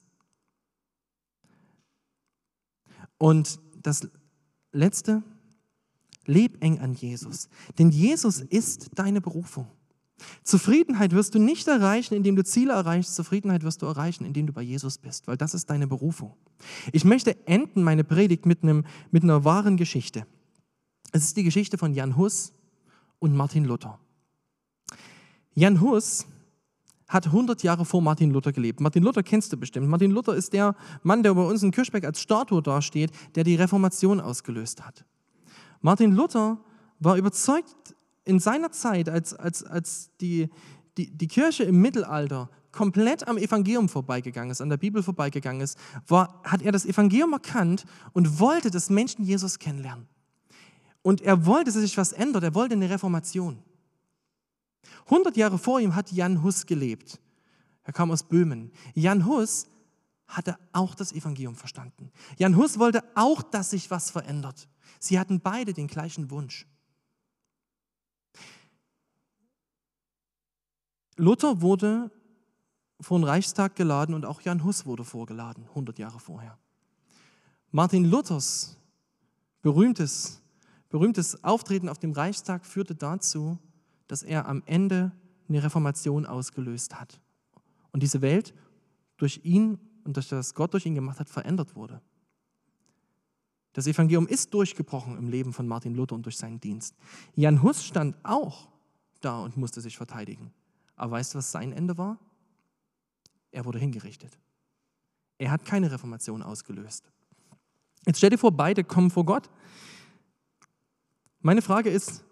Und 3.19 3.61
das 3.83 4.09
Letzte, 4.73 5.23
leb 6.27 6.63
eng 6.63 6.81
an 6.81 6.95
Jesus. 6.95 7.49
Denn 7.79 7.91
Jesus 7.91 8.41
ist 8.41 8.91
deine 8.95 9.21
Berufung. 9.21 9.67
Zufriedenheit 10.43 11.13
wirst 11.13 11.35
du 11.35 11.39
nicht 11.39 11.67
erreichen, 11.67 12.15
indem 12.15 12.37
du 12.37 12.45
Ziele 12.45 12.73
erreichst. 12.73 13.15
Zufriedenheit 13.15 13.63
wirst 13.63 13.83
du 13.83 13.87
erreichen, 13.87 14.25
indem 14.25 14.47
du 14.47 14.53
bei 14.53 14.63
Jesus 14.63 14.99
bist, 14.99 15.27
weil 15.27 15.37
das 15.37 15.55
ist 15.55 15.71
deine 15.71 15.87
Berufung. 15.87 16.35
Ich 16.93 17.05
möchte 17.05 17.47
enden 17.47 17.83
meine 17.83 18.05
Predigt 18.05 18.47
mit, 18.47 18.63
einem, 18.63 18.85
mit 19.11 19.23
einer 19.23 19.45
wahren 19.45 19.77
Geschichte. 19.77 20.27
Es 21.13 21.25
ist 21.25 21.37
die 21.37 21.45
Geschichte 21.45 21.79
von 21.79 21.95
Jan 21.95 22.17
Hus 22.17 22.53
und 23.19 23.35
Martin 23.35 23.65
Luther. 23.65 23.99
Jan 25.55 25.81
Hus 25.81 26.27
hat 27.09 27.27
100 27.27 27.63
Jahre 27.63 27.85
vor 27.85 28.03
Martin 28.03 28.31
Luther 28.31 28.53
gelebt. 28.53 28.81
Martin 28.81 29.03
Luther 29.03 29.23
kennst 29.23 29.53
du 29.53 29.57
bestimmt. 29.57 29.89
Martin 29.89 30.11
Luther 30.11 30.35
ist 30.35 30.53
der 30.53 30.75
Mann, 31.03 31.23
der 31.23 31.35
bei 31.35 31.43
uns 31.43 31.63
in 31.63 31.71
Kirchberg 31.71 32.05
als 32.05 32.21
Statue 32.21 32.63
dasteht, 32.63 33.11
der 33.35 33.45
die 33.45 33.55
Reformation 33.55 34.21
ausgelöst 34.21 34.85
hat. 34.85 35.05
Martin 35.81 36.13
Luther 36.13 36.59
war 36.99 37.17
überzeugt 37.17 37.95
in 38.25 38.41
seiner 38.41 38.73
Zeit, 38.73 39.09
als, 39.09 39.35
als, 39.35 39.65
als 39.65 40.11
die, 40.21 40.49
die, 40.97 41.11
die 41.11 41.29
Kirche 41.29 41.65
im 41.65 41.81
Mittelalter 41.81 42.49
komplett 42.73 43.29
am 43.29 43.37
Evangelium 43.37 43.89
vorbeigegangen 43.89 44.51
ist, 44.51 44.61
an 44.61 44.69
der 44.69 44.77
Bibel 44.77 45.03
vorbeigegangen 45.03 45.61
ist, 45.61 45.79
war, 46.09 46.41
hat 46.45 46.63
er 46.63 46.73
das 46.73 46.87
Evangelium 46.87 47.33
erkannt 47.33 47.85
und 48.13 48.41
wollte, 48.41 48.71
dass 48.71 48.91
Menschen 48.91 49.25
Jesus 49.25 49.59
kennenlernen. 49.59 50.09
Und 51.03 51.21
er 51.21 51.47
wollte, 51.47 51.71
dass 51.71 51.81
sich 51.81 51.97
was 51.97 52.13
ändert. 52.13 52.43
Er 52.43 52.55
wollte 52.55 52.75
eine 52.75 52.91
Reformation. 52.91 53.63
100 55.07 55.37
Jahre 55.37 55.59
vor 55.59 55.81
ihm 55.81 55.95
hat 55.95 56.11
Jan 56.13 56.43
Hus 56.43 56.67
gelebt. 56.67 57.21
Er 57.85 57.93
kam 57.93 58.11
aus 58.11 58.23
Böhmen. 58.23 58.73
Jan 58.95 59.27
Hus 59.27 59.67
hatte 60.27 60.57
auch 60.73 60.95
das 60.95 61.13
Evangelium 61.13 61.55
verstanden. 61.55 62.11
Jan 62.39 62.57
Hus 62.57 62.79
wollte 62.79 63.05
auch, 63.15 63.43
dass 63.43 63.71
sich 63.71 63.91
was 63.91 64.11
verändert. 64.11 64.69
Sie 64.99 65.19
hatten 65.19 65.41
beide 65.41 65.75
den 65.75 65.87
gleichen 65.87 66.31
Wunsch. 66.31 66.67
Luther 71.17 71.61
wurde 71.61 72.11
vor 73.01 73.19
den 73.19 73.25
Reichstag 73.25 73.77
geladen 73.77 74.15
und 74.15 74.25
auch 74.27 74.41
Jan 74.41 74.65
Hus 74.65 74.87
wurde 74.87 75.05
vorgeladen, 75.05 75.65
100 75.69 75.99
Jahre 75.99 76.19
vorher. 76.19 76.59
Martin 77.71 78.05
Luthers 78.05 78.77
berühmtes, 79.63 80.41
berühmtes 80.89 81.43
Auftreten 81.45 81.89
auf 81.89 81.99
dem 81.99 82.13
Reichstag 82.13 82.65
führte 82.65 82.95
dazu, 82.95 83.59
dass 84.07 84.23
er 84.23 84.47
am 84.47 84.63
Ende 84.67 85.13
eine 85.49 85.63
Reformation 85.63 86.27
ausgelöst 86.27 86.99
hat. 86.99 87.21
Und 87.93 88.03
diese 88.03 88.23
Welt 88.23 88.55
durch 89.17 89.41
ihn 89.45 89.79
und 90.05 90.17
durch 90.17 90.29
das 90.29 90.55
Gott 90.55 90.73
durch 90.73 90.87
ihn 90.87 90.95
gemacht 90.95 91.21
hat, 91.21 91.29
verändert 91.29 91.77
wurde. 91.77 92.01
Das 93.73 93.87
Evangelium 93.87 94.29
ist 94.29 94.55
durchgebrochen 94.55 95.19
im 95.19 95.29
Leben 95.29 95.53
von 95.53 95.67
Martin 95.67 95.95
Luther 95.95 96.15
und 96.15 96.25
durch 96.25 96.37
seinen 96.37 96.61
Dienst. 96.61 96.95
Jan 97.35 97.63
Hus 97.63 97.85
stand 97.85 98.17
auch 98.23 98.69
da 99.21 99.41
und 99.41 99.57
musste 99.57 99.81
sich 99.81 99.97
verteidigen. 99.97 100.53
Aber 100.97 101.13
weißt 101.13 101.35
du, 101.35 101.39
was 101.39 101.51
sein 101.51 101.73
Ende 101.73 101.99
war? 101.99 102.19
Er 103.51 103.65
wurde 103.65 103.79
hingerichtet. 103.79 104.39
Er 105.39 105.51
hat 105.51 105.65
keine 105.65 105.91
Reformation 105.91 106.43
ausgelöst. 106.43 107.11
Jetzt 108.07 108.19
stell 108.19 108.31
dir 108.31 108.39
vor, 108.39 108.53
beide 108.53 108.85
kommen 108.85 109.11
vor 109.11 109.25
Gott. 109.25 109.51
Meine 111.41 111.63
Frage 111.63 111.91
ist, 111.91 112.25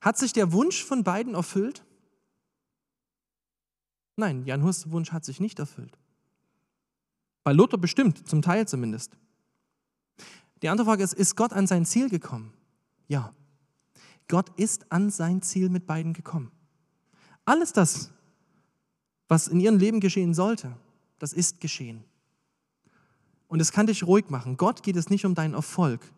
hat 0.00 0.18
sich 0.18 0.32
der 0.32 0.52
Wunsch 0.52 0.84
von 0.84 1.04
beiden 1.04 1.34
erfüllt? 1.34 1.84
Nein, 4.16 4.44
Jan 4.44 4.62
Hus 4.62 4.90
Wunsch 4.90 5.12
hat 5.12 5.24
sich 5.24 5.40
nicht 5.40 5.58
erfüllt. 5.58 5.98
Bei 7.44 7.52
Luther 7.52 7.78
bestimmt, 7.78 8.28
zum 8.28 8.42
Teil 8.42 8.66
zumindest. 8.68 9.16
Die 10.62 10.68
andere 10.68 10.86
Frage 10.86 11.04
ist, 11.04 11.14
ist 11.14 11.36
Gott 11.36 11.52
an 11.52 11.66
sein 11.66 11.86
Ziel 11.86 12.08
gekommen? 12.08 12.52
Ja. 13.06 13.32
Gott 14.26 14.50
ist 14.58 14.90
an 14.92 15.10
sein 15.10 15.40
Ziel 15.42 15.70
mit 15.70 15.86
beiden 15.86 16.12
gekommen. 16.12 16.52
Alles 17.48 17.72
das, 17.72 18.10
was 19.26 19.48
in 19.48 19.58
ihrem 19.58 19.78
Leben 19.78 20.00
geschehen 20.00 20.34
sollte, 20.34 20.76
das 21.18 21.32
ist 21.32 21.62
geschehen. 21.62 22.04
Und 23.46 23.60
es 23.60 23.72
kann 23.72 23.86
dich 23.86 24.06
ruhig 24.06 24.28
machen. 24.28 24.58
Gott 24.58 24.82
geht 24.82 24.96
es 24.96 25.08
nicht 25.08 25.24
um 25.24 25.34
deinen 25.34 25.54
Erfolg. 25.54 26.12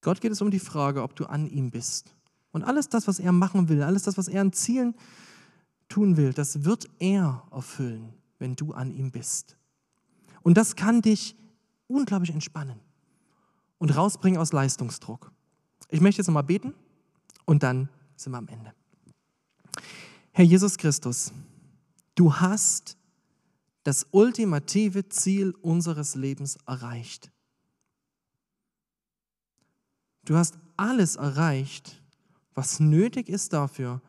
Gott 0.00 0.22
geht 0.22 0.32
es 0.32 0.40
um 0.40 0.50
die 0.50 0.60
Frage, 0.60 1.02
ob 1.02 1.14
du 1.14 1.26
an 1.26 1.46
ihm 1.46 1.70
bist. 1.70 2.14
Und 2.52 2.64
alles 2.64 2.88
das, 2.88 3.06
was 3.06 3.18
er 3.18 3.32
machen 3.32 3.68
will, 3.68 3.82
alles 3.82 4.04
das, 4.04 4.16
was 4.16 4.28
er 4.28 4.40
an 4.40 4.54
Zielen 4.54 4.94
tun 5.90 6.16
will, 6.16 6.32
das 6.32 6.64
wird 6.64 6.88
er 6.98 7.46
erfüllen, 7.50 8.14
wenn 8.38 8.56
du 8.56 8.72
an 8.72 8.90
ihm 8.90 9.10
bist. 9.10 9.58
Und 10.40 10.56
das 10.56 10.74
kann 10.74 11.02
dich 11.02 11.36
unglaublich 11.86 12.30
entspannen 12.30 12.80
und 13.76 13.94
rausbringen 13.94 14.40
aus 14.40 14.52
Leistungsdruck. 14.52 15.30
Ich 15.90 16.00
möchte 16.00 16.20
jetzt 16.22 16.28
nochmal 16.28 16.44
beten 16.44 16.72
und 17.44 17.62
dann 17.62 17.90
sind 18.16 18.32
wir 18.32 18.38
am 18.38 18.48
Ende. 18.48 18.72
Herr 20.32 20.44
Jesus 20.44 20.78
Christus, 20.78 21.32
du 22.14 22.34
hast 22.34 22.96
das 23.82 24.06
ultimative 24.12 25.08
Ziel 25.08 25.52
unseres 25.62 26.14
Lebens 26.14 26.56
erreicht. 26.66 27.32
Du 30.24 30.36
hast 30.36 30.58
alles 30.76 31.16
erreicht, 31.16 32.00
was 32.54 32.78
nötig 32.78 33.28
ist 33.28 33.52
dafür, 33.52 34.00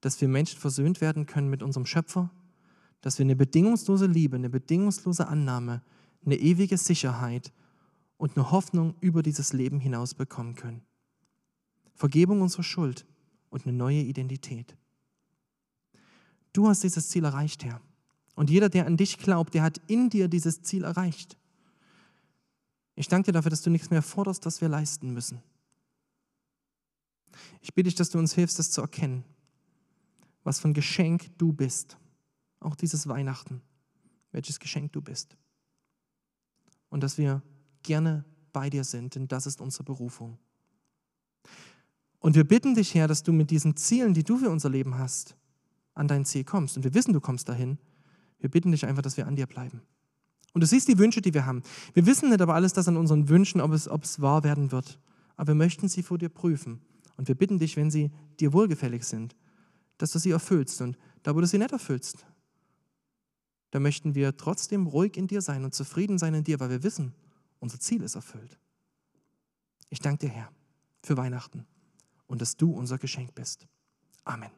dass 0.00 0.20
wir 0.20 0.28
Menschen 0.28 0.60
versöhnt 0.60 1.00
werden 1.00 1.26
können 1.26 1.50
mit 1.50 1.62
unserem 1.62 1.86
Schöpfer, 1.86 2.30
dass 3.00 3.18
wir 3.18 3.24
eine 3.24 3.36
bedingungslose 3.36 4.06
Liebe, 4.06 4.36
eine 4.36 4.50
bedingungslose 4.50 5.26
Annahme, 5.26 5.82
eine 6.24 6.36
ewige 6.36 6.76
Sicherheit 6.76 7.52
und 8.16 8.36
eine 8.36 8.50
Hoffnung 8.50 8.94
über 9.00 9.22
dieses 9.22 9.52
Leben 9.52 9.80
hinaus 9.80 10.14
bekommen 10.14 10.54
können. 10.54 10.82
Vergebung 11.94 12.42
unserer 12.42 12.62
Schuld 12.62 13.06
und 13.50 13.66
eine 13.66 13.76
neue 13.76 14.02
Identität. 14.02 14.76
Du 16.52 16.68
hast 16.68 16.82
dieses 16.82 17.08
Ziel 17.08 17.24
erreicht, 17.24 17.64
Herr. 17.64 17.80
Und 18.34 18.50
jeder, 18.50 18.68
der 18.68 18.86
an 18.86 18.96
dich 18.96 19.18
glaubt, 19.18 19.54
der 19.54 19.62
hat 19.62 19.80
in 19.88 20.10
dir 20.10 20.28
dieses 20.28 20.62
Ziel 20.62 20.84
erreicht. 20.84 21.36
Ich 22.94 23.08
danke 23.08 23.26
dir 23.26 23.32
dafür, 23.32 23.50
dass 23.50 23.62
du 23.62 23.70
nichts 23.70 23.90
mehr 23.90 24.02
forderst, 24.02 24.46
was 24.46 24.60
wir 24.60 24.68
leisten 24.68 25.12
müssen. 25.12 25.42
Ich 27.60 27.74
bitte 27.74 27.88
dich, 27.88 27.94
dass 27.94 28.10
du 28.10 28.18
uns 28.18 28.34
hilfst, 28.34 28.58
das 28.58 28.70
zu 28.70 28.80
erkennen, 28.80 29.24
was 30.44 30.60
für 30.60 30.68
ein 30.68 30.74
Geschenk 30.74 31.36
du 31.38 31.52
bist. 31.52 31.96
Auch 32.60 32.74
dieses 32.74 33.06
Weihnachten, 33.06 33.60
welches 34.32 34.58
Geschenk 34.58 34.92
du 34.92 35.00
bist. 35.00 35.36
Und 36.88 37.02
dass 37.02 37.18
wir 37.18 37.42
gerne 37.82 38.24
bei 38.52 38.70
dir 38.70 38.84
sind, 38.84 39.14
denn 39.14 39.28
das 39.28 39.46
ist 39.46 39.60
unsere 39.60 39.84
Berufung. 39.84 40.38
Und 42.18 42.34
wir 42.34 42.44
bitten 42.44 42.74
dich, 42.74 42.94
Herr, 42.94 43.06
dass 43.06 43.22
du 43.22 43.32
mit 43.32 43.50
diesen 43.50 43.76
Zielen, 43.76 44.14
die 44.14 44.24
du 44.24 44.38
für 44.38 44.50
unser 44.50 44.70
Leben 44.70 44.98
hast, 44.98 45.36
an 45.98 46.08
dein 46.08 46.24
Ziel 46.24 46.44
kommst. 46.44 46.76
Und 46.76 46.84
wir 46.84 46.94
wissen, 46.94 47.12
du 47.12 47.20
kommst 47.20 47.48
dahin. 47.48 47.78
Wir 48.38 48.50
bitten 48.50 48.70
dich 48.70 48.86
einfach, 48.86 49.02
dass 49.02 49.16
wir 49.16 49.26
an 49.26 49.36
dir 49.36 49.46
bleiben. 49.46 49.82
Und 50.54 50.62
du 50.62 50.66
siehst 50.66 50.88
die 50.88 50.98
Wünsche, 50.98 51.20
die 51.20 51.34
wir 51.34 51.44
haben. 51.44 51.62
Wir 51.92 52.06
wissen 52.06 52.30
nicht 52.30 52.40
aber 52.40 52.54
alles 52.54 52.72
das 52.72 52.88
an 52.88 52.96
unseren 52.96 53.28
Wünschen, 53.28 53.60
ob 53.60 53.72
es, 53.72 53.88
ob 53.88 54.04
es 54.04 54.20
wahr 54.20 54.44
werden 54.44 54.72
wird. 54.72 54.98
Aber 55.36 55.48
wir 55.48 55.54
möchten 55.54 55.88
sie 55.88 56.02
vor 56.02 56.18
dir 56.18 56.28
prüfen. 56.28 56.80
Und 57.16 57.28
wir 57.28 57.34
bitten 57.34 57.58
dich, 57.58 57.76
wenn 57.76 57.90
sie 57.90 58.10
dir 58.40 58.52
wohlgefällig 58.52 59.04
sind, 59.04 59.36
dass 59.98 60.12
du 60.12 60.18
sie 60.18 60.30
erfüllst. 60.30 60.80
Und 60.80 60.96
da, 61.24 61.34
wo 61.34 61.40
du 61.40 61.46
sie 61.46 61.58
nicht 61.58 61.72
erfüllst, 61.72 62.26
da 63.70 63.80
möchten 63.80 64.14
wir 64.14 64.36
trotzdem 64.36 64.86
ruhig 64.86 65.16
in 65.16 65.26
dir 65.26 65.42
sein 65.42 65.64
und 65.64 65.74
zufrieden 65.74 66.18
sein 66.18 66.34
in 66.34 66.44
dir, 66.44 66.60
weil 66.60 66.70
wir 66.70 66.82
wissen, 66.82 67.12
unser 67.58 67.80
Ziel 67.80 68.02
ist 68.02 68.14
erfüllt. 68.14 68.58
Ich 69.90 69.98
danke 69.98 70.26
dir, 70.26 70.32
Herr, 70.32 70.52
für 71.02 71.16
Weihnachten 71.16 71.66
und 72.26 72.40
dass 72.40 72.56
du 72.56 72.70
unser 72.70 72.98
Geschenk 72.98 73.34
bist. 73.34 73.66
Amen. 74.24 74.57